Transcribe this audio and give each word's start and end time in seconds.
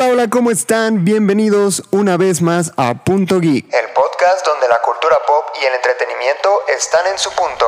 Hola, 0.00 0.12
hola, 0.12 0.30
¿cómo 0.30 0.50
están? 0.50 1.04
Bienvenidos 1.04 1.82
una 1.90 2.16
vez 2.16 2.40
más 2.40 2.72
a 2.78 3.04
Punto 3.04 3.38
Geek, 3.38 3.66
el 3.66 3.92
podcast 3.92 4.46
donde 4.46 4.66
la 4.66 4.80
cultura 4.82 5.18
pop 5.26 5.44
y 5.60 5.66
el 5.66 5.74
entretenimiento 5.74 6.48
están 6.74 7.06
en 7.12 7.18
su 7.18 7.28
punto. 7.32 7.66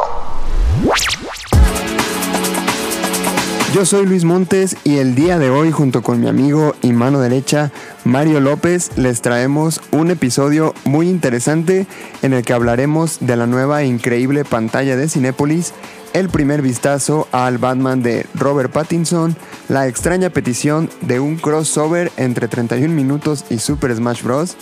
Yo 3.75 3.85
soy 3.85 4.07
Luis 4.07 4.25
Montes 4.25 4.79
y 4.83 4.97
el 4.97 5.15
día 5.15 5.39
de 5.39 5.51
hoy 5.51 5.73
junto 5.73 6.03
con 6.03 6.21
mi 6.21 6.29
amigo 6.29 6.75
y 6.81 6.93
mano 6.93 7.21
derecha 7.21 7.71
Mario 8.05 8.41
López 8.41 8.97
les 8.97 9.21
traemos 9.21 9.83
un 9.91 10.11
episodio 10.11 10.73
muy 10.85 11.11
interesante 11.11 11.87
en 12.23 12.33
el 12.33 12.47
que 12.47 12.55
hablaremos 12.55 13.19
de 13.21 13.37
la 13.37 13.47
nueva 13.47 13.83
e 13.83 13.87
increíble 13.87 14.47
pantalla 14.47 14.97
de 14.97 15.11
Cinépolis 15.11 15.75
el 16.13 16.29
primer 16.29 16.63
vistazo 16.63 17.29
al 17.33 17.59
Batman 17.59 18.03
de 18.03 18.27
Robert 18.35 18.73
Pattinson, 18.73 19.37
la 19.69 19.87
extraña 19.87 20.31
petición 20.31 20.91
de 21.01 21.21
un 21.21 21.37
crossover 21.37 22.13
entre 22.17 22.49
31 22.49 22.95
minutos 22.95 23.45
y 23.51 23.59
Super 23.59 23.95
Smash 23.95 24.23
Bros. 24.23 24.57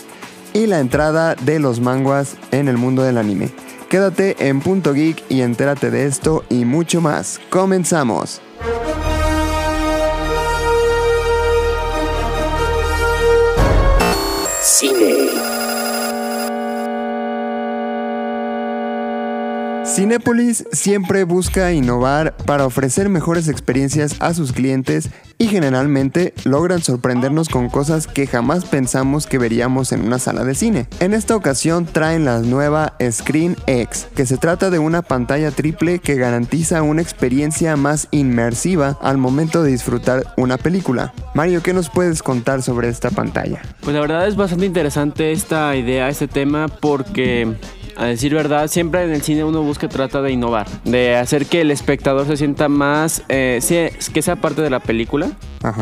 y 0.53 0.67
la 0.67 0.79
entrada 0.79 1.35
de 1.35 1.59
los 1.59 1.79
manguas 1.79 2.35
en 2.51 2.67
el 2.67 2.77
mundo 2.77 3.03
del 3.03 3.17
anime. 3.17 3.49
Quédate 3.89 4.47
en 4.47 4.61
Punto 4.61 4.93
Geek 4.93 5.23
y 5.29 5.41
entérate 5.41 5.91
de 5.91 6.05
esto 6.05 6.43
y 6.49 6.65
mucho 6.65 7.01
más. 7.01 7.39
¡Comenzamos! 7.49 8.41
Cine. 14.61 15.10
Cinépolis 19.93 20.65
siempre 20.71 21.25
busca 21.25 21.73
innovar 21.73 22.33
para 22.45 22.65
ofrecer 22.65 23.09
mejores 23.09 23.49
experiencias 23.49 24.15
a 24.21 24.33
sus 24.33 24.53
clientes 24.53 25.09
y 25.37 25.47
generalmente 25.47 26.33
logran 26.45 26.81
sorprendernos 26.81 27.49
con 27.49 27.67
cosas 27.67 28.07
que 28.07 28.25
jamás 28.25 28.63
pensamos 28.63 29.27
que 29.27 29.37
veríamos 29.37 29.91
en 29.91 30.05
una 30.05 30.17
sala 30.17 30.45
de 30.45 30.55
cine. 30.55 30.87
En 31.01 31.13
esta 31.13 31.35
ocasión 31.35 31.85
traen 31.85 32.23
la 32.23 32.39
nueva 32.39 32.93
Screen 33.11 33.57
X, 33.67 34.07
que 34.15 34.25
se 34.25 34.37
trata 34.37 34.69
de 34.69 34.79
una 34.79 35.01
pantalla 35.01 35.51
triple 35.51 35.99
que 35.99 36.15
garantiza 36.15 36.83
una 36.83 37.01
experiencia 37.01 37.75
más 37.75 38.07
inmersiva 38.11 38.97
al 39.01 39.17
momento 39.17 39.61
de 39.61 39.71
disfrutar 39.71 40.23
una 40.37 40.57
película. 40.57 41.13
Mario, 41.33 41.61
¿qué 41.61 41.73
nos 41.73 41.89
puedes 41.89 42.23
contar 42.23 42.61
sobre 42.61 42.87
esta 42.87 43.09
pantalla? 43.09 43.61
Pues 43.81 43.93
la 43.93 43.99
verdad 43.99 44.25
es 44.25 44.37
bastante 44.37 44.65
interesante 44.65 45.33
esta 45.33 45.75
idea, 45.75 46.07
este 46.07 46.29
tema, 46.29 46.69
porque 46.69 47.57
a 48.01 48.05
decir 48.07 48.33
verdad, 48.33 48.67
siempre 48.67 49.03
en 49.03 49.11
el 49.11 49.21
cine 49.21 49.43
uno 49.43 49.61
busca, 49.61 49.87
trata 49.87 50.23
de 50.23 50.31
innovar, 50.31 50.67
de 50.85 51.15
hacer 51.15 51.45
que 51.45 51.61
el 51.61 51.69
espectador 51.69 52.25
se 52.25 52.35
sienta 52.35 52.67
más, 52.67 53.21
eh, 53.29 53.59
que 54.11 54.21
sea 54.23 54.37
parte 54.37 54.63
de 54.63 54.71
la 54.71 54.79
película. 54.79 55.29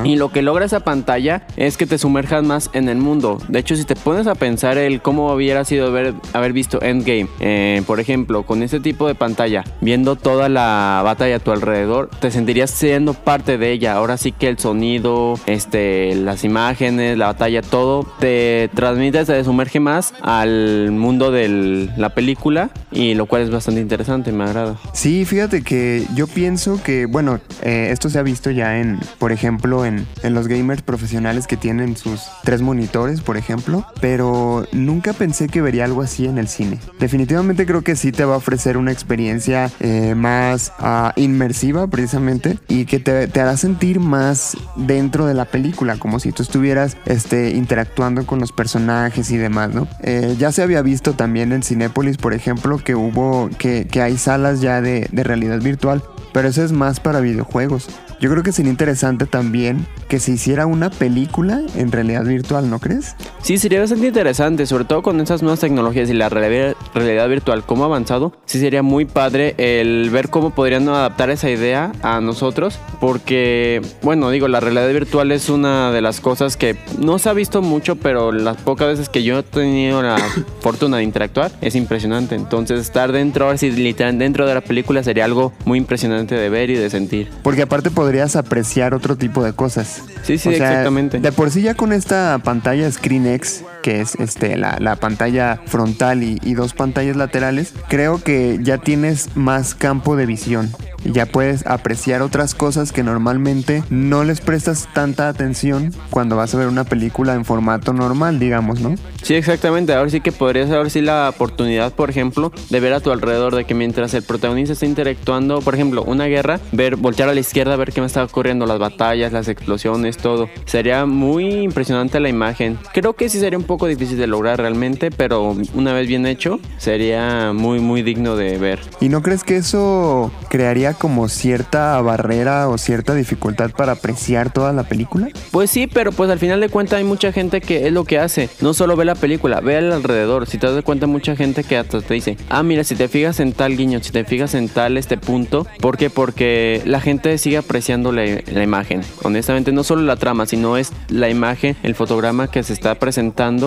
Y 0.03 0.17
lo 0.17 0.29
que 0.29 0.41
logra 0.41 0.65
esa 0.65 0.81
pantalla 0.81 1.47
es 1.55 1.77
que 1.77 1.85
te 1.85 1.97
sumerjas 1.97 2.43
más 2.43 2.69
en 2.73 2.89
el 2.89 2.97
mundo. 2.97 3.37
De 3.47 3.59
hecho, 3.59 3.77
si 3.77 3.85
te 3.85 3.95
pones 3.95 4.27
a 4.27 4.35
pensar 4.35 4.77
el 4.77 5.01
cómo 5.01 5.31
hubiera 5.31 5.63
sido 5.63 5.87
haber, 5.87 6.15
haber 6.33 6.51
visto 6.51 6.81
Endgame, 6.81 7.27
eh, 7.39 7.81
por 7.87 8.01
ejemplo, 8.01 8.43
con 8.43 8.61
este 8.61 8.81
tipo 8.81 9.07
de 9.07 9.15
pantalla, 9.15 9.63
viendo 9.79 10.17
toda 10.17 10.49
la 10.49 11.01
batalla 11.05 11.37
a 11.37 11.39
tu 11.39 11.51
alrededor, 11.51 12.09
te 12.19 12.29
sentirías 12.29 12.71
siendo 12.71 13.13
parte 13.13 13.57
de 13.57 13.71
ella. 13.71 13.93
Ahora 13.93 14.17
sí 14.17 14.33
que 14.33 14.49
el 14.49 14.59
sonido, 14.59 15.35
este, 15.45 16.13
las 16.13 16.43
imágenes, 16.43 17.17
la 17.17 17.27
batalla, 17.27 17.61
todo 17.61 18.05
te 18.19 18.69
transmite, 18.75 19.23
te 19.23 19.43
sumerge 19.45 19.79
más 19.79 20.13
al 20.21 20.91
mundo 20.91 21.31
de 21.31 21.87
la 21.95 22.08
película 22.13 22.69
y 22.91 23.13
lo 23.13 23.25
cual 23.25 23.43
es 23.43 23.51
bastante 23.51 23.81
interesante, 23.81 24.31
me 24.31 24.43
agrada. 24.43 24.77
Sí, 24.93 25.25
fíjate 25.25 25.61
que 25.61 26.05
yo 26.15 26.27
pienso 26.27 26.81
que, 26.83 27.05
bueno, 27.05 27.39
eh, 27.61 27.89
esto 27.91 28.09
se 28.09 28.19
ha 28.19 28.23
visto 28.23 28.51
ya 28.51 28.79
en, 28.79 28.99
por 29.17 29.31
ejemplo, 29.31 29.85
en, 29.85 30.07
los 30.23 30.47
gamers 30.47 30.81
profesionales 30.81 31.47
que 31.47 31.57
tienen 31.57 31.97
sus 31.97 32.21
tres 32.43 32.61
monitores, 32.61 33.21
por 33.21 33.35
ejemplo, 33.37 33.85
pero 33.99 34.65
nunca 34.71 35.13
pensé 35.13 35.47
que 35.47 35.61
vería 35.61 35.85
algo 35.85 36.01
así 36.01 36.25
en 36.25 36.37
el 36.37 36.47
cine. 36.47 36.79
Definitivamente 36.99 37.65
creo 37.65 37.81
que 37.81 37.95
sí 37.95 38.11
te 38.11 38.25
va 38.25 38.35
a 38.35 38.37
ofrecer 38.37 38.77
una 38.77 38.91
experiencia 38.91 39.71
eh, 39.79 40.13
más 40.15 40.71
ah, 40.77 41.13
inmersiva 41.15 41.87
precisamente 41.87 42.59
y 42.67 42.85
que 42.85 42.99
te, 42.99 43.39
hará 43.39 43.57
sentir 43.57 43.99
más 43.99 44.55
dentro 44.75 45.25
de 45.25 45.33
la 45.33 45.45
película, 45.45 45.97
como 45.97 46.19
si 46.19 46.31
tú 46.31 46.43
estuvieras 46.43 46.97
este, 47.05 47.51
interactuando 47.51 48.25
con 48.25 48.39
los 48.39 48.51
personajes 48.51 49.31
y 49.31 49.37
demás, 49.37 49.73
¿no? 49.73 49.87
Eh, 50.03 50.35
ya 50.37 50.51
se 50.51 50.61
había 50.61 50.81
visto 50.81 51.13
también 51.13 51.51
en 51.51 51.63
Por 51.89 52.33
ejemplo, 52.33 52.77
que 52.77 52.95
hubo, 52.95 53.49
que, 53.57 53.87
hay 54.01 54.17
salas 54.17 54.61
ya 54.61 54.81
de 54.81 55.07
realidad 55.11 55.59
virtual, 55.59 56.03
pero 56.33 56.47
eso 56.47 56.63
es 56.63 56.71
más 56.71 56.99
para 56.99 57.19
videojuegos. 57.19 57.87
Yo 58.19 58.29
creo 58.29 58.43
que 58.43 58.51
sería 58.51 58.69
interesante 58.69 59.25
también 59.25 59.87
que 60.09 60.19
se 60.19 60.31
hiciera 60.31 60.65
una 60.65 60.89
película 60.89 61.61
en 61.75 61.91
realidad 61.91 62.25
virtual, 62.25 62.69
¿no 62.69 62.79
crees? 62.79 63.15
Sí, 63.41 63.57
sería 63.57 63.79
bastante 63.79 64.07
interesante, 64.07 64.65
sobre 64.65 64.83
todo 64.83 65.01
con 65.01 65.21
esas 65.21 65.41
nuevas 65.41 65.61
tecnologías 65.61 66.09
y 66.09 66.13
la 66.13 66.27
realidad 66.27 67.29
virtual, 67.29 67.63
cómo 67.65 67.83
ha 67.83 67.87
avanzado. 67.87 68.33
Sí, 68.45 68.59
sería 68.59 68.83
muy 68.83 69.05
padre 69.05 69.55
el 69.57 70.09
ver 70.09 70.29
cómo 70.29 70.49
podrían 70.49 70.89
adaptar 70.89 71.29
esa 71.29 71.49
idea 71.49 71.93
a 72.01 72.19
nosotros, 72.19 72.77
porque, 72.99 73.81
bueno, 74.01 74.29
digo, 74.31 74.49
la 74.49 74.59
realidad 74.59 74.89
virtual 74.89 75.31
es 75.31 75.47
una 75.47 75.91
de 75.91 76.01
las 76.01 76.19
cosas 76.19 76.57
que 76.57 76.75
no 76.97 77.19
se 77.19 77.29
ha 77.29 77.33
visto 77.33 77.61
mucho, 77.61 77.95
pero 77.95 78.33
las 78.33 78.57
pocas 78.57 78.87
veces 78.89 79.07
que 79.07 79.23
yo 79.23 79.39
he 79.39 79.43
tenido 79.43 80.01
la 80.01 80.17
fortuna 80.59 80.97
de 80.97 81.03
interactuar 81.03 81.51
es 81.61 81.75
impresionante. 81.75 82.35
Entonces, 82.35 82.81
estar 82.81 83.13
dentro, 83.13 83.45
ahora 83.45 83.57
sí, 83.57 83.71
literalmente 83.71 84.25
dentro 84.25 84.45
de 84.45 84.53
la 84.53 84.61
película 84.61 85.03
sería 85.03 85.25
algo 85.25 85.53
muy 85.65 85.77
impresionante 85.77 86.35
de 86.35 86.49
ver 86.49 86.69
y 86.69 86.75
de 86.75 86.89
sentir. 86.89 87.29
Porque 87.43 87.61
aparte 87.61 87.89
podrías 88.09 88.35
apreciar 88.35 88.95
otro 88.95 89.17
tipo 89.17 89.43
de 89.43 89.53
cosas. 89.53 90.01
Sí, 90.23 90.39
sí, 90.39 90.49
exactamente. 90.49 91.19
De 91.19 91.31
por 91.31 91.51
sí 91.51 91.61
ya 91.61 91.75
con 91.75 91.93
esta 91.93 92.39
pantalla 92.43 92.91
ScreenX, 92.91 93.61
que 93.81 94.01
es 94.01 94.15
este, 94.15 94.57
la, 94.57 94.95
pantalla 94.99 95.61
frontal 95.65 96.23
y, 96.23 96.39
y 96.43 96.53
dos 96.53 96.73
pantallas 96.73 97.15
laterales, 97.15 97.73
creo 97.87 98.21
que 98.21 98.59
ya 98.61 98.77
tienes 98.77 99.35
más 99.35 99.75
campo 99.75 100.15
de 100.15 100.25
visión 100.25 100.71
ya 101.03 101.25
puedes 101.25 101.65
apreciar 101.65 102.21
otras 102.21 102.55
cosas 102.55 102.91
que 102.91 103.03
normalmente 103.03 103.83
no 103.89 104.23
les 104.23 104.41
prestas 104.41 104.87
tanta 104.93 105.29
atención 105.29 105.93
cuando 106.09 106.35
vas 106.35 106.53
a 106.53 106.57
ver 106.57 106.67
una 106.67 106.83
película 106.83 107.33
en 107.33 107.45
formato 107.45 107.93
normal, 107.93 108.39
digamos, 108.39 108.79
¿no? 108.79 108.95
Sí, 109.23 109.35
exactamente. 109.35 109.93
Ahora 109.93 110.09
sí 110.09 110.21
que 110.21 110.31
podrías 110.31 110.69
ahora 110.71 110.89
sí 110.89 111.01
la 111.01 111.29
oportunidad, 111.29 111.93
por 111.93 112.09
ejemplo, 112.09 112.51
de 112.69 112.79
ver 112.79 112.93
a 112.93 112.99
tu 112.99 113.11
alrededor, 113.11 113.55
de 113.55 113.65
que 113.65 113.73
mientras 113.73 114.13
el 114.13 114.23
protagonista 114.23 114.73
está 114.73 114.85
interactuando, 114.85 115.61
por 115.61 115.75
ejemplo, 115.75 116.03
una 116.03 116.25
guerra, 116.25 116.59
ver, 116.71 116.95
voltear 116.95 117.29
a 117.29 117.33
la 117.33 117.39
izquierda, 117.39 117.75
ver 117.75 117.91
qué 117.91 118.01
me 118.01 118.07
está 118.07 118.23
ocurriendo, 118.23 118.65
las 118.65 118.79
batallas, 118.79 119.31
las 119.31 119.47
explosiones, 119.47 120.17
todo. 120.17 120.49
Sería 120.65 121.05
muy 121.05 121.63
impresionante 121.63 122.19
la 122.19 122.29
imagen. 122.29 122.77
Creo 122.93 123.13
que 123.13 123.29
sí 123.29 123.39
sería 123.39 123.57
un 123.57 123.65
poco 123.69 123.85
difícil 123.85 124.17
de 124.17 124.25
lograr 124.25 124.57
realmente, 124.57 125.11
pero 125.11 125.55
una 125.75 125.93
vez 125.93 126.07
bien 126.07 126.25
hecho, 126.25 126.59
sería 126.79 127.53
muy, 127.53 127.79
muy 127.79 128.01
digno 128.01 128.35
de 128.35 128.57
ver. 128.57 128.79
¿Y 128.99 129.09
no 129.09 129.21
crees 129.21 129.43
que 129.43 129.57
eso 129.57 130.31
crearía 130.49 130.95
como 130.95 131.29
cierta 131.29 132.01
barrera 132.01 132.67
o 132.67 132.79
cierta 132.79 133.13
dificultad 133.13 133.69
para 133.69 133.91
apreciar 133.91 134.51
toda 134.51 134.73
la 134.73 134.85
película? 134.85 135.27
Pues 135.51 135.69
sí, 135.69 135.85
pero 135.85 136.11
pues 136.11 136.31
al 136.31 136.39
final 136.39 136.59
de 136.61 136.69
cuentas 136.69 136.97
hay 136.97 137.03
mucha 137.03 137.31
gente 137.31 137.61
que 137.61 137.85
es 137.85 137.93
lo 137.93 138.05
que 138.05 138.17
hace. 138.17 138.49
No 138.59 138.73
solo 138.73 138.95
ve 138.95 139.05
la 139.05 139.13
película, 139.13 139.61
ve 139.61 139.77
al 139.77 139.93
alrededor. 139.93 140.47
Si 140.47 140.57
te 140.57 140.65
das 140.65 140.83
cuenta, 140.83 141.05
mucha 141.05 141.35
gente 141.35 141.63
que 141.63 141.77
hasta 141.77 142.01
te 142.01 142.15
dice, 142.15 142.37
ah, 142.49 142.63
mira, 142.63 142.83
si 142.83 142.95
te 142.95 143.07
fijas 143.07 143.39
en 143.39 143.53
tal 143.53 143.77
guiño, 143.77 144.01
si 144.01 144.11
te 144.11 144.23
fijas 144.23 144.55
en 144.55 144.67
tal 144.67 144.97
este 144.97 145.17
punto, 145.17 145.67
¿por 145.79 145.95
qué? 145.95 146.09
Porque 146.09 146.81
la 146.85 147.01
gente 147.01 147.37
sigue 147.37 147.57
apreciando 147.57 148.11
la, 148.11 148.23
la 148.51 148.63
imagen. 148.63 149.01
Honestamente, 149.21 149.71
no 149.71 149.83
solo 149.83 150.01
la 150.01 150.15
trama, 150.15 150.47
sino 150.47 150.75
es 150.75 150.91
la 151.09 151.29
imagen, 151.29 151.75
el 151.83 151.93
fotograma 151.93 152.49
que 152.49 152.63
se 152.63 152.73
está 152.73 152.95
presentando 152.95 153.58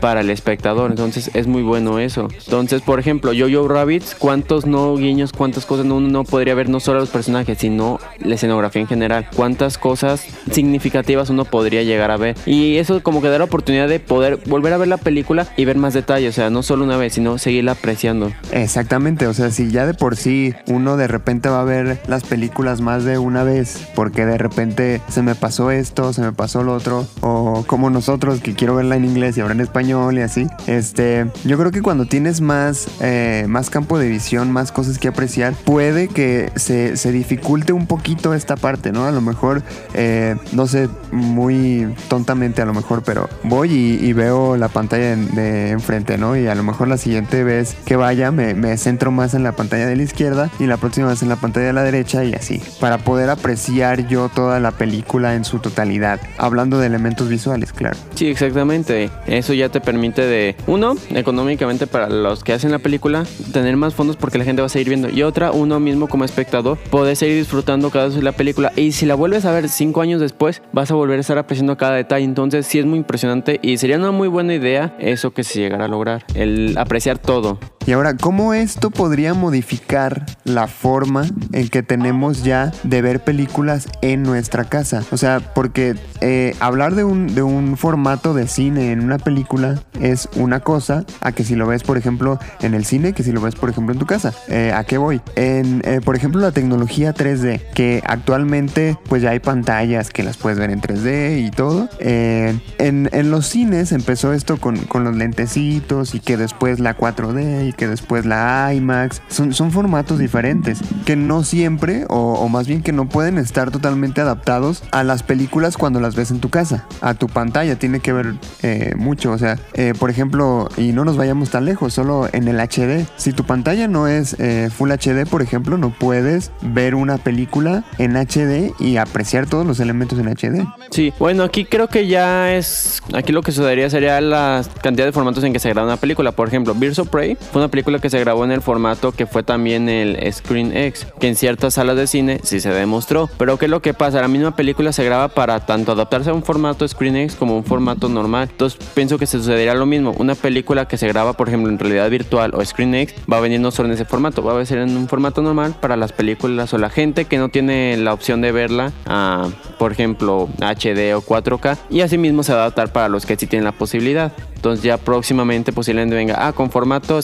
para 0.00 0.20
el 0.20 0.30
espectador. 0.30 0.90
Entonces 0.90 1.30
es 1.34 1.46
muy 1.46 1.62
bueno 1.62 1.98
eso. 1.98 2.28
Entonces, 2.44 2.82
por 2.82 3.00
ejemplo, 3.00 3.32
Yo-Yo 3.32 3.66
Rabbits, 3.68 4.14
¿cuántos 4.18 4.66
no 4.66 4.96
guiños, 4.96 5.32
cuántas 5.32 5.66
cosas 5.66 5.86
no, 5.86 5.96
uno 5.96 6.08
no 6.08 6.24
podría 6.24 6.54
ver 6.54 6.68
no 6.68 6.80
solo 6.80 7.00
los 7.00 7.10
personajes, 7.10 7.58
sino 7.58 7.98
la 8.18 8.34
escenografía 8.34 8.82
en 8.82 8.88
general. 8.88 9.28
Cuántas 9.34 9.78
cosas 9.78 10.24
significativas 10.50 11.30
uno 11.30 11.44
podría 11.44 11.82
llegar 11.82 12.10
a 12.10 12.16
ver. 12.16 12.36
Y 12.46 12.76
eso 12.76 13.02
como 13.02 13.22
que 13.22 13.28
da 13.28 13.38
la 13.38 13.44
oportunidad 13.44 13.88
de 13.88 14.00
poder 14.00 14.40
volver 14.46 14.72
a 14.72 14.78
ver 14.78 14.88
la 14.88 14.96
película 14.96 15.46
y 15.56 15.64
ver 15.64 15.76
más 15.76 15.94
detalles. 15.94 16.30
O 16.30 16.36
sea, 16.36 16.50
no 16.50 16.62
solo 16.62 16.84
una 16.84 16.96
vez, 16.96 17.14
sino 17.14 17.38
seguirla 17.38 17.72
apreciando. 17.72 18.32
Exactamente. 18.52 19.26
O 19.26 19.34
sea, 19.34 19.50
si 19.50 19.70
ya 19.70 19.86
de 19.86 19.94
por 19.94 20.16
sí 20.16 20.54
uno 20.66 20.96
de 20.96 21.08
repente 21.08 21.48
va 21.48 21.60
a 21.60 21.64
ver 21.64 22.00
las 22.06 22.24
películas 22.24 22.80
más 22.80 23.04
de 23.04 23.18
una 23.18 23.44
vez, 23.44 23.88
porque 23.94 24.26
de 24.26 24.38
repente 24.38 25.00
se 25.08 25.22
me 25.22 25.34
pasó 25.34 25.70
esto, 25.70 26.12
se 26.12 26.20
me 26.20 26.32
pasó 26.32 26.62
lo 26.62 26.74
otro, 26.74 27.06
o 27.20 27.64
como 27.66 27.90
nosotros 27.90 28.40
que 28.40 28.54
quiero 28.54 28.74
verla 28.74 28.96
en 28.96 29.04
inglés 29.04 29.35
y 29.36 29.40
en 29.40 29.60
español 29.60 30.18
y 30.18 30.22
así. 30.22 30.46
Este, 30.66 31.26
yo 31.44 31.58
creo 31.58 31.70
que 31.70 31.82
cuando 31.82 32.06
tienes 32.06 32.40
más, 32.40 32.88
eh, 33.00 33.44
más 33.48 33.70
campo 33.70 33.98
de 33.98 34.08
visión, 34.08 34.50
más 34.50 34.72
cosas 34.72 34.98
que 34.98 35.08
apreciar, 35.08 35.54
puede 35.64 36.08
que 36.08 36.50
se, 36.56 36.96
se, 36.96 37.12
dificulte 37.12 37.72
un 37.72 37.86
poquito 37.86 38.34
esta 38.34 38.56
parte, 38.56 38.92
¿no? 38.92 39.04
A 39.06 39.10
lo 39.10 39.20
mejor, 39.20 39.62
eh, 39.94 40.36
no 40.52 40.66
sé, 40.66 40.88
muy 41.12 41.94
tontamente 42.08 42.62
a 42.62 42.66
lo 42.66 42.74
mejor, 42.74 43.02
pero 43.02 43.28
voy 43.42 43.72
y, 43.72 44.12
veo 44.12 44.56
la 44.56 44.68
pantalla 44.68 45.14
de 45.16 45.70
enfrente, 45.70 46.16
¿no? 46.16 46.36
Y 46.36 46.46
a 46.46 46.54
lo 46.54 46.62
mejor 46.62 46.88
la 46.88 46.96
siguiente 46.96 47.44
vez 47.44 47.76
que 47.84 47.96
vaya 47.96 48.30
me, 48.30 48.54
me, 48.54 48.76
centro 48.78 49.10
más 49.10 49.34
en 49.34 49.42
la 49.42 49.52
pantalla 49.52 49.86
de 49.86 49.96
la 49.96 50.02
izquierda 50.02 50.50
y 50.58 50.66
la 50.66 50.78
próxima 50.78 51.08
vez 51.08 51.22
en 51.22 51.28
la 51.28 51.36
pantalla 51.36 51.66
de 51.66 51.72
la 51.74 51.82
derecha 51.82 52.24
y 52.24 52.32
así, 52.32 52.62
para 52.80 52.98
poder 52.98 53.28
apreciar 53.28 54.08
yo 54.08 54.30
toda 54.30 54.60
la 54.60 54.70
película 54.70 55.34
en 55.34 55.44
su 55.44 55.58
totalidad. 55.58 56.20
Hablando 56.38 56.78
de 56.78 56.86
elementos 56.86 57.28
visuales, 57.28 57.72
claro. 57.72 57.96
Sí, 58.14 58.28
exactamente. 58.28 59.10
Eso 59.26 59.52
ya 59.52 59.68
te 59.68 59.80
permite 59.80 60.22
de, 60.22 60.56
uno, 60.66 60.94
económicamente 61.10 61.86
para 61.86 62.08
los 62.08 62.44
que 62.44 62.52
hacen 62.52 62.70
la 62.70 62.78
película, 62.78 63.24
tener 63.52 63.76
más 63.76 63.94
fondos 63.94 64.16
porque 64.16 64.38
la 64.38 64.44
gente 64.44 64.62
va 64.62 64.66
a 64.66 64.68
seguir 64.68 64.88
viendo. 64.88 65.08
Y 65.08 65.22
otra, 65.22 65.52
uno 65.52 65.80
mismo 65.80 66.08
como 66.08 66.24
espectador, 66.24 66.78
poder 66.90 67.16
seguir 67.16 67.36
disfrutando 67.36 67.90
cada 67.90 68.06
vez 68.06 68.14
de 68.14 68.22
la 68.22 68.32
película. 68.32 68.72
Y 68.76 68.92
si 68.92 69.06
la 69.06 69.14
vuelves 69.14 69.44
a 69.44 69.52
ver 69.52 69.68
cinco 69.68 70.00
años 70.00 70.20
después, 70.20 70.62
vas 70.72 70.90
a 70.90 70.94
volver 70.94 71.18
a 71.18 71.20
estar 71.20 71.38
apreciando 71.38 71.76
cada 71.76 71.94
detalle. 71.94 72.24
Entonces 72.24 72.66
sí 72.66 72.78
es 72.78 72.86
muy 72.86 72.98
impresionante 72.98 73.58
y 73.62 73.78
sería 73.78 73.96
una 73.96 74.10
muy 74.10 74.28
buena 74.28 74.54
idea 74.54 74.96
eso 74.98 75.32
que 75.32 75.44
se 75.44 75.60
llegara 75.60 75.86
a 75.86 75.88
lograr, 75.88 76.24
el 76.34 76.76
apreciar 76.78 77.18
todo. 77.18 77.58
Y 77.86 77.92
ahora, 77.92 78.16
¿cómo 78.16 78.52
esto 78.52 78.90
podría 78.90 79.32
modificar 79.32 80.26
la 80.42 80.66
forma 80.66 81.24
en 81.52 81.68
que 81.68 81.84
tenemos 81.84 82.42
ya 82.42 82.72
de 82.82 83.00
ver 83.00 83.22
películas 83.22 83.86
en 84.02 84.24
nuestra 84.24 84.64
casa? 84.64 85.04
O 85.12 85.16
sea, 85.16 85.38
porque 85.54 85.94
eh, 86.20 86.56
hablar 86.58 86.96
de 86.96 87.04
un, 87.04 87.32
de 87.32 87.42
un 87.42 87.76
formato 87.76 88.34
de 88.34 88.48
cine 88.48 88.90
en 88.90 89.04
una 89.04 89.18
película 89.18 89.80
es 90.00 90.28
una 90.34 90.58
cosa 90.58 91.04
a 91.20 91.30
que 91.30 91.44
si 91.44 91.54
lo 91.54 91.68
ves, 91.68 91.84
por 91.84 91.96
ejemplo, 91.96 92.40
en 92.60 92.74
el 92.74 92.84
cine, 92.84 93.12
que 93.12 93.22
si 93.22 93.30
lo 93.30 93.40
ves, 93.40 93.54
por 93.54 93.70
ejemplo, 93.70 93.92
en 93.92 94.00
tu 94.00 94.06
casa. 94.06 94.34
Eh, 94.48 94.72
¿A 94.74 94.82
qué 94.82 94.98
voy? 94.98 95.20
En, 95.36 95.80
eh, 95.84 96.00
por 96.04 96.16
ejemplo, 96.16 96.40
la 96.40 96.50
tecnología 96.50 97.14
3D, 97.14 97.70
que 97.72 98.02
actualmente 98.04 98.98
pues 99.08 99.22
ya 99.22 99.30
hay 99.30 99.38
pantallas 99.38 100.10
que 100.10 100.24
las 100.24 100.36
puedes 100.36 100.58
ver 100.58 100.70
en 100.70 100.80
3D 100.80 101.46
y 101.46 101.52
todo. 101.52 101.88
en, 102.00 102.60
en, 102.78 103.30
los 103.30 103.46
cines 103.46 103.92
empezó 103.92 104.32
esto 104.32 104.56
con, 104.56 104.76
con 104.76 105.04
los 105.04 105.14
lentecitos 105.14 106.16
y 106.16 106.20
que 106.20 106.36
después 106.36 106.80
la 106.80 106.96
4D 106.96 107.68
y 107.68 107.75
que 107.76 107.86
después 107.86 108.26
la 108.26 108.72
IMAX. 108.74 109.22
Son, 109.28 109.52
son 109.52 109.70
formatos 109.70 110.18
diferentes 110.18 110.80
que 111.04 111.16
no 111.16 111.44
siempre, 111.44 112.04
o, 112.08 112.48
más 112.48 112.66
bien 112.66 112.82
que 112.82 112.92
no 112.92 113.08
pueden 113.08 113.38
estar 113.38 113.70
totalmente 113.70 114.20
adaptados 114.20 114.82
a 114.90 115.04
las 115.04 115.22
películas 115.22 115.76
cuando 115.76 116.00
las 116.00 116.16
ves 116.16 116.30
en 116.30 116.40
tu 116.40 116.50
casa. 116.50 116.86
A 117.00 117.14
tu 117.14 117.28
pantalla 117.28 117.78
tiene 117.78 118.00
que 118.00 118.12
ver 118.12 118.34
eh, 118.62 118.94
mucho. 118.96 119.32
O 119.32 119.38
sea, 119.38 119.58
eh, 119.74 119.94
por 119.98 120.10
ejemplo, 120.10 120.68
y 120.76 120.92
no 120.92 121.04
nos 121.04 121.16
vayamos 121.16 121.50
tan 121.50 121.64
lejos, 121.64 121.94
solo 121.94 122.28
en 122.32 122.48
el 122.48 122.58
HD. 122.58 123.06
Si 123.16 123.32
tu 123.32 123.44
pantalla 123.44 123.88
no 123.88 124.08
es 124.08 124.36
eh, 124.38 124.70
Full 124.70 124.90
HD, 124.90 125.28
por 125.28 125.42
ejemplo, 125.42 125.78
no 125.78 125.90
puedes 125.90 126.50
ver 126.62 126.94
una 126.94 127.18
película 127.18 127.84
en 127.98 128.16
HD 128.16 128.72
y 128.78 128.96
apreciar 128.96 129.46
todos 129.46 129.66
los 129.66 129.80
elementos 129.80 130.18
en 130.18 130.28
HD. 130.28 130.66
Sí, 130.90 131.12
bueno, 131.18 131.42
aquí 131.44 131.64
creo 131.64 131.88
que 131.88 132.06
ya 132.06 132.54
es. 132.54 133.02
Aquí 133.14 133.32
lo 133.32 133.42
que 133.42 133.52
sucedería 133.52 133.90
sería 133.90 134.20
la 134.20 134.62
cantidad 134.82 135.06
de 135.06 135.12
formatos 135.12 135.44
en 135.44 135.52
que 135.52 135.58
se 135.58 135.68
graba 135.68 135.86
una 135.86 135.96
película. 135.96 136.32
Por 136.32 136.48
ejemplo, 136.48 136.74
Birds 136.74 136.98
of 136.98 137.08
Prey 137.08 137.36
fue 137.52 137.62
una 137.62 137.65
película 137.68 137.98
que 137.98 138.10
se 138.10 138.20
grabó 138.20 138.44
en 138.44 138.52
el 138.52 138.62
formato 138.62 139.12
que 139.12 139.26
fue 139.26 139.42
también 139.42 139.88
el 139.88 140.32
Screen 140.32 140.76
X, 140.76 141.06
que 141.18 141.28
en 141.28 141.36
ciertas 141.36 141.74
salas 141.74 141.96
de 141.96 142.06
cine 142.06 142.40
sí 142.42 142.60
se 142.60 142.70
demostró. 142.70 143.28
Pero 143.38 143.58
¿qué 143.58 143.66
es 143.66 143.70
lo 143.70 143.80
que 143.80 143.94
pasa? 143.94 144.20
La 144.20 144.28
misma 144.28 144.56
película 144.56 144.92
se 144.92 145.04
graba 145.04 145.28
para 145.28 145.60
tanto 145.66 145.92
adaptarse 145.92 146.30
a 146.30 146.34
un 146.34 146.42
formato 146.42 146.86
Screen 146.86 147.16
X 147.16 147.36
como 147.36 147.56
un 147.56 147.64
formato 147.64 148.08
normal. 148.08 148.48
Entonces 148.50 148.78
pienso 148.94 149.18
que 149.18 149.26
se 149.26 149.38
sucedería 149.38 149.74
lo 149.74 149.86
mismo. 149.86 150.14
Una 150.18 150.34
película 150.34 150.86
que 150.88 150.96
se 150.96 151.08
graba, 151.08 151.34
por 151.34 151.48
ejemplo, 151.48 151.70
en 151.70 151.78
realidad 151.78 152.10
virtual 152.10 152.52
o 152.54 152.64
Screen 152.64 152.94
X 152.94 153.14
va 153.30 153.38
a 153.38 153.40
venir 153.40 153.60
no 153.60 153.70
solo 153.70 153.88
en 153.88 153.94
ese 153.94 154.04
formato, 154.04 154.42
va 154.42 154.60
a 154.60 154.64
ser 154.64 154.78
en 154.78 154.96
un 154.96 155.08
formato 155.08 155.42
normal 155.42 155.74
para 155.80 155.96
las 155.96 156.12
películas 156.12 156.72
o 156.74 156.78
la 156.78 156.90
gente 156.90 157.24
que 157.24 157.38
no 157.38 157.48
tiene 157.48 157.96
la 157.96 158.12
opción 158.12 158.40
de 158.40 158.52
verla, 158.52 158.92
a, 159.06 159.48
por 159.78 159.92
ejemplo, 159.92 160.48
HD 160.60 161.14
o 161.14 161.22
4K. 161.22 161.78
Y 161.90 162.00
asimismo 162.00 162.42
se 162.42 162.52
va 162.52 162.60
a 162.60 162.62
adaptar 162.62 162.92
para 162.92 163.08
los 163.08 163.26
que 163.26 163.36
sí 163.36 163.46
tienen 163.46 163.64
la 163.64 163.72
posibilidad. 163.72 164.32
Entonces 164.56 164.82
ya 164.82 164.98
próximamente 164.98 165.72
posiblemente 165.72 166.16
venga, 166.16 166.46
ah, 166.46 166.52
con 166.52 166.70
formato 166.70 167.18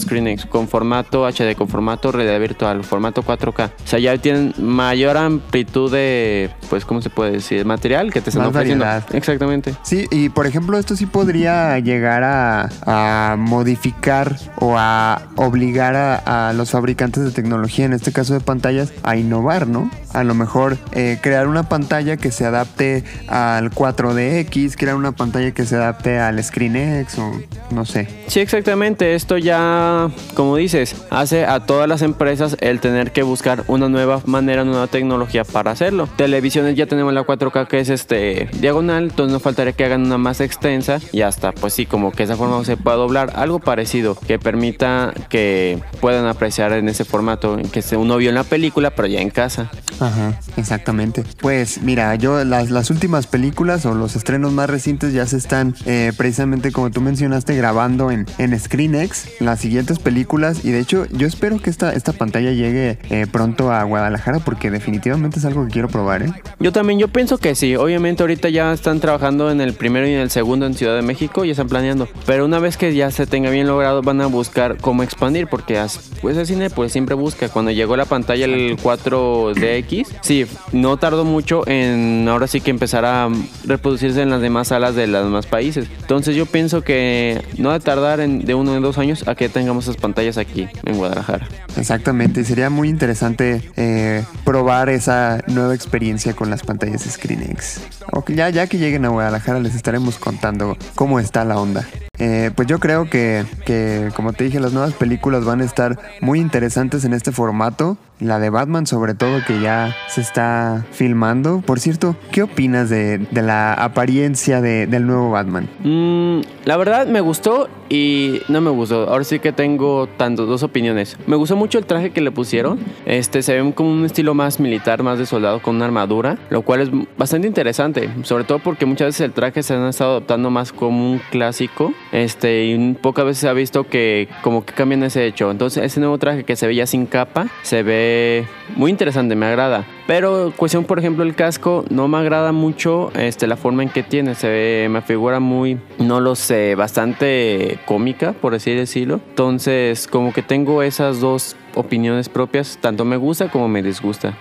Con 0.48 0.68
formato 0.68 1.26
HD, 1.26 1.54
con 1.56 1.68
formato 1.68 2.12
realidad 2.12 2.40
virtual, 2.40 2.84
formato 2.84 3.22
4K. 3.22 3.70
O 3.84 3.86
sea, 3.86 3.98
ya 3.98 4.16
tienen 4.18 4.54
mayor 4.58 5.16
amplitud 5.16 5.90
de, 5.92 6.50
pues, 6.70 6.84
¿cómo 6.84 7.02
se 7.02 7.10
puede 7.10 7.32
decir? 7.32 7.64
Material 7.64 8.12
que 8.12 8.20
te 8.20 8.30
están 8.30 8.46
ofreciendo. 8.46 8.84
Exactamente. 9.12 9.74
Sí, 9.82 10.06
y 10.10 10.28
por 10.28 10.46
ejemplo, 10.46 10.78
esto 10.78 10.96
sí 10.96 11.06
podría 11.06 11.78
llegar 11.78 12.22
a, 12.24 13.36
modificar 13.38 14.36
o 14.56 14.76
a 14.78 15.22
obligar 15.36 15.96
a, 15.96 16.52
los 16.54 16.70
fabricantes 16.70 17.24
de 17.24 17.30
tecnología, 17.30 17.84
en 17.84 17.92
este 17.92 18.12
caso 18.12 18.34
de 18.34 18.40
pantallas, 18.40 18.92
a 19.02 19.16
innovar, 19.16 19.66
¿no? 19.66 19.90
A 20.12 20.24
lo 20.24 20.34
mejor 20.34 20.76
eh, 20.92 21.18
crear 21.22 21.48
una 21.48 21.62
pantalla 21.64 22.16
que 22.16 22.30
se 22.30 22.44
adapte 22.44 23.04
al 23.28 23.70
4DX, 23.70 24.76
crear 24.76 24.96
una 24.96 25.12
pantalla 25.12 25.52
que 25.52 25.64
se 25.64 25.76
adapte 25.76 26.18
al 26.18 26.42
ScreenX 26.42 27.18
o 27.18 27.32
no 27.70 27.84
sé. 27.84 28.08
Sí, 28.26 28.40
exactamente. 28.40 29.14
Esto 29.14 29.38
ya, 29.38 30.10
como 30.34 30.56
dices, 30.56 30.96
hace 31.10 31.44
a 31.44 31.60
todas 31.60 31.88
las 31.88 32.02
empresas 32.02 32.56
el 32.60 32.80
tener 32.80 33.12
que 33.12 33.22
buscar 33.22 33.64
una 33.66 33.88
nueva 33.88 34.20
manera, 34.26 34.62
una 34.62 34.72
nueva 34.72 34.86
tecnología 34.86 35.44
para 35.44 35.70
hacerlo. 35.70 36.08
Televisiones 36.16 36.76
ya 36.76 36.86
tenemos 36.86 37.12
la 37.12 37.24
4K 37.24 37.68
que 37.68 37.80
es 37.80 37.88
este 37.88 38.48
diagonal, 38.60 39.04
entonces 39.04 39.32
no 39.32 39.40
faltaría 39.40 39.72
que 39.72 39.84
hagan 39.84 40.06
una 40.06 40.18
más 40.18 40.40
extensa 40.40 41.00
y 41.12 41.22
hasta, 41.22 41.52
pues 41.52 41.74
sí, 41.74 41.86
como 41.86 42.12
que 42.12 42.22
esa 42.22 42.36
forma 42.36 42.64
se 42.64 42.76
pueda 42.76 42.96
doblar, 42.96 43.32
algo 43.36 43.58
parecido 43.58 44.14
que 44.14 44.38
permita 44.38 45.12
que 45.28 45.80
puedan 46.00 46.26
apreciar 46.26 46.72
en 46.72 46.88
ese 46.88 47.04
formato 47.04 47.58
que 47.70 47.82
uno 47.96 48.16
vio 48.16 48.30
en 48.30 48.34
la 48.34 48.44
película, 48.44 48.94
pero 48.94 49.08
ya 49.08 49.20
en 49.20 49.30
casa. 49.30 49.70
Ajá, 50.00 50.38
exactamente. 50.56 51.24
Pues 51.40 51.82
mira, 51.82 52.14
yo 52.16 52.44
las, 52.44 52.70
las 52.70 52.90
últimas 52.90 53.26
películas 53.26 53.84
o 53.86 53.94
los 53.94 54.16
estrenos 54.16 54.52
más 54.52 54.70
recientes 54.70 55.12
ya 55.12 55.26
se 55.26 55.36
están 55.36 55.74
eh, 55.86 56.12
precisamente 56.16 56.72
como 56.72 56.90
tú 56.90 57.00
mencionaste 57.00 57.54
grabando 57.56 58.10
en, 58.10 58.26
en 58.38 58.58
ScreenX 58.58 59.28
las 59.40 59.60
siguientes 59.60 59.98
películas 60.02 60.64
y 60.64 60.70
de 60.70 60.80
hecho 60.80 61.06
yo 61.10 61.26
espero 61.26 61.58
que 61.58 61.70
esta, 61.70 61.92
esta 61.92 62.12
pantalla 62.12 62.52
llegue 62.52 62.98
eh, 63.10 63.26
pronto 63.30 63.72
a 63.72 63.82
Guadalajara 63.84 64.40
porque 64.40 64.70
definitivamente 64.70 65.38
es 65.38 65.44
algo 65.44 65.64
que 65.66 65.72
quiero 65.72 65.88
probar. 65.88 66.22
¿eh? 66.22 66.32
Yo 66.58 66.72
también, 66.72 66.98
yo 66.98 67.08
pienso 67.08 67.38
que 67.38 67.54
sí. 67.54 67.76
Obviamente 67.76 68.22
ahorita 68.22 68.48
ya 68.48 68.72
están 68.72 69.00
trabajando 69.00 69.50
en 69.50 69.60
el 69.60 69.74
primero 69.74 70.06
y 70.06 70.12
en 70.12 70.20
el 70.20 70.30
segundo 70.30 70.66
en 70.66 70.74
Ciudad 70.74 70.96
de 70.96 71.02
México 71.02 71.44
y 71.44 71.50
están 71.50 71.68
planeando. 71.68 72.08
Pero 72.26 72.44
una 72.44 72.58
vez 72.58 72.76
que 72.76 72.94
ya 72.94 73.10
se 73.10 73.26
tenga 73.26 73.50
bien 73.50 73.66
logrado 73.66 74.02
van 74.02 74.20
a 74.20 74.26
buscar 74.26 74.76
cómo 74.78 75.02
expandir 75.02 75.46
porque 75.46 75.80
pues 76.20 76.36
el 76.36 76.46
cine 76.46 76.70
pues 76.70 76.92
siempre 76.92 77.14
busca. 77.14 77.48
Cuando 77.48 77.70
llegó 77.70 77.96
la 77.96 78.04
pantalla 78.04 78.44
el 78.44 78.76
4DX, 78.76 80.06
sí, 80.22 80.46
no 80.72 80.96
tardó 80.96 81.24
mucho 81.24 81.66
en 81.66 82.26
ahora 82.28 82.46
sí 82.46 82.60
que 82.60 82.70
empezar 82.70 83.04
a 83.04 83.28
reproducirse 83.64 84.22
en 84.22 84.30
las 84.30 84.40
demás 84.40 84.68
salas 84.68 84.94
de 84.94 85.06
los 85.06 85.24
demás 85.24 85.46
países. 85.46 85.86
Entonces 86.00 86.36
yo 86.36 86.46
pienso 86.46 86.82
que 86.82 87.42
no 87.58 87.70
va 87.70 87.76
a 87.76 87.80
tardar 87.80 88.20
en, 88.20 88.44
de 88.44 88.54
uno 88.54 88.72
o 88.72 88.80
dos 88.80 88.98
años 88.98 89.26
a 89.26 89.34
que 89.34 89.48
tengamos 89.48 89.88
esas 89.92 90.00
pantallas 90.00 90.38
aquí 90.38 90.68
en 90.84 90.96
Guadalajara. 90.96 91.46
Exactamente, 91.76 92.44
sería 92.44 92.70
muy 92.70 92.88
interesante 92.88 93.62
eh, 93.76 94.24
probar 94.44 94.88
esa 94.88 95.42
nueva 95.46 95.74
experiencia 95.74 96.34
con 96.34 96.50
las 96.50 96.62
pantallas 96.62 97.02
ScreenX. 97.02 97.80
ya, 98.28 98.50
ya 98.50 98.66
que 98.66 98.78
lleguen 98.78 99.04
a 99.04 99.08
Guadalajara 99.08 99.60
les 99.60 99.74
estaremos 99.74 100.18
contando 100.18 100.76
cómo 100.94 101.20
está 101.20 101.44
la 101.44 101.58
onda. 101.58 101.86
Eh, 102.18 102.50
pues 102.54 102.68
yo 102.68 102.78
creo 102.78 103.10
que, 103.10 103.44
que, 103.64 104.10
como 104.14 104.32
te 104.32 104.44
dije, 104.44 104.60
las 104.60 104.72
nuevas 104.72 104.92
películas 104.92 105.44
van 105.44 105.60
a 105.60 105.64
estar 105.64 105.98
muy 106.20 106.38
interesantes 106.38 107.04
en 107.04 107.14
este 107.14 107.32
formato. 107.32 107.96
La 108.20 108.38
de 108.38 108.50
Batman, 108.50 108.86
sobre 108.86 109.14
todo, 109.14 109.40
que 109.44 109.60
ya 109.60 109.96
se 110.08 110.20
está 110.20 110.84
filmando. 110.92 111.62
Por 111.66 111.80
cierto, 111.80 112.14
¿qué 112.30 112.44
opinas 112.44 112.88
de, 112.88 113.26
la 113.32 113.74
apariencia 113.74 114.60
del 114.60 115.06
nuevo 115.06 115.30
Batman? 115.30 115.68
Mm, 115.82 116.42
la 116.64 116.76
verdad, 116.76 117.08
me 117.08 117.20
gustó 117.20 117.68
y 117.88 118.40
no 118.48 118.60
me 118.60 118.70
gustó. 118.70 119.08
Ahora 119.08 119.24
sí 119.24 119.40
que 119.40 119.50
tengo 119.50 119.72
tanto 120.16 120.46
dos 120.46 120.62
opiniones. 120.62 121.16
Me 121.26 121.36
gustó 121.36 121.56
mucho 121.56 121.78
el 121.78 121.86
traje 121.86 122.10
que 122.10 122.20
le 122.20 122.30
pusieron. 122.30 122.78
Este 123.06 123.42
se 123.42 123.60
ve 123.60 123.72
como 123.74 123.92
un 123.92 124.04
estilo 124.04 124.34
más 124.34 124.60
militar, 124.60 125.02
más 125.02 125.18
de 125.18 125.26
soldado 125.26 125.60
con 125.60 125.76
una 125.76 125.84
armadura, 125.84 126.38
lo 126.50 126.62
cual 126.62 126.80
es 126.80 126.90
bastante 127.16 127.48
interesante. 127.48 128.10
Sobre 128.22 128.44
todo 128.44 128.58
porque 128.58 128.86
muchas 128.86 129.08
veces 129.08 129.20
el 129.22 129.32
traje 129.32 129.62
se 129.62 129.74
han 129.74 129.86
estado 129.86 130.12
adoptando 130.12 130.50
más 130.50 130.72
como 130.72 131.12
un 131.12 131.20
clásico. 131.30 131.92
Este, 132.12 132.66
y 132.66 132.94
pocas 132.94 133.24
veces 133.24 133.40
se 133.40 133.48
ha 133.48 133.52
visto 133.52 133.84
que 133.84 134.28
como 134.42 134.64
que 134.64 134.72
cambian 134.72 135.02
ese 135.02 135.26
hecho. 135.26 135.50
Entonces, 135.50 135.84
ese 135.84 136.00
nuevo 136.00 136.18
traje 136.18 136.44
que 136.44 136.56
se 136.56 136.66
veía 136.66 136.86
sin 136.86 137.06
capa 137.06 137.48
se 137.62 137.82
ve 137.82 138.46
muy 138.76 138.90
interesante, 138.90 139.34
me 139.34 139.46
agrada. 139.46 139.84
Pero 140.06 140.52
cuestión, 140.56 140.84
por 140.84 140.98
ejemplo, 140.98 141.22
el 141.24 141.34
casco 141.34 141.84
no 141.90 142.08
me 142.08 142.18
agrada 142.18 142.52
mucho 142.52 143.12
este, 143.14 143.46
la 143.46 143.56
forma 143.56 143.82
en 143.82 143.88
que 143.88 144.02
tiene. 144.02 144.34
Se 144.34 144.48
ve, 144.48 144.88
me 144.90 145.02
figura 145.02 145.40
muy, 145.40 145.78
no 145.98 146.20
lo 146.20 146.34
sé, 146.34 146.74
bastante 146.74 147.78
cómica, 147.86 148.32
por 148.32 148.54
así 148.54 148.72
decirlo. 148.74 149.20
Entonces, 149.30 150.06
como 150.06 150.32
que 150.32 150.42
tengo 150.42 150.82
esas 150.82 151.20
dos 151.20 151.56
opiniones 151.74 152.28
propias, 152.28 152.78
tanto 152.80 153.04
me 153.04 153.16
gusta 153.16 153.50
como 153.50 153.68
me 153.68 153.82
disgusta. 153.82 154.36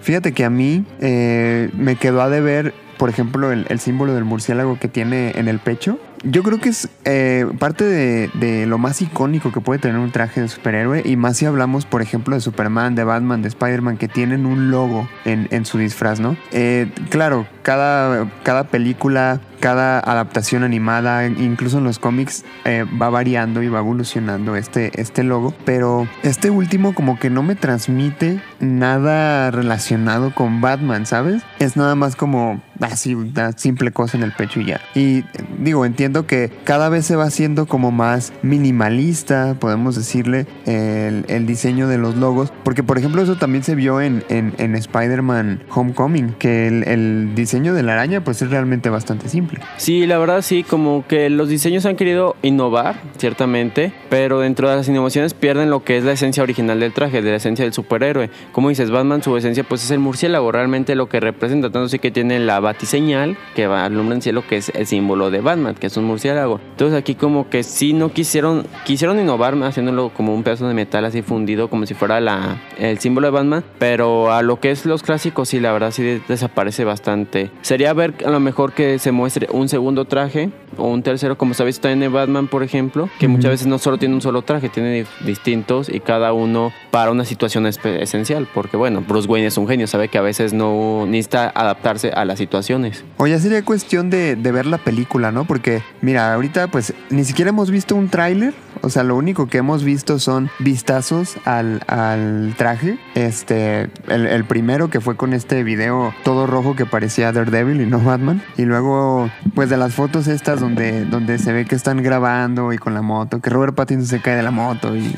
Fíjate 0.00 0.32
que 0.32 0.44
a 0.44 0.50
mí 0.50 0.84
eh, 1.00 1.70
me 1.74 1.96
quedó 1.96 2.22
a 2.22 2.28
deber, 2.28 2.74
por 2.96 3.10
ejemplo, 3.10 3.52
el 3.52 3.78
símbolo 3.78 4.14
del 4.14 4.24
murciélago 4.24 4.78
que 4.78 4.88
tiene 4.88 5.32
en 5.36 5.48
el 5.48 5.58
pecho 5.60 5.98
yo 6.24 6.42
creo 6.42 6.58
que 6.58 6.68
es 6.70 6.88
eh, 7.04 7.46
parte 7.58 7.84
de, 7.84 8.66
lo 8.66 8.78
más 8.78 9.00
icónico 9.02 9.52
que 9.52 9.60
puede 9.60 9.78
tener 9.78 9.98
un 9.98 10.10
traje 10.10 10.40
de 10.40 10.48
superhéroe. 10.48 11.02
Y 11.04 11.16
más 11.16 11.36
si 11.36 11.46
hablamos, 11.46 11.86
por 11.86 12.02
ejemplo, 12.02 12.34
de 12.34 12.40
Superman, 12.40 12.94
de 12.94 13.04
Batman, 13.04 13.42
de 13.42 13.48
Spider-Man, 13.48 13.96
que 13.96 14.08
tienen 14.08 14.46
un 14.46 14.70
logo 14.70 15.08
en, 15.24 15.64
su 15.64 15.78
disfraz, 15.78 16.20
¿no? 16.20 16.36
Eh, 16.52 16.90
claro, 17.10 17.46
cada, 17.62 18.30
cada 18.42 18.64
película 18.64 19.40
cada 19.60 19.98
adaptación 19.98 20.62
animada, 20.64 21.26
incluso 21.26 21.78
en 21.78 21.84
los 21.84 21.98
cómics, 21.98 22.44
eh, 22.64 22.84
va 23.00 23.10
variando 23.10 23.62
y 23.62 23.68
va 23.68 23.80
evolucionando 23.80 24.56
este, 24.56 25.00
este 25.00 25.22
logo. 25.22 25.54
Pero 25.64 26.08
este 26.22 26.50
último 26.50 26.94
como 26.94 27.18
que 27.18 27.30
no 27.30 27.42
me 27.42 27.54
transmite 27.54 28.40
nada 28.60 29.50
relacionado 29.50 30.34
con 30.34 30.60
Batman, 30.60 31.06
¿sabes? 31.06 31.42
Es 31.58 31.76
nada 31.76 31.94
más 31.94 32.16
como 32.16 32.60
así 32.80 33.14
una 33.14 33.52
simple 33.52 33.90
cosa 33.90 34.16
en 34.16 34.22
el 34.22 34.32
pecho 34.32 34.60
y 34.60 34.66
ya. 34.66 34.80
Y 34.94 35.24
digo, 35.58 35.84
entiendo 35.84 36.26
que 36.26 36.52
cada 36.64 36.88
vez 36.88 37.06
se 37.06 37.16
va 37.16 37.24
haciendo 37.24 37.66
como 37.66 37.90
más 37.90 38.32
minimalista, 38.42 39.56
podemos 39.58 39.96
decirle, 39.96 40.46
el, 40.66 41.24
el 41.28 41.46
diseño 41.46 41.88
de 41.88 41.98
los 41.98 42.16
logos. 42.16 42.52
Porque 42.64 42.82
por 42.82 42.98
ejemplo 42.98 43.22
eso 43.22 43.36
también 43.36 43.64
se 43.64 43.74
vio 43.74 44.00
en, 44.00 44.24
en, 44.28 44.54
en 44.58 44.74
Spider-Man 44.74 45.62
Homecoming, 45.74 46.34
que 46.34 46.68
el, 46.68 46.84
el 46.86 47.34
diseño 47.34 47.74
de 47.74 47.82
la 47.82 47.94
araña 47.94 48.22
pues 48.22 48.42
es 48.42 48.50
realmente 48.50 48.90
bastante 48.90 49.28
simple. 49.28 49.47
Sí, 49.76 50.06
la 50.06 50.18
verdad 50.18 50.42
sí, 50.42 50.62
como 50.62 51.06
que 51.06 51.30
los 51.30 51.48
diseños 51.48 51.86
han 51.86 51.96
querido 51.96 52.36
innovar, 52.42 53.00
ciertamente, 53.16 53.92
pero 54.10 54.40
dentro 54.40 54.68
de 54.68 54.76
las 54.76 54.88
innovaciones 54.88 55.34
pierden 55.34 55.70
lo 55.70 55.84
que 55.84 55.96
es 55.96 56.04
la 56.04 56.12
esencia 56.12 56.42
original 56.42 56.80
del 56.80 56.92
traje, 56.92 57.22
de 57.22 57.30
la 57.30 57.36
esencia 57.36 57.64
del 57.64 57.72
superhéroe. 57.72 58.30
Como 58.52 58.68
dices, 58.68 58.90
Batman 58.90 59.22
su 59.22 59.36
esencia 59.36 59.64
pues 59.64 59.84
es 59.84 59.90
el 59.90 59.98
murciélago, 59.98 60.52
realmente 60.52 60.94
lo 60.94 61.08
que 61.08 61.20
representa, 61.20 61.70
tanto 61.70 61.88
sí 61.88 61.98
que 61.98 62.10
tiene 62.10 62.38
la 62.38 62.60
batiseñal 62.60 63.36
que 63.54 63.66
va 63.66 63.84
alumbra 63.84 64.16
en 64.16 64.22
cielo, 64.22 64.44
que 64.46 64.56
es 64.56 64.70
el 64.74 64.86
símbolo 64.86 65.30
de 65.30 65.40
Batman, 65.40 65.74
que 65.74 65.86
es 65.86 65.96
un 65.96 66.04
murciélago. 66.04 66.60
Entonces 66.70 66.98
aquí 66.98 67.14
como 67.14 67.48
que 67.48 67.62
sí 67.62 67.92
no 67.92 68.12
quisieron, 68.12 68.66
quisieron 68.84 69.18
innovar 69.18 69.54
haciéndolo 69.62 70.10
como 70.10 70.34
un 70.34 70.42
pedazo 70.42 70.68
de 70.68 70.74
metal 70.74 71.04
así 71.04 71.22
fundido, 71.22 71.68
como 71.68 71.86
si 71.86 71.94
fuera 71.94 72.20
la, 72.20 72.60
el 72.78 72.98
símbolo 72.98 73.28
de 73.28 73.30
Batman, 73.30 73.64
pero 73.78 74.32
a 74.32 74.42
lo 74.42 74.60
que 74.60 74.70
es 74.70 74.84
los 74.84 75.02
clásicos 75.02 75.48
sí, 75.48 75.60
la 75.60 75.72
verdad 75.72 75.90
sí 75.90 76.20
desaparece 76.28 76.84
bastante. 76.84 77.50
Sería 77.62 77.92
ver 77.92 78.14
a 78.24 78.30
lo 78.30 78.40
mejor 78.40 78.72
que 78.72 78.98
se 78.98 79.12
muestre 79.12 79.37
un 79.50 79.68
segundo 79.68 80.04
traje 80.04 80.50
o 80.76 80.88
un 80.88 81.02
tercero, 81.02 81.38
como 81.38 81.54
ha 81.58 81.64
visto 81.64 81.88
en 81.88 82.12
Batman, 82.12 82.48
por 82.48 82.62
ejemplo, 82.62 83.08
que 83.18 83.28
muchas 83.28 83.50
veces 83.50 83.66
no 83.66 83.78
solo 83.78 83.98
tiene 83.98 84.14
un 84.14 84.20
solo 84.20 84.42
traje, 84.42 84.68
tiene 84.68 85.06
distintos 85.24 85.88
y 85.88 86.00
cada 86.00 86.32
uno 86.32 86.72
para 86.90 87.10
una 87.10 87.24
situación 87.24 87.66
esencial, 87.66 88.48
porque 88.54 88.76
bueno, 88.76 89.02
Bruce 89.06 89.28
Wayne 89.28 89.48
es 89.48 89.58
un 89.58 89.68
genio, 89.68 89.86
sabe 89.86 90.08
que 90.08 90.18
a 90.18 90.22
veces 90.22 90.52
no 90.52 91.06
necesita 91.06 91.50
adaptarse 91.54 92.10
a 92.10 92.24
las 92.24 92.38
situaciones. 92.38 93.04
O 93.16 93.26
ya 93.26 93.38
sería 93.38 93.64
cuestión 93.64 94.10
de, 94.10 94.36
de 94.36 94.52
ver 94.52 94.66
la 94.66 94.78
película, 94.78 95.32
¿no? 95.32 95.44
Porque 95.44 95.82
mira, 96.00 96.34
ahorita 96.34 96.68
pues 96.68 96.94
ni 97.10 97.24
siquiera 97.24 97.50
hemos 97.50 97.70
visto 97.70 97.94
un 97.96 98.08
tráiler, 98.08 98.54
o 98.82 98.90
sea, 98.90 99.02
lo 99.02 99.16
único 99.16 99.48
que 99.48 99.58
hemos 99.58 99.84
visto 99.84 100.18
son 100.18 100.50
vistazos 100.58 101.36
al, 101.44 101.82
al 101.86 102.54
traje. 102.56 102.98
Este, 103.14 103.88
el, 104.08 104.26
el, 104.26 104.44
primero 104.44 104.88
que 104.88 105.00
fue 105.00 105.16
con 105.16 105.32
este 105.32 105.64
video 105.64 106.14
todo 106.24 106.46
rojo 106.46 106.76
que 106.76 106.86
parecía 106.86 107.32
Daredevil 107.32 107.80
y 107.80 107.86
no 107.86 108.00
Batman. 108.00 108.42
Y 108.56 108.62
luego, 108.62 109.27
pues 109.54 109.70
de 109.70 109.76
las 109.76 109.94
fotos 109.94 110.26
estas 110.26 110.60
donde, 110.60 111.04
donde 111.04 111.38
se 111.38 111.52
ve 111.52 111.64
que 111.64 111.74
están 111.74 112.02
grabando 112.02 112.72
y 112.72 112.78
con 112.78 112.94
la 112.94 113.02
moto, 113.02 113.40
que 113.40 113.50
Robert 113.50 113.74
Pattinson 113.74 114.06
se 114.06 114.20
cae 114.20 114.36
de 114.36 114.42
la 114.42 114.50
moto 114.50 114.96
y, 114.96 115.14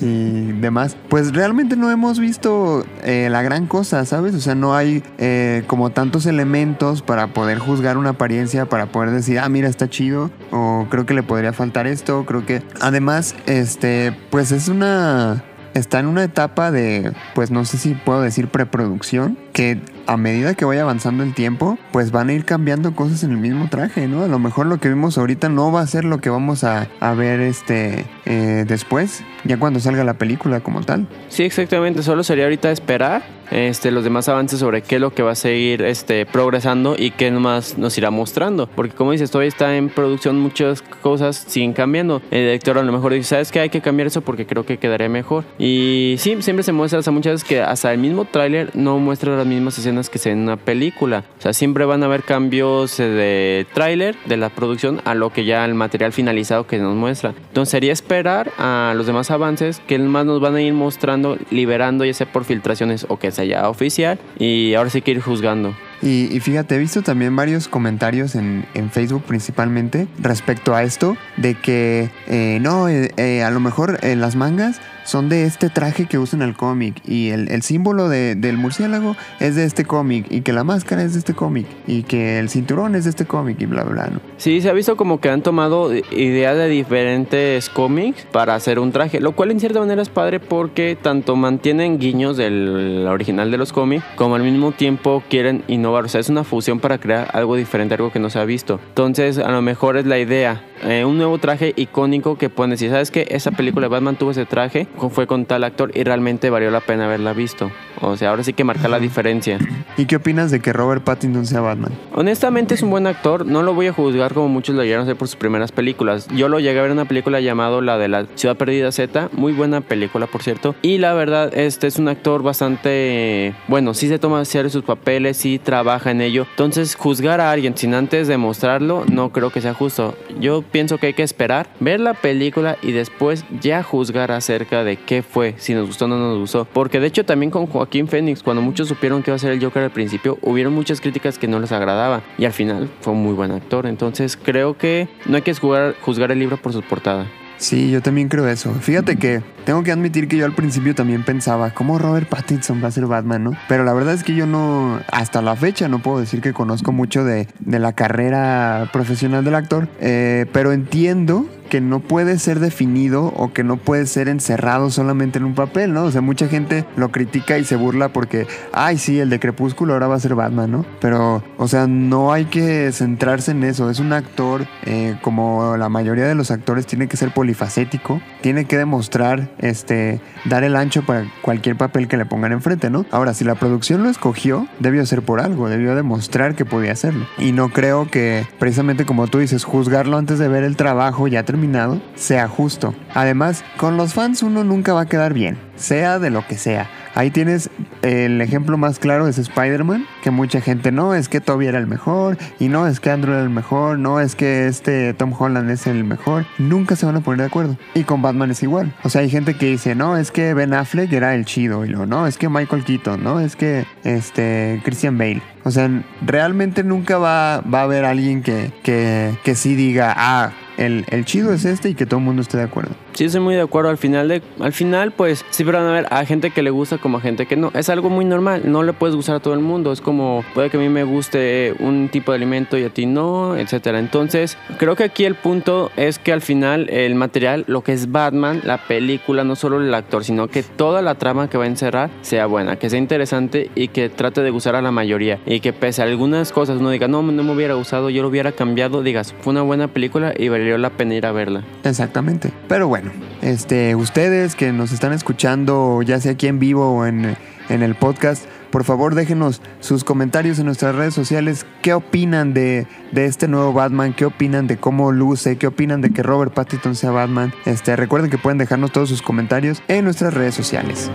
y 0.00 0.52
demás. 0.52 0.96
Pues 1.08 1.32
realmente 1.32 1.76
no 1.76 1.90
hemos 1.90 2.18
visto 2.18 2.84
eh, 3.02 3.28
la 3.30 3.42
gran 3.42 3.66
cosa, 3.66 4.04
¿sabes? 4.04 4.34
O 4.34 4.40
sea, 4.40 4.54
no 4.54 4.74
hay 4.74 5.02
eh, 5.18 5.64
como 5.66 5.90
tantos 5.90 6.26
elementos 6.26 7.02
para 7.02 7.28
poder 7.28 7.58
juzgar 7.58 7.98
una 7.98 8.10
apariencia, 8.10 8.66
para 8.66 8.86
poder 8.86 9.10
decir, 9.10 9.38
ah, 9.38 9.48
mira, 9.48 9.68
está 9.68 9.88
chido, 9.88 10.30
o 10.50 10.86
creo 10.90 11.06
que 11.06 11.14
le 11.14 11.22
podría 11.22 11.52
faltar 11.52 11.86
esto, 11.86 12.24
creo 12.26 12.46
que... 12.46 12.62
Además, 12.80 13.34
este, 13.46 14.16
pues 14.30 14.52
es 14.52 14.68
una 14.68 15.44
está 15.74 16.00
en 16.00 16.06
una 16.06 16.24
etapa 16.24 16.70
de, 16.70 17.12
pues 17.34 17.50
no 17.50 17.64
sé 17.64 17.78
si 17.78 17.94
puedo 17.94 18.20
decir 18.20 18.48
preproducción, 18.48 19.38
que 19.52 19.80
a 20.06 20.16
medida 20.16 20.54
que 20.54 20.64
vaya 20.64 20.82
avanzando 20.82 21.22
el 21.22 21.34
tiempo, 21.34 21.78
pues 21.92 22.10
van 22.10 22.28
a 22.28 22.32
ir 22.32 22.44
cambiando 22.44 22.94
cosas 22.94 23.22
en 23.22 23.32
el 23.32 23.36
mismo 23.36 23.68
traje, 23.68 24.08
¿no? 24.08 24.22
A 24.22 24.28
lo 24.28 24.38
mejor 24.38 24.66
lo 24.66 24.78
que 24.78 24.88
vimos 24.88 25.18
ahorita 25.18 25.48
no 25.48 25.72
va 25.72 25.80
a 25.80 25.86
ser 25.86 26.04
lo 26.04 26.18
que 26.18 26.30
vamos 26.30 26.64
a, 26.64 26.88
ver 27.16 27.40
este 27.40 28.06
eh, 28.32 28.64
después, 28.64 29.24
ya 29.42 29.58
cuando 29.58 29.80
salga 29.80 30.04
la 30.04 30.14
película 30.14 30.60
como 30.60 30.82
tal. 30.82 31.08
Sí, 31.26 31.42
exactamente, 31.42 32.00
solo 32.04 32.22
sería 32.22 32.44
ahorita 32.44 32.70
esperar 32.70 33.24
este, 33.50 33.90
los 33.90 34.04
demás 34.04 34.28
avances 34.28 34.60
sobre 34.60 34.82
qué 34.82 34.94
es 34.94 35.00
lo 35.00 35.12
que 35.12 35.24
va 35.24 35.32
a 35.32 35.34
seguir 35.34 35.82
este, 35.82 36.26
progresando 36.26 36.94
y 36.96 37.10
qué 37.10 37.32
más 37.32 37.76
nos 37.76 37.98
irá 37.98 38.12
mostrando. 38.12 38.68
Porque 38.68 38.94
como 38.94 39.10
dices, 39.10 39.32
todavía 39.32 39.48
está 39.48 39.76
en 39.76 39.88
producción, 39.88 40.38
muchas 40.38 40.80
cosas 40.82 41.44
siguen 41.48 41.72
cambiando. 41.72 42.22
El 42.30 42.42
director 42.42 42.78
a 42.78 42.84
lo 42.84 42.92
mejor 42.92 43.14
dice, 43.14 43.30
¿sabes 43.30 43.50
qué? 43.50 43.58
Hay 43.58 43.70
que 43.70 43.80
cambiar 43.80 44.06
eso 44.06 44.20
porque 44.20 44.46
creo 44.46 44.64
que 44.64 44.78
quedaría 44.78 45.08
mejor. 45.08 45.42
Y 45.58 46.14
sí, 46.18 46.36
siempre 46.40 46.62
se 46.62 46.70
muestra, 46.70 47.02
sea, 47.02 47.12
muchas 47.12 47.32
veces 47.32 47.48
que 47.48 47.60
hasta 47.60 47.92
el 47.92 47.98
mismo 47.98 48.26
tráiler 48.26 48.70
no 48.74 48.98
muestra 48.98 49.36
las 49.36 49.46
mismas 49.46 49.76
escenas 49.76 50.08
que 50.08 50.20
se 50.20 50.28
ven 50.28 50.38
en 50.38 50.44
una 50.44 50.56
película. 50.56 51.24
O 51.36 51.42
sea, 51.42 51.52
siempre 51.52 51.84
van 51.84 52.04
a 52.04 52.06
haber 52.06 52.22
cambios 52.22 52.96
de 52.98 53.66
tráiler, 53.74 54.14
de 54.26 54.36
la 54.36 54.50
producción, 54.50 55.00
a 55.04 55.16
lo 55.16 55.32
que 55.32 55.44
ya 55.44 55.64
el 55.64 55.74
material 55.74 56.12
finalizado 56.12 56.68
que 56.68 56.78
nos 56.78 56.94
muestra. 56.94 57.34
Entonces 57.48 57.72
sería 57.72 57.92
esperar 57.92 58.19
a 58.28 58.94
los 58.96 59.06
demás 59.06 59.30
avances 59.30 59.80
que 59.86 59.98
más 59.98 60.26
nos 60.26 60.40
van 60.40 60.54
a 60.56 60.62
ir 60.62 60.72
mostrando, 60.72 61.38
liberando 61.50 62.04
ya 62.04 62.14
sea 62.14 62.30
por 62.30 62.44
filtraciones 62.44 63.06
o 63.08 63.18
que 63.18 63.30
sea 63.30 63.44
ya 63.44 63.68
oficial. 63.68 64.18
Y 64.38 64.74
ahora 64.74 64.90
sí 64.90 65.02
que 65.02 65.12
ir 65.12 65.20
juzgando. 65.20 65.74
Y, 66.02 66.40
fíjate, 66.40 66.76
he 66.76 66.78
visto 66.78 67.02
también 67.02 67.36
varios 67.36 67.68
comentarios 67.68 68.34
en, 68.34 68.64
en, 68.72 68.90
Facebook 68.90 69.22
principalmente 69.24 70.08
respecto 70.18 70.74
a 70.74 70.82
esto, 70.82 71.14
de 71.36 71.54
que 71.56 72.10
eh, 72.26 72.58
no, 72.62 72.88
eh, 72.88 73.12
eh, 73.18 73.42
a 73.42 73.50
lo 73.50 73.60
mejor 73.60 74.02
las 74.02 74.34
mangas 74.34 74.80
son 75.10 75.28
de 75.28 75.44
este 75.44 75.70
traje 75.70 76.06
que 76.06 76.18
usan 76.18 76.40
el 76.40 76.54
cómic 76.54 77.02
y 77.04 77.30
el, 77.30 77.62
símbolo 77.62 78.08
de, 78.08 78.36
del 78.36 78.56
murciélago 78.56 79.16
es 79.40 79.56
de 79.56 79.64
este 79.64 79.84
cómic 79.84 80.26
y 80.30 80.42
que 80.42 80.52
la 80.52 80.62
máscara 80.62 81.02
es 81.02 81.14
de 81.14 81.18
este 81.18 81.34
cómic 81.34 81.66
y 81.88 82.04
que 82.04 82.38
el 82.38 82.48
cinturón 82.48 82.94
es 82.94 83.04
de 83.04 83.10
este 83.10 83.24
cómic 83.24 83.60
y 83.60 83.66
bla, 83.66 83.82
bla. 83.82 84.06
¿no? 84.06 84.20
Sí, 84.36 84.60
se 84.60 84.70
ha 84.70 84.72
visto 84.72 84.96
como 84.96 85.20
que 85.20 85.28
han 85.28 85.42
tomado 85.42 85.92
ideas 85.92 86.56
de 86.56 86.68
diferentes 86.68 87.68
cómics 87.70 88.24
para 88.30 88.54
hacer 88.54 88.78
un 88.78 88.92
traje, 88.92 89.18
lo 89.18 89.32
cual 89.32 89.50
en 89.50 89.58
cierta 89.58 89.80
manera 89.80 90.00
es 90.00 90.08
padre 90.08 90.38
porque 90.38 90.96
tanto 91.00 91.34
mantienen 91.34 91.98
guiños 91.98 92.36
del 92.36 93.04
original 93.08 93.50
de 93.50 93.58
los 93.58 93.72
cómics 93.72 94.04
como 94.14 94.36
al 94.36 94.44
mismo 94.44 94.70
tiempo 94.70 95.24
quieren 95.28 95.64
innovar 95.66 96.04
o 96.04 96.08
sea, 96.08 96.20
es 96.20 96.28
una 96.28 96.44
fusión 96.44 96.78
para 96.78 96.98
crear 96.98 97.28
algo 97.32 97.56
diferente, 97.56 97.94
algo 97.96 98.12
que 98.12 98.20
no 98.20 98.30
se 98.30 98.38
ha 98.38 98.44
visto. 98.44 98.78
Entonces, 98.90 99.38
a 99.38 99.50
lo 99.50 99.60
mejor 99.60 99.96
es 99.96 100.06
la 100.06 100.20
idea, 100.20 100.62
eh, 100.82 101.04
un 101.04 101.18
nuevo 101.18 101.36
traje 101.38 101.74
icónico 101.76 102.38
que 102.38 102.48
pueden 102.48 102.70
decir, 102.70 102.90
¿sabes 102.90 103.10
qué? 103.10 103.26
Esa 103.30 103.50
película 103.50 103.86
de 103.86 103.90
Batman 103.90 104.16
tuvo 104.16 104.30
ese 104.30 104.46
traje, 104.46 104.86
fue 105.08 105.26
con 105.26 105.46
tal 105.46 105.64
actor 105.64 105.90
y 105.94 106.04
realmente 106.04 106.50
valió 106.50 106.70
la 106.70 106.80
pena 106.80 107.06
haberla 107.06 107.32
visto. 107.32 107.70
O 108.02 108.16
sea, 108.16 108.30
ahora 108.30 108.42
sí 108.42 108.52
que 108.52 108.64
marca 108.64 108.88
la 108.88 108.98
diferencia. 108.98 109.58
¿Y 109.96 110.06
qué 110.06 110.16
opinas 110.16 110.50
de 110.50 110.60
que 110.60 110.72
Robert 110.72 111.04
Pattinson 111.04 111.46
sea 111.46 111.60
Batman? 111.60 111.92
Honestamente 112.14 112.74
es 112.74 112.82
un 112.82 112.90
buen 112.90 113.06
actor, 113.06 113.46
no 113.46 113.62
lo 113.62 113.74
voy 113.74 113.86
a 113.86 113.92
juzgar 113.92 114.34
como 114.34 114.48
muchos 114.48 114.74
lo 114.74 114.82
llegaron 114.82 115.02
a 115.02 115.04
hacer 115.04 115.16
por 115.16 115.28
sus 115.28 115.36
primeras 115.36 115.72
películas. 115.72 116.28
Yo 116.28 116.48
lo 116.48 116.60
llegué 116.60 116.78
a 116.78 116.82
ver 116.82 116.90
en 116.90 116.98
una 116.98 117.06
película 117.06 117.40
llamada 117.40 117.80
La 117.80 117.98
de 117.98 118.08
la 118.08 118.26
Ciudad 118.34 118.56
Perdida 118.56 118.92
Z, 118.92 119.30
muy 119.32 119.52
buena 119.52 119.80
película 119.80 120.26
por 120.26 120.42
cierto. 120.42 120.74
Y 120.82 120.98
la 120.98 121.14
verdad, 121.14 121.56
este 121.56 121.86
es 121.86 121.98
un 121.98 122.08
actor 122.08 122.42
bastante, 122.42 123.54
bueno, 123.68 123.94
sí 123.94 124.08
se 124.08 124.18
toma 124.18 124.44
serio 124.44 124.70
sus 124.70 124.84
papeles, 124.84 125.36
sí 125.36 125.58
trabaja 125.58 126.10
en 126.10 126.20
ello. 126.20 126.46
Entonces, 126.50 126.94
juzgar 126.94 127.40
a 127.40 127.50
alguien 127.50 127.76
sin 127.76 127.94
antes 127.94 128.28
demostrarlo, 128.28 129.04
no 129.10 129.30
creo 129.30 129.50
que 129.50 129.60
sea 129.60 129.74
justo. 129.74 130.14
Yo 130.40 130.62
pienso 130.62 130.98
que 130.98 131.08
hay 131.08 131.14
que 131.14 131.22
esperar, 131.22 131.68
ver 131.80 132.00
la 132.00 132.14
película 132.14 132.76
y 132.82 132.92
después 132.92 133.44
ya 133.60 133.82
juzgar 133.82 134.32
acerca 134.32 134.79
de 134.84 134.96
qué 134.96 135.22
fue, 135.22 135.54
si 135.58 135.74
nos 135.74 135.86
gustó 135.86 136.06
o 136.06 136.08
no 136.08 136.18
nos 136.18 136.38
gustó. 136.38 136.66
Porque 136.72 137.00
de 137.00 137.06
hecho 137.06 137.24
también 137.24 137.50
con 137.50 137.66
Joaquín 137.66 138.08
Phoenix, 138.08 138.42
cuando 138.42 138.62
muchos 138.62 138.88
supieron 138.88 139.22
que 139.22 139.30
iba 139.30 139.36
a 139.36 139.38
ser 139.38 139.52
el 139.52 139.62
Joker 139.62 139.82
al 139.82 139.90
principio, 139.90 140.38
hubieron 140.42 140.74
muchas 140.74 141.00
críticas 141.00 141.38
que 141.38 141.48
no 141.48 141.60
les 141.60 141.72
agradaba. 141.72 142.22
Y 142.38 142.44
al 142.44 142.52
final 142.52 142.90
fue 143.00 143.12
un 143.12 143.22
muy 143.22 143.34
buen 143.34 143.50
actor. 143.50 143.86
Entonces 143.86 144.36
creo 144.36 144.76
que 144.76 145.08
no 145.26 145.36
hay 145.36 145.42
que 145.42 145.54
juzgar 145.54 146.32
el 146.32 146.38
libro 146.38 146.56
por 146.56 146.72
su 146.72 146.82
portada. 146.82 147.26
Sí, 147.60 147.90
yo 147.90 148.00
también 148.00 148.28
creo 148.28 148.48
eso. 148.48 148.72
Fíjate 148.72 149.16
que 149.16 149.42
tengo 149.64 149.82
que 149.82 149.92
admitir 149.92 150.28
que 150.28 150.36
yo 150.36 150.46
al 150.46 150.54
principio 150.54 150.94
también 150.94 151.24
pensaba, 151.24 151.70
¿cómo 151.70 151.98
Robert 151.98 152.28
Pattinson 152.28 152.82
va 152.82 152.88
a 152.88 152.90
ser 152.90 153.06
Batman, 153.06 153.44
no? 153.44 153.52
Pero 153.68 153.84
la 153.84 153.92
verdad 153.92 154.14
es 154.14 154.24
que 154.24 154.34
yo 154.34 154.46
no, 154.46 155.00
hasta 155.12 155.42
la 155.42 155.56
fecha, 155.56 155.88
no 155.88 156.00
puedo 156.00 156.20
decir 156.20 156.40
que 156.40 156.52
conozco 156.52 156.92
mucho 156.92 157.24
de, 157.24 157.48
de 157.60 157.78
la 157.78 157.92
carrera 157.92 158.88
profesional 158.92 159.44
del 159.44 159.54
actor, 159.54 159.88
eh, 160.00 160.46
pero 160.52 160.72
entiendo 160.72 161.46
que 161.70 161.80
no 161.80 162.00
puede 162.00 162.38
ser 162.38 162.58
definido 162.58 163.32
o 163.36 163.52
que 163.54 163.64
no 163.64 163.78
puede 163.78 164.04
ser 164.04 164.28
encerrado 164.28 164.90
solamente 164.90 165.38
en 165.38 165.44
un 165.44 165.54
papel, 165.54 165.94
¿no? 165.94 166.04
O 166.04 166.10
sea, 166.10 166.20
mucha 166.20 166.48
gente 166.48 166.84
lo 166.96 167.10
critica 167.10 167.56
y 167.56 167.64
se 167.64 167.76
burla 167.76 168.12
porque, 168.12 168.46
ay, 168.72 168.98
sí, 168.98 169.18
el 169.20 169.30
de 169.30 169.38
Crepúsculo 169.38 169.94
ahora 169.94 170.08
va 170.08 170.16
a 170.16 170.20
ser 170.20 170.34
Batman, 170.34 170.70
¿no? 170.70 170.84
Pero, 171.00 171.42
o 171.56 171.68
sea, 171.68 171.86
no 171.86 172.32
hay 172.32 172.46
que 172.46 172.90
centrarse 172.92 173.52
en 173.52 173.62
eso. 173.62 173.88
Es 173.88 174.00
un 174.00 174.12
actor, 174.12 174.66
eh, 174.84 175.16
como 175.22 175.76
la 175.76 175.88
mayoría 175.88 176.26
de 176.26 176.34
los 176.34 176.50
actores, 176.50 176.86
tiene 176.86 177.06
que 177.06 177.16
ser 177.16 177.32
polifacético, 177.32 178.20
tiene 178.42 178.64
que 178.64 178.76
demostrar, 178.76 179.48
este, 179.60 180.20
dar 180.44 180.64
el 180.64 180.76
ancho 180.76 181.02
para 181.02 181.24
cualquier 181.40 181.76
papel 181.76 182.08
que 182.08 182.18
le 182.18 182.26
pongan 182.26 182.52
enfrente, 182.52 182.90
¿no? 182.90 183.06
Ahora, 183.10 183.32
si 183.32 183.44
la 183.44 183.54
producción 183.54 184.02
lo 184.02 184.10
escogió, 184.10 184.66
debió 184.80 185.06
ser 185.06 185.22
por 185.22 185.40
algo, 185.40 185.68
debió 185.68 185.94
demostrar 185.94 186.54
que 186.54 186.64
podía 186.64 186.92
hacerlo. 186.92 187.26
Y 187.38 187.52
no 187.52 187.70
creo 187.70 188.10
que, 188.10 188.46
precisamente 188.58 189.06
como 189.06 189.28
tú 189.28 189.38
dices, 189.38 189.64
juzgarlo 189.64 190.18
antes 190.18 190.38
de 190.38 190.48
ver 190.48 190.64
el 190.64 190.76
trabajo 190.76 191.26
ya 191.26 191.44
terminó 191.44 191.70
sea 192.14 192.48
justo. 192.48 192.94
Además, 193.14 193.64
con 193.76 193.96
los 193.96 194.14
fans 194.14 194.42
uno 194.42 194.64
nunca 194.64 194.92
va 194.92 195.02
a 195.02 195.06
quedar 195.06 195.34
bien, 195.34 195.58
sea 195.76 196.18
de 196.18 196.30
lo 196.30 196.46
que 196.46 196.56
sea. 196.56 196.88
Ahí 197.14 197.30
tienes 197.30 197.70
el 198.02 198.40
ejemplo 198.40 198.78
más 198.78 198.98
claro 198.98 199.28
es 199.28 199.38
Spider-Man, 199.38 200.06
que 200.22 200.30
mucha 200.30 200.60
gente 200.60 200.92
no, 200.92 201.14
es 201.14 201.28
que 201.28 201.40
Toby 201.40 201.66
era 201.66 201.78
el 201.78 201.86
mejor, 201.86 202.38
y 202.58 202.68
no, 202.68 202.86
es 202.86 203.00
que 203.00 203.10
Andrew 203.10 203.34
era 203.34 203.42
el 203.42 203.50
mejor, 203.50 203.98
no, 203.98 204.20
es 204.20 204.34
que 204.34 204.66
este 204.66 205.14
Tom 205.14 205.32
Holland 205.38 205.70
es 205.70 205.86
el 205.86 206.04
mejor. 206.04 206.46
Nunca 206.58 206.96
se 206.96 207.06
van 207.06 207.16
a 207.16 207.20
poner 207.20 207.40
de 207.40 207.46
acuerdo. 207.46 207.76
Y 207.94 208.04
con 208.04 208.22
Batman 208.22 208.50
es 208.50 208.62
igual. 208.62 208.94
O 209.02 209.08
sea, 209.08 209.22
hay 209.22 209.30
gente 209.30 209.54
que 209.54 209.66
dice, 209.66 209.94
no, 209.94 210.16
es 210.16 210.30
que 210.30 210.54
Ben 210.54 210.74
Affleck 210.74 211.12
era 211.12 211.34
el 211.34 211.44
chido, 211.44 211.84
y 211.84 211.88
lo, 211.88 212.06
no, 212.06 212.26
es 212.26 212.38
que 212.38 212.48
Michael 212.48 212.84
Keaton, 212.84 213.22
no, 213.22 213.40
es 213.40 213.56
que 213.56 213.86
este 214.04 214.80
Christian 214.84 215.18
Bale. 215.18 215.42
O 215.64 215.70
sea, 215.70 215.90
realmente 216.22 216.82
nunca 216.84 217.18
va, 217.18 217.60
va 217.60 217.80
a 217.80 217.82
haber 217.82 218.04
alguien 218.04 218.42
que, 218.42 218.72
que, 218.82 219.34
que 219.44 219.54
sí 219.54 219.74
diga, 219.74 220.14
ah, 220.16 220.52
el, 220.78 221.04
el 221.10 221.24
chido 221.26 221.52
es 221.52 221.66
este 221.66 221.90
y 221.90 221.94
que 221.94 222.06
todo 222.06 222.18
el 222.18 222.24
mundo 222.24 222.42
esté 222.42 222.56
de 222.56 222.64
acuerdo. 222.64 222.94
Sí, 223.20 223.26
estoy 223.26 223.42
muy 223.42 223.54
de 223.54 223.60
acuerdo. 223.60 223.90
Al 223.90 223.98
final, 223.98 224.28
de, 224.28 224.40
al 224.60 224.72
final, 224.72 225.12
pues 225.12 225.44
sí, 225.50 225.62
pero 225.62 225.76
van 225.76 225.88
a 225.88 225.92
ver 225.92 226.06
a 226.08 226.24
gente 226.24 226.52
que 226.52 226.62
le 226.62 226.70
gusta 226.70 226.96
como 226.96 227.18
a 227.18 227.20
gente 227.20 227.44
que 227.44 227.54
no. 227.54 227.70
Es 227.74 227.90
algo 227.90 228.08
muy 228.08 228.24
normal. 228.24 228.62
No 228.64 228.82
le 228.82 228.94
puedes 228.94 229.14
gustar 229.14 229.36
a 229.36 229.40
todo 229.40 229.52
el 229.52 229.60
mundo. 229.60 229.92
Es 229.92 230.00
como, 230.00 230.42
puede 230.54 230.70
que 230.70 230.78
a 230.78 230.80
mí 230.80 230.88
me 230.88 231.04
guste 231.04 231.74
un 231.80 232.08
tipo 232.08 232.32
de 232.32 232.36
alimento 232.36 232.78
y 232.78 232.84
a 232.84 232.88
ti 232.88 233.04
no, 233.04 233.58
etcétera. 233.58 233.98
Entonces, 233.98 234.56
creo 234.78 234.96
que 234.96 235.04
aquí 235.04 235.26
el 235.26 235.34
punto 235.34 235.90
es 235.98 236.18
que 236.18 236.32
al 236.32 236.40
final 236.40 236.88
el 236.88 237.14
material, 237.14 237.64
lo 237.66 237.82
que 237.82 237.92
es 237.92 238.10
Batman, 238.10 238.62
la 238.64 238.78
película, 238.78 239.44
no 239.44 239.54
solo 239.54 239.82
el 239.82 239.92
actor, 239.92 240.24
sino 240.24 240.48
que 240.48 240.62
toda 240.62 241.02
la 241.02 241.16
trama 241.16 241.50
que 241.50 241.58
va 241.58 241.64
a 241.64 241.66
encerrar 241.66 242.08
sea 242.22 242.46
buena, 242.46 242.76
que 242.76 242.88
sea 242.88 242.98
interesante 242.98 243.70
y 243.74 243.88
que 243.88 244.08
trate 244.08 244.40
de 244.40 244.48
gustar 244.48 244.76
a 244.76 244.80
la 244.80 244.92
mayoría. 244.92 245.40
Y 245.44 245.60
que 245.60 245.74
pese 245.74 246.00
a 246.00 246.06
algunas 246.06 246.52
cosas 246.52 246.80
uno 246.80 246.88
diga, 246.88 247.06
no, 247.06 247.20
no 247.20 247.42
me 247.42 247.52
hubiera 247.52 247.74
gustado, 247.74 248.08
yo 248.08 248.22
lo 248.22 248.28
hubiera 248.28 248.52
cambiado, 248.52 249.02
digas, 249.02 249.34
fue 249.42 249.50
una 249.50 249.60
buena 249.60 249.88
película 249.88 250.32
y 250.34 250.48
valió 250.48 250.78
la 250.78 250.88
pena 250.88 251.16
ir 251.16 251.26
a 251.26 251.32
verla. 251.32 251.64
Exactamente. 251.84 252.50
Pero 252.66 252.88
bueno, 252.88 253.09
este, 253.42 253.94
ustedes 253.94 254.54
que 254.54 254.72
nos 254.72 254.92
están 254.92 255.12
escuchando, 255.12 256.02
ya 256.02 256.20
sea 256.20 256.32
aquí 256.32 256.46
en 256.46 256.58
vivo 256.58 256.90
o 256.90 257.06
en, 257.06 257.36
en 257.68 257.82
el 257.82 257.94
podcast, 257.94 258.44
por 258.70 258.84
favor 258.84 259.14
déjenos 259.14 259.60
sus 259.80 260.04
comentarios 260.04 260.58
en 260.58 260.66
nuestras 260.66 260.94
redes 260.94 261.14
sociales. 261.14 261.66
¿Qué 261.82 261.92
opinan 261.92 262.54
de, 262.54 262.86
de, 263.10 263.24
este 263.24 263.48
nuevo 263.48 263.72
Batman? 263.72 264.14
¿Qué 264.14 264.24
opinan 264.24 264.66
de 264.66 264.76
cómo 264.76 265.10
luce? 265.12 265.58
¿Qué 265.58 265.66
opinan 265.66 266.00
de 266.00 266.10
que 266.10 266.22
Robert 266.22 266.54
Pattinson 266.54 266.94
sea 266.94 267.10
Batman? 267.10 267.52
Este, 267.64 267.96
recuerden 267.96 268.30
que 268.30 268.38
pueden 268.38 268.58
dejarnos 268.58 268.92
todos 268.92 269.08
sus 269.08 269.22
comentarios 269.22 269.82
en 269.88 270.04
nuestras 270.04 270.34
redes 270.34 270.54
sociales. 270.54 271.10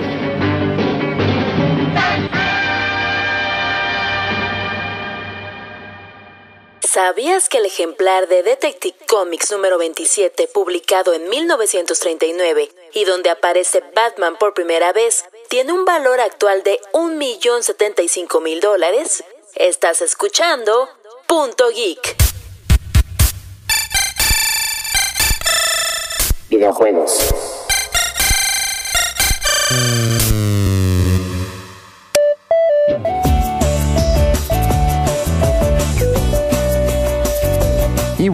¿Sabías 6.96 7.50
que 7.50 7.58
el 7.58 7.66
ejemplar 7.66 8.30
de 8.30 8.42
Detective 8.42 8.96
Comics 9.10 9.52
número 9.52 9.78
27, 9.78 10.48
publicado 10.48 11.12
en 11.12 11.28
1939, 11.28 12.72
y 12.94 13.04
donde 13.04 13.30
aparece 13.30 13.84
Batman 13.94 14.38
por 14.38 14.54
primera 14.54 14.94
vez, 14.94 15.26
tiene 15.50 15.74
un 15.74 15.84
valor 15.84 16.22
actual 16.22 16.64
de 16.64 16.80
1.075.000 16.94 18.62
dólares? 18.62 19.26
Estás 19.56 20.02
escuchando 20.02 20.88
Punto 21.28 21.68
Geek. 21.68 22.16
Videojuegos. 26.48 27.45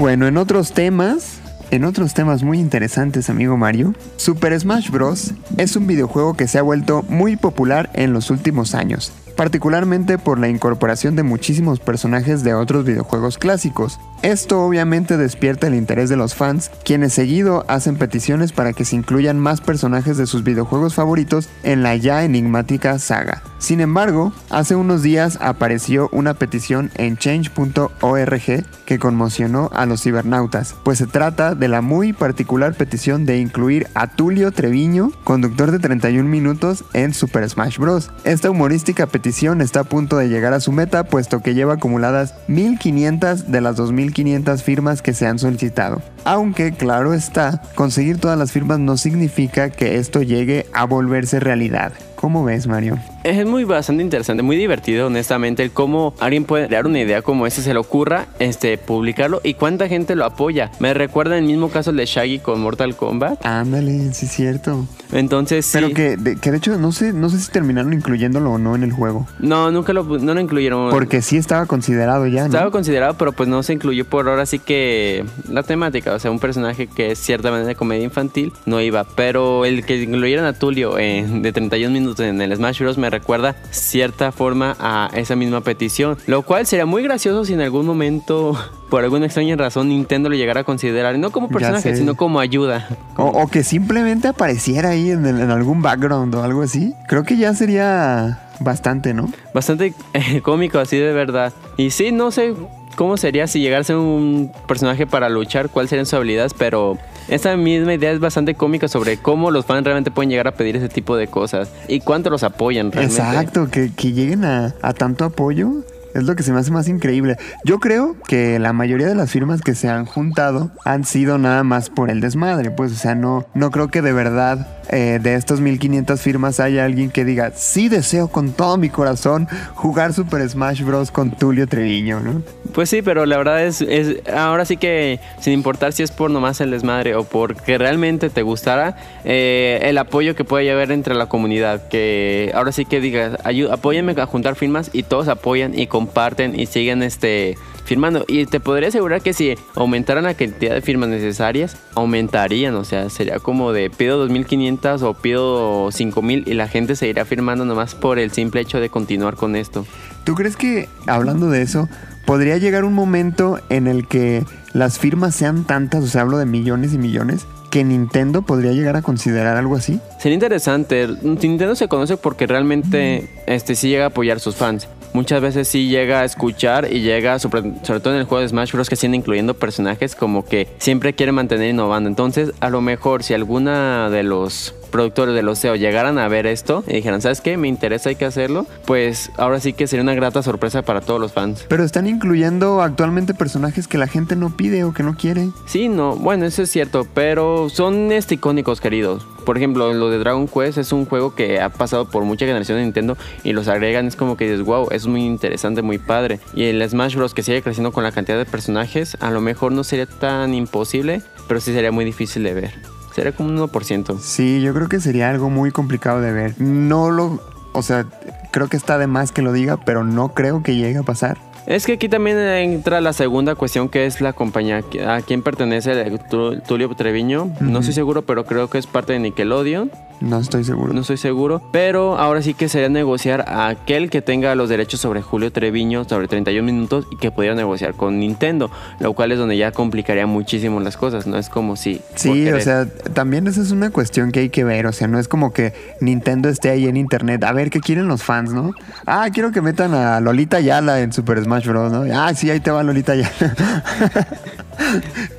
Bueno, 0.02 0.26
en 0.26 0.38
otros 0.38 0.72
temas, 0.72 1.38
en 1.70 1.84
otros 1.84 2.16
temas 2.16 2.42
muy 2.42 2.58
interesantes, 2.58 3.30
amigo 3.30 3.56
Mario, 3.56 3.94
Super 4.16 4.60
Smash 4.60 4.90
Bros. 4.90 5.36
es 5.58 5.76
un 5.76 5.86
videojuego 5.86 6.34
que 6.34 6.48
se 6.48 6.58
ha 6.58 6.64
vuelto 6.64 7.06
muy 7.08 7.36
popular 7.36 7.92
en 7.94 8.12
los 8.12 8.32
últimos 8.32 8.74
años, 8.74 9.14
particularmente 9.42 10.20
por 10.20 10.38
la 10.38 10.50
incorporación 10.50 11.16
de 11.16 11.24
muchísimos 11.24 11.80
personajes 11.80 12.44
de 12.44 12.54
otros 12.54 12.86
videojuegos 12.86 13.40
clásicos. 13.40 14.00
Esto 14.22 14.62
obviamente 14.62 15.18
despierta 15.18 15.66
el 15.66 15.74
interés 15.74 16.10
de 16.12 16.16
los 16.16 16.36
fans, 16.36 16.70
quienes 16.86 17.14
seguido 17.14 17.66
hacen 17.68 17.96
peticiones 17.96 18.52
para 18.52 18.72
que 18.74 18.86
se 18.86 18.96
incluyan 18.96 19.40
más 19.40 19.60
personajes 19.60 20.18
de 20.18 20.28
sus 20.28 20.44
videojuegos 20.44 20.94
favoritos 20.94 21.50
en 21.64 21.82
la 21.82 21.96
ya 21.96 22.24
enigmática 22.24 23.00
saga. 23.00 23.42
Sin 23.58 23.82
embargo, 23.82 24.32
hace 24.52 24.76
unos 24.76 25.02
días 25.02 25.40
apareció 25.42 26.08
una 26.12 26.36
petición 26.36 26.92
en 26.96 27.18
change.org 27.18 28.66
que 28.86 29.00
conmocionó 29.00 29.72
a 29.74 29.88
los 29.88 30.04
cibernautas, 30.04 30.76
pues 30.84 31.00
se 31.00 31.08
trata 31.08 31.56
de 31.56 31.68
la 31.68 31.82
muy 31.82 32.14
particular 32.14 32.76
petición 32.76 33.26
de 33.26 33.40
incluir 33.40 33.88
a 33.96 34.06
Tulio 34.06 34.52
Treviño, 34.52 35.12
conductor 35.24 35.72
de 35.72 35.80
31 35.80 36.30
minutos 36.30 36.84
en 36.94 37.16
Super 37.16 37.50
Smash 37.50 37.80
Bros. 37.80 38.12
Esta 38.24 38.52
humorística 38.52 39.08
petición 39.08 39.31
está 39.62 39.82
a 39.82 39.84
punto 39.84 40.18
de 40.18 40.30
llegar 40.30 40.54
a 40.54 40.60
su 40.60 40.72
meta, 40.72 41.06
puesto 41.06 41.42
que 41.42 41.54
lleva 41.54 41.74
acumuladas 41.74 42.36
1500 42.48 43.52
de 43.52 43.62
las 43.62 43.76
2500 43.76 44.64
firmas 44.64 45.02
que 45.02 45.14
se 45.14 45.28
han 45.28 45.40
solicitado. 45.40 46.02
Aunque, 46.24 46.74
claro 46.74 47.14
está, 47.14 47.62
conseguir 47.76 48.20
todas 48.20 48.38
las 48.38 48.52
firmas 48.52 48.80
no 48.80 48.98
significa 48.98 49.70
que 49.70 49.98
esto 49.98 50.22
llegue 50.22 50.68
a 50.74 50.86
volverse 50.86 51.40
realidad. 51.40 51.94
¿Cómo 52.16 52.44
ves, 52.44 52.68
Mario? 52.68 53.00
Es 53.24 53.46
muy 53.46 53.66
bastante 53.66 54.02
interesante, 54.02 54.42
muy 54.42 54.56
divertido, 54.56 55.08
honestamente, 55.08 55.62
el 55.62 55.72
cómo 55.72 56.16
alguien 56.20 56.46
puede 56.46 56.68
crear 56.68 56.88
una 56.88 57.00
idea 57.00 57.22
como 57.22 57.46
esa, 57.46 57.62
se 57.62 57.72
le 57.72 57.80
ocurra, 57.80 58.26
este, 58.40 58.80
publicarlo 58.80 59.42
y 59.44 59.54
cuánta 59.54 59.88
gente 59.88 60.16
lo 60.16 60.26
apoya. 60.26 60.72
Me 60.80 60.94
recuerda 60.96 61.38
el 61.38 61.46
mismo 61.46 61.70
caso 61.70 61.92
el 61.92 61.98
de 61.98 62.06
Shaggy 62.08 62.40
con 62.40 62.60
Mortal 62.62 62.96
Kombat. 62.96 63.46
Ándale, 63.46 64.12
sí 64.14 64.26
es 64.26 64.32
cierto. 64.32 64.88
Entonces, 65.12 65.68
sí. 65.68 65.74
Pero 65.74 65.94
que 65.94 66.18
de, 66.18 66.38
que 66.38 66.50
de 66.50 66.58
hecho 66.58 66.78
no 66.80 66.92
sé, 66.92 67.14
no 67.14 67.30
sé 67.30 67.40
si 67.40 67.52
terminaron 67.52 67.94
incluyéndolo 67.94 68.54
o 68.54 68.58
no 68.58 68.76
en 68.76 68.84
el 68.84 68.92
juego. 68.92 69.28
No, 69.40 69.70
nunca 69.70 69.94
lo, 69.94 70.04
no 70.04 70.34
lo 70.34 70.40
incluyeron. 70.40 70.90
Porque 70.90 71.22
sí 71.22 71.38
estaba 71.38 71.68
considerado 71.68 72.26
ya, 72.26 72.42
¿no? 72.42 72.46
Estaba 72.48 72.72
considerado, 72.72 73.16
pero 73.16 73.34
pues 73.34 73.48
no 73.48 73.62
se 73.62 73.74
incluyó 73.74 74.06
por 74.06 74.28
ahora, 74.28 74.44
así 74.44 74.58
que 74.58 75.26
la 75.48 75.62
temática, 75.62 76.14
o 76.16 76.20
sea, 76.20 76.32
un 76.32 76.40
personaje 76.40 76.88
que 76.88 77.12
es 77.12 77.20
ciertamente 77.20 77.68
de 77.68 77.76
comedia 77.76 78.04
infantil, 78.04 78.52
no 78.66 78.82
iba. 78.82 79.04
Pero 79.16 79.66
el 79.66 79.86
que 79.86 80.02
incluyeran 80.02 80.46
a 80.46 80.54
Tulio 80.54 80.98
eh, 80.98 81.24
de 81.28 81.52
31 81.52 81.94
minutos 81.94 82.22
en 82.22 82.42
el 82.42 82.56
Smash 82.56 82.80
Bros. 82.80 82.98
me 82.98 83.11
recuerda 83.12 83.56
cierta 83.70 84.32
forma 84.32 84.76
a 84.80 85.10
esa 85.14 85.36
misma 85.36 85.62
petición. 85.62 86.18
Lo 86.28 86.42
cual 86.42 86.66
sería 86.66 86.86
muy 86.86 87.04
gracioso 87.04 87.46
si 87.46 87.54
en 87.54 87.62
algún 87.62 87.86
momento, 87.86 88.58
por 88.90 89.04
alguna 89.04 89.26
extraña 89.26 89.56
razón, 89.56 89.90
Nintendo 89.90 90.30
lo 90.30 90.36
llegara 90.36 90.62
a 90.62 90.64
considerar, 90.64 91.18
no 91.20 91.32
como 91.32 91.50
personaje, 91.50 91.96
sino 91.96 92.16
como 92.16 92.40
ayuda. 92.40 92.88
O, 93.18 93.26
o 93.26 93.48
que 93.48 93.64
simplemente 93.64 94.28
apareciera 94.28 94.90
ahí 94.90 95.12
en, 95.12 95.26
el- 95.26 95.40
en 95.42 95.52
algún 95.52 95.82
background 95.82 96.34
o 96.36 96.44
algo 96.44 96.62
así. 96.64 96.94
Creo 97.08 97.24
que 97.24 97.38
ya 97.38 97.54
sería 97.54 98.48
bastante, 98.60 99.14
¿no? 99.14 99.32
Bastante 99.54 99.94
eh, 100.14 100.42
cómico, 100.44 100.80
así 100.80 100.98
de 100.98 101.14
verdad. 101.14 101.54
Y 101.78 101.92
sí, 101.92 102.12
no 102.12 102.32
sé 102.32 102.54
cómo 102.96 103.18
sería 103.18 103.48
si 103.48 103.60
llegase 103.62 103.96
un 103.96 104.52
personaje 104.68 105.08
para 105.08 105.30
luchar, 105.30 105.70
cuáles 105.70 105.90
serían 105.90 106.06
sus 106.06 106.14
habilidades, 106.16 106.54
pero 106.54 106.98
esta 107.32 107.56
misma 107.56 107.94
idea 107.94 108.12
es 108.12 108.20
bastante 108.20 108.56
cómica 108.56 108.88
sobre 108.90 109.18
cómo 109.18 109.52
los 109.52 109.66
fans 109.66 109.86
realmente 109.86 110.12
pueden 110.12 110.30
llegar 110.30 110.48
a 110.48 110.52
pedir 110.52 110.76
ese 110.76 110.90
tipo 110.90 111.16
de 111.16 111.28
cosas 111.28 111.72
y 111.88 112.02
cuánto 112.02 112.30
los 112.30 112.44
apoyan 112.44 112.92
realmente. 112.92 113.22
Exacto, 113.22 113.70
que, 113.72 113.92
que 113.96 114.12
lleguen 114.12 114.44
a, 114.44 114.76
a 114.82 114.94
tanto 114.94 115.24
apoyo. 115.24 115.72
Es 116.14 116.24
lo 116.24 116.36
que 116.36 116.44
se 116.44 116.52
me 116.52 116.60
hace 116.60 116.72
más 116.72 116.88
increíble. 116.88 117.38
Yo 117.64 117.80
creo 117.80 118.16
que 118.28 118.60
la 118.60 118.74
mayoría 118.74 119.08
de 119.08 119.16
las 119.16 119.32
firmas 119.32 119.62
que 119.62 119.76
se 119.76 119.88
han 119.90 120.06
juntado 120.06 120.72
han 120.86 121.06
sido 121.06 121.38
nada 121.38 121.64
más 121.64 121.90
por 121.90 122.10
el 122.10 122.22
desmadre. 122.22 122.72
Pues, 122.72 122.92
o 122.92 122.96
sea, 122.96 123.16
no, 123.16 123.46
no 123.54 123.72
creo 123.72 123.88
que 123.90 124.02
de 124.02 124.14
verdad 124.14 124.68
eh, 124.90 125.20
de 125.22 125.36
estas 125.36 125.60
1500 125.62 126.20
firmas 126.22 126.60
haya 126.60 126.84
alguien 126.86 127.10
que 127.12 127.24
diga, 127.26 127.52
sí 127.56 127.88
deseo 127.90 128.28
con 128.28 128.52
todo 128.52 128.78
mi 128.78 128.90
corazón 128.90 129.48
jugar 129.76 130.14
Super 130.14 130.48
Smash 130.50 130.84
Bros. 130.84 131.12
con 131.12 131.32
Tulio 131.32 131.68
Treviño, 131.68 132.20
¿no? 132.20 132.42
Pues 132.74 132.90
sí, 132.90 133.02
pero 133.02 133.26
la 133.26 133.38
verdad 133.38 133.64
es, 133.66 133.82
es 133.82 134.18
ahora 134.30 134.66
sí 134.66 134.78
que 134.78 135.20
sin 135.40 135.54
importar 135.54 135.94
si 135.94 136.04
es 136.04 136.12
por 136.12 136.30
nomás 136.32 136.60
el 136.62 136.72
desmadre 136.72 137.16
o 137.16 137.24
porque 137.24 137.78
realmente 137.78 138.30
te 138.30 138.42
gustara, 138.42 138.98
eh, 139.24 139.80
el 139.84 139.98
apoyo 139.98 140.36
que 140.36 140.44
puede 140.44 140.70
haber 140.72 140.92
entre 140.92 141.16
la 141.16 141.28
comunidad, 141.28 141.88
que 141.90 142.52
ahora 142.54 142.72
sí 142.72 142.86
que 142.86 143.00
digas, 143.02 143.34
"Ayu- 143.44 143.72
apóyenme 143.72 144.14
a 144.20 144.26
juntar 144.26 144.56
firmas 144.56 144.90
y 144.94 145.04
todos 145.04 145.28
apoyan 145.28 145.78
y 145.78 145.88
comparten 146.02 146.60
y 146.60 146.66
siguen 146.66 147.04
este 147.04 147.58
firmando. 147.86 148.26
Y 148.28 148.46
te 148.46 148.60
podría 148.60 148.90
asegurar 148.90 149.22
que 149.22 149.34
si 149.34 149.56
aumentaran 149.76 150.24
la 150.24 150.34
cantidad 150.34 150.74
de 150.74 150.82
firmas 150.82 151.10
necesarias, 151.10 151.78
aumentarían, 151.96 152.76
o 152.76 152.84
sea, 152.84 153.10
sería 153.10 153.40
como 153.40 153.72
de 153.72 153.90
pido 153.90 154.18
2500 154.18 155.04
o 155.04 155.14
pido 155.14 155.92
5000 155.92 156.46
y 156.48 156.54
la 156.54 156.68
gente 156.68 156.96
seguirá 156.96 157.26
firmando 157.26 157.66
nomás 157.66 157.94
por 157.94 158.18
el 158.18 158.32
simple 158.32 158.62
hecho 158.62 158.80
de 158.80 158.90
continuar 158.90 159.36
con 159.36 159.56
esto. 159.56 159.86
¿Tú 160.24 160.36
crees 160.36 160.56
que, 160.56 160.90
hablando 161.06 161.50
de 161.50 161.62
eso, 161.62 161.88
podría 162.26 162.58
llegar 162.58 162.84
un 162.84 162.94
momento 162.94 163.60
en 163.70 163.88
el 163.88 164.08
que 164.08 164.44
las 164.74 164.98
firmas 164.98 165.36
sean 165.36 165.66
tantas, 165.66 166.04
o 166.04 166.08
sea, 166.08 166.22
hablo 166.22 166.38
de 166.38 166.46
millones 166.46 166.94
y 166.94 166.98
millones, 166.98 167.46
que 167.70 167.84
Nintendo 167.84 168.42
podría 168.42 168.72
llegar 168.72 168.96
a 168.96 169.02
considerar 169.02 169.58
algo 169.58 169.76
así? 169.76 170.00
Sería 170.20 170.36
interesante. 170.36 171.08
Nintendo 171.24 171.76
se 171.76 171.88
conoce 171.88 172.18
porque 172.18 172.48
realmente 172.48 173.30
este, 173.48 173.76
sí 173.76 173.90
llega 173.90 174.06
a 174.06 174.08
apoyar 174.08 174.38
a 174.38 174.40
sus 174.40 174.56
fans. 174.56 174.88
Muchas 175.14 175.42
veces 175.42 175.68
sí 175.68 175.88
llega 175.88 176.22
a 176.22 176.26
escuchar 176.26 176.92
y 176.92 177.02
llega, 177.02 177.40
sobre, 177.40 177.62
sobre 177.84 178.00
todo 178.00 178.14
en 178.14 178.20
el 178.20 178.26
juego 178.26 178.42
de 178.42 178.50
Smash 178.50 178.72
Bros. 178.72 178.90
que 178.90 178.96
siguen 178.96 179.16
incluyendo 179.16 179.54
personajes 179.54 180.16
como 180.16 180.46
que 180.46 180.68
siempre 180.78 181.14
quiere 181.14 181.32
mantener 181.32 181.70
innovando. 181.70 182.10
Entonces, 182.10 182.54
a 182.60 182.70
lo 182.70 182.82
mejor 182.82 183.24
si 183.24 183.34
alguna 183.34 184.10
de 184.10 184.24
los 184.24 184.76
productores 184.92 185.34
del 185.34 185.48
Oseo 185.48 185.76
llegaran 185.76 186.20
a 186.20 186.28
ver 186.28 186.46
esto 186.46 186.84
y 186.88 186.94
dijeran, 186.94 187.22
¿sabes 187.22 187.42
qué? 187.42 187.58
Me 187.58 187.68
interesa, 187.68 188.10
hay 188.10 188.16
que 188.16 188.26
hacerlo. 188.26 188.68
Pues 188.86 189.32
ahora 189.38 189.60
sí 189.60 189.74
que 189.74 189.88
sería 189.88 190.04
una 190.04 190.14
grata 190.14 190.44
sorpresa 190.44 190.84
para 190.84 191.02
todos 191.02 191.20
los 191.20 191.32
fans. 191.32 191.66
Pero 191.68 191.84
están 191.84 192.08
incluyendo 192.08 192.82
actualmente 192.82 193.34
personajes 193.34 193.88
que 193.88 193.98
la 193.98 194.08
gente 194.08 194.36
no 194.36 194.56
pide 194.56 194.84
o 194.84 194.94
que 194.94 195.04
no 195.04 195.16
quiere. 195.16 195.50
Sí, 195.66 195.90
no, 195.90 196.16
bueno, 196.16 196.46
eso 196.46 196.62
es 196.62 196.70
cierto, 196.70 197.08
pero 197.14 197.70
son 197.70 198.12
este, 198.12 198.36
icónicos, 198.36 198.82
queridos. 198.82 199.26
Por 199.46 199.58
ejemplo, 199.58 199.94
lo 199.94 200.10
de 200.10 200.20
Dragon 200.20 200.48
Quest 200.48 200.78
es 200.78 200.92
un 200.92 201.06
juego 201.06 201.34
que 201.34 201.60
ha 201.60 201.70
pasado 201.70 202.06
por 202.06 202.24
mucha 202.26 202.46
generación 202.46 202.78
de 202.78 202.84
Nintendo 202.84 203.18
y 203.44 203.54
los 203.54 203.68
agregan, 203.68 204.08
es 204.08 204.16
como 204.16 204.38
que 204.38 204.50
dices, 204.50 204.64
wow, 204.64 204.90
es 204.92 205.08
muy 205.08 205.26
interesante, 205.26 205.82
muy 205.82 205.98
padre. 205.98 206.40
Y 206.54 206.66
el 206.66 206.88
Smash 206.88 207.16
Bros. 207.16 207.34
que 207.34 207.44
sigue 207.44 207.62
creciendo 207.62 207.92
con 207.92 208.04
la 208.04 208.12
cantidad 208.12 208.38
de 208.38 208.46
personajes, 208.46 209.18
a 209.20 209.32
lo 209.32 209.42
mejor 209.42 209.72
no 209.72 209.84
sería 209.84 210.06
tan 210.06 210.54
imposible, 210.54 211.22
pero 211.48 211.60
sí 211.60 211.74
sería 211.74 211.92
muy 211.92 212.06
difícil 212.06 212.44
de 212.44 212.54
ver. 212.54 213.01
Sería 213.14 213.34
como 213.34 213.50
un 213.50 213.58
1%. 213.58 214.20
Sí, 214.20 214.62
yo 214.62 214.74
creo 214.74 214.88
que 214.88 215.00
sería 215.00 215.30
algo 215.30 215.50
muy 215.50 215.72
complicado 215.72 216.22
de 216.22 216.32
ver. 216.32 216.60
No 216.60 217.12
lo, 217.12 217.42
o 217.74 217.82
sea, 217.82 218.06
creo 218.52 218.68
que 218.68 218.78
está 218.78 218.98
de 218.98 219.08
más 219.08 219.32
que 219.32 219.42
lo 219.42 219.52
diga, 219.54 219.78
pero 219.78 220.04
no 220.04 220.34
creo 220.34 220.64
que 220.64 220.76
llegue 220.76 221.00
a 221.00 221.04
pasar. 221.04 221.38
Es 221.68 221.86
que 221.86 221.94
aquí 221.94 222.10
también 222.10 222.38
entra 222.38 223.02
la 223.02 223.14
segunda 223.14 223.56
cuestión 223.56 223.88
que 223.88 224.06
es 224.06 224.20
la 224.20 224.34
compañía. 224.34 224.84
¿A 225.08 225.22
quién 225.22 225.44
pertenece 225.44 226.20
Tulio 226.68 226.90
Treviño? 226.96 227.52
No 227.60 227.80
estoy 227.80 227.94
seguro, 227.94 228.24
pero 228.24 228.46
creo 228.46 228.70
que 228.70 228.78
es 228.78 228.88
parte 228.88 229.14
de 229.14 229.20
Nickelodeon. 229.20 229.92
No 230.22 230.40
estoy 230.40 230.64
seguro. 230.64 230.94
No 230.94 231.02
estoy 231.02 231.18
seguro. 231.18 231.62
Pero 231.72 232.18
ahora 232.18 232.42
sí 232.42 232.54
que 232.54 232.70
sería 232.70 232.90
negociar 232.90 233.46
a 233.48 233.68
aquel 233.68 234.10
que 234.10 234.22
tenga 234.22 234.54
los 234.56 234.70
derechos 234.70 235.02
sobre 235.02 235.22
Julio 235.22 235.52
Treviño 235.52 236.04
sobre 236.06 236.28
31 236.28 236.64
minutos 236.64 237.08
y 237.12 237.18
que 237.18 237.32
pudiera 237.32 237.56
negociar 237.56 237.96
con 237.96 238.20
Nintendo. 238.20 238.70
Lo 239.00 239.14
cual 239.14 239.32
es 239.32 239.40
donde 239.40 239.58
ya 239.58 239.72
complicaría 239.72 240.28
muchísimo 240.28 240.80
las 240.80 240.96
cosas. 240.96 241.26
No 241.26 241.38
es 241.38 241.50
como 241.50 241.76
si. 241.76 242.02
Sí, 242.16 242.48
o 242.50 242.62
sea, 242.62 242.86
también 243.14 243.48
esa 243.48 243.62
es 243.62 243.72
una 243.72 243.90
cuestión 243.90 244.32
que 244.32 244.42
hay 244.42 244.50
que 244.50 244.64
ver. 244.64 244.86
O 244.86 244.92
sea, 244.92 245.08
no 245.08 245.20
es 245.20 245.28
como 245.28 245.52
que 245.54 245.74
Nintendo 246.00 246.50
esté 246.50 246.70
ahí 246.70 246.88
en 246.88 246.98
internet. 246.98 247.44
A 247.44 247.52
ver, 247.52 247.70
¿qué 247.72 247.80
quieren 247.80 248.08
los 248.08 248.24
fans, 248.24 248.54
no? 248.54 248.74
Ah, 249.06 249.28
quiero 249.34 249.52
que 249.52 249.62
metan 249.62 249.94
a 249.96 250.20
Lolita 250.20 250.60
Yala 250.60 251.02
en 251.02 251.12
Super 251.14 251.44
Smash 251.44 251.68
Bros. 251.68 251.92
¿no? 251.92 252.06
Ah, 252.14 252.34
sí, 252.36 252.50
ahí 252.50 252.60
te 252.60 252.70
va 252.70 252.84
Lolita 252.84 253.16
Yala. 253.16 253.32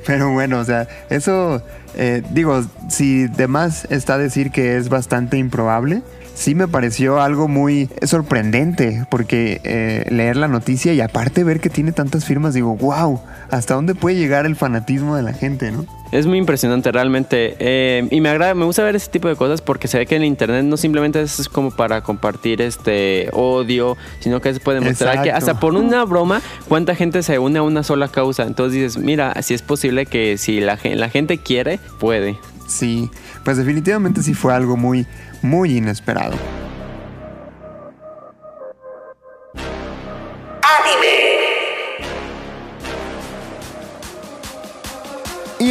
Pero 0.06 0.32
bueno, 0.32 0.58
o 0.58 0.64
sea, 0.64 0.88
eso, 1.10 1.62
eh, 1.96 2.22
digo, 2.30 2.62
si 2.88 3.26
de 3.26 3.48
más 3.48 3.86
está 3.90 4.18
decir 4.18 4.50
que 4.50 4.76
es 4.76 4.88
bastante 4.88 5.36
improbable, 5.36 6.02
sí 6.34 6.54
me 6.54 6.68
pareció 6.68 7.20
algo 7.20 7.48
muy 7.48 7.88
sorprendente, 8.02 9.06
porque 9.10 9.60
eh, 9.64 10.06
leer 10.10 10.36
la 10.36 10.48
noticia 10.48 10.92
y 10.92 11.00
aparte 11.00 11.44
ver 11.44 11.60
que 11.60 11.70
tiene 11.70 11.92
tantas 11.92 12.24
firmas, 12.24 12.54
digo, 12.54 12.76
wow, 12.76 13.20
¿hasta 13.50 13.74
dónde 13.74 13.94
puede 13.94 14.16
llegar 14.16 14.46
el 14.46 14.56
fanatismo 14.56 15.16
de 15.16 15.22
la 15.22 15.32
gente, 15.32 15.70
no? 15.70 15.84
Es 16.12 16.26
muy 16.26 16.36
impresionante 16.36 16.92
realmente. 16.92 17.56
eh, 17.58 18.06
y 18.10 18.20
me 18.20 18.28
agrada, 18.28 18.54
me 18.54 18.66
gusta 18.66 18.84
ver 18.84 18.96
ese 18.96 19.10
tipo 19.10 19.28
de 19.28 19.36
cosas 19.36 19.62
porque 19.62 19.88
se 19.88 19.96
ve 19.96 20.06
que 20.06 20.16
en 20.16 20.24
internet 20.24 20.62
no 20.64 20.76
simplemente 20.76 21.22
es 21.22 21.48
como 21.48 21.70
para 21.70 22.02
compartir 22.02 22.60
este 22.60 23.30
odio, 23.32 23.96
sino 24.20 24.40
que 24.40 24.52
se 24.52 24.60
puede 24.60 24.80
mostrar 24.80 25.22
que 25.22 25.30
hasta 25.30 25.58
por 25.58 25.74
una 25.74 26.04
broma, 26.04 26.42
cuánta 26.68 26.94
gente 26.94 27.22
se 27.22 27.38
une 27.38 27.58
a 27.58 27.62
una 27.62 27.82
sola 27.82 28.08
causa. 28.08 28.42
Entonces 28.42 28.74
dices, 28.74 28.98
mira, 28.98 29.40
si 29.42 29.54
es 29.54 29.62
posible 29.62 30.04
que 30.04 30.36
si 30.36 30.60
la 30.60 30.76
gente 30.76 31.38
quiere, 31.38 31.80
puede. 31.98 32.36
Sí, 32.66 33.10
pues 33.44 33.56
definitivamente 33.56 34.22
sí 34.22 34.34
fue 34.34 34.54
algo 34.54 34.76
muy, 34.76 35.06
muy 35.42 35.76
inesperado. 35.76 36.36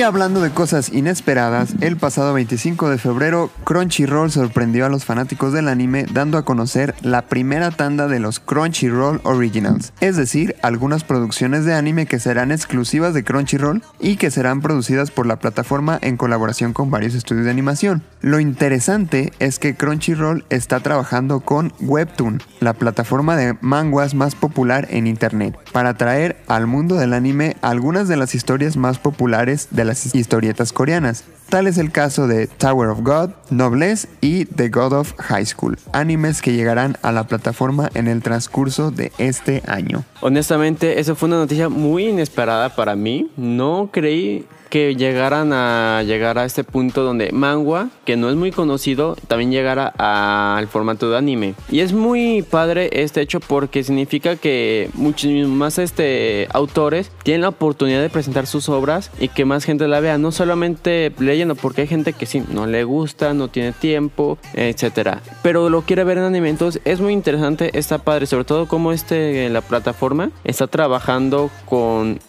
Hablando 0.03 0.41
de 0.41 0.49
cosas 0.49 0.91
inesperadas, 0.91 1.75
el 1.79 1.95
pasado 1.95 2.33
25 2.33 2.89
de 2.89 2.97
febrero 2.97 3.51
Crunchyroll 3.63 4.31
sorprendió 4.31 4.85
a 4.85 4.89
los 4.89 5.05
fanáticos 5.05 5.53
del 5.53 5.67
anime 5.67 6.07
dando 6.11 6.39
a 6.39 6.43
conocer 6.43 6.95
la 7.01 7.27
primera 7.27 7.69
tanda 7.69 8.07
de 8.07 8.19
los 8.19 8.39
Crunchyroll 8.39 9.21
Originals, 9.23 9.93
es 9.99 10.17
decir, 10.17 10.55
algunas 10.63 11.03
producciones 11.03 11.65
de 11.65 11.75
anime 11.75 12.07
que 12.07 12.19
serán 12.19 12.51
exclusivas 12.51 13.13
de 13.13 13.23
Crunchyroll 13.23 13.83
y 13.99 14.15
que 14.15 14.31
serán 14.31 14.61
producidas 14.61 15.11
por 15.11 15.27
la 15.27 15.37
plataforma 15.37 15.99
en 16.01 16.17
colaboración 16.17 16.73
con 16.73 16.89
varios 16.89 17.13
estudios 17.13 17.45
de 17.45 17.51
animación. 17.51 18.03
Lo 18.21 18.39
interesante 18.39 19.31
es 19.37 19.59
que 19.59 19.75
Crunchyroll 19.75 20.45
está 20.49 20.79
trabajando 20.79 21.41
con 21.41 21.73
Webtoon, 21.79 22.41
la 22.59 22.73
plataforma 22.73 23.35
de 23.35 23.55
manguas 23.61 24.15
más 24.15 24.33
popular 24.33 24.87
en 24.89 25.05
internet, 25.05 25.55
para 25.71 25.93
traer 25.93 26.41
al 26.47 26.65
mundo 26.65 26.95
del 26.95 27.13
anime 27.13 27.55
algunas 27.61 28.07
de 28.07 28.17
las 28.17 28.33
historias 28.33 28.77
más 28.77 28.97
populares 28.97 29.67
de 29.69 29.90
historietas 29.93 30.73
coreanas. 30.73 31.23
Tal 31.49 31.67
es 31.67 31.77
el 31.77 31.91
caso 31.91 32.27
de 32.27 32.47
Tower 32.47 32.89
of 32.89 33.01
God, 33.01 33.32
Noblesse 33.49 34.08
y 34.21 34.45
The 34.45 34.69
God 34.69 34.93
of 34.93 35.13
High 35.17 35.45
School, 35.45 35.77
animes 35.91 36.41
que 36.41 36.54
llegarán 36.54 36.97
a 37.01 37.12
la 37.12 37.25
plataforma 37.25 37.89
en 37.93 38.08
el 38.08 38.21
transcurso 38.21 38.89
de 38.91 39.12
este 39.17 39.62
año. 39.67 40.06
Honestamente, 40.21 40.99
eso 40.99 41.15
fue 41.15 41.27
una 41.27 41.38
noticia 41.38 41.67
muy 41.67 42.08
inesperada 42.08 42.73
para 42.75 42.95
mí. 42.95 43.32
No 43.36 43.89
creí 43.91 44.45
que 44.71 44.95
llegaran 44.95 45.51
a 45.51 46.01
llegar 46.03 46.39
a 46.39 46.45
este 46.45 46.63
punto 46.63 47.03
donde 47.03 47.31
manga, 47.34 47.89
que 48.05 48.15
no 48.15 48.29
es 48.29 48.38
muy 48.38 48.51
conocido, 48.51 49.17
también 49.27 49.51
llegara 49.51 49.88
al 49.97 50.67
formato 50.67 51.12
de 51.12 51.17
anime. 51.17 51.55
Y 51.69 51.81
es 51.81 51.91
muy 51.91 52.41
padre 52.41 52.89
este 53.03 53.21
hecho 53.21 53.41
porque 53.41 53.84
significa 53.84 54.38
que 54.38 54.89
muchos 54.93 55.29
más 55.47 55.77
este, 55.77 56.47
autores 56.53 57.12
tienen 57.23 57.41
la 57.41 57.49
oportunidad 57.49 58.01
de 58.01 58.10
presentar 58.10 58.47
sus 58.47 58.69
obras 58.69 59.12
y 59.19 59.27
que 59.27 59.43
más 59.43 59.65
gente 59.65 59.89
la 59.89 59.99
vea, 59.99 60.17
no 60.17 60.31
solamente 60.31 61.12
leyendo, 61.19 61.55
porque 61.55 61.81
hay 61.81 61.88
gente 61.88 62.13
que 62.13 62.25
sí, 62.25 62.41
no 62.49 62.65
le 62.65 62.86
gusta, 62.86 63.34
no 63.34 63.49
tiene 63.49 63.73
tiempo, 63.73 64.38
etcétera. 64.53 65.21
Pero 65.43 65.69
lo 65.69 65.81
quiere 65.81 66.05
ver 66.05 66.17
en 66.17 66.23
anime, 66.23 66.47
entonces 66.47 66.81
es 66.86 67.01
muy 67.01 67.12
interesante, 67.12 67.77
está 67.77 67.97
padre, 67.97 68.25
sobre 68.25 68.45
todo 68.45 68.67
como 68.67 68.93
este 68.93 69.49
la 69.49 69.60
plataforma 69.60 70.31
está 70.45 70.67
trabajando 70.67 71.51
con 71.65 72.19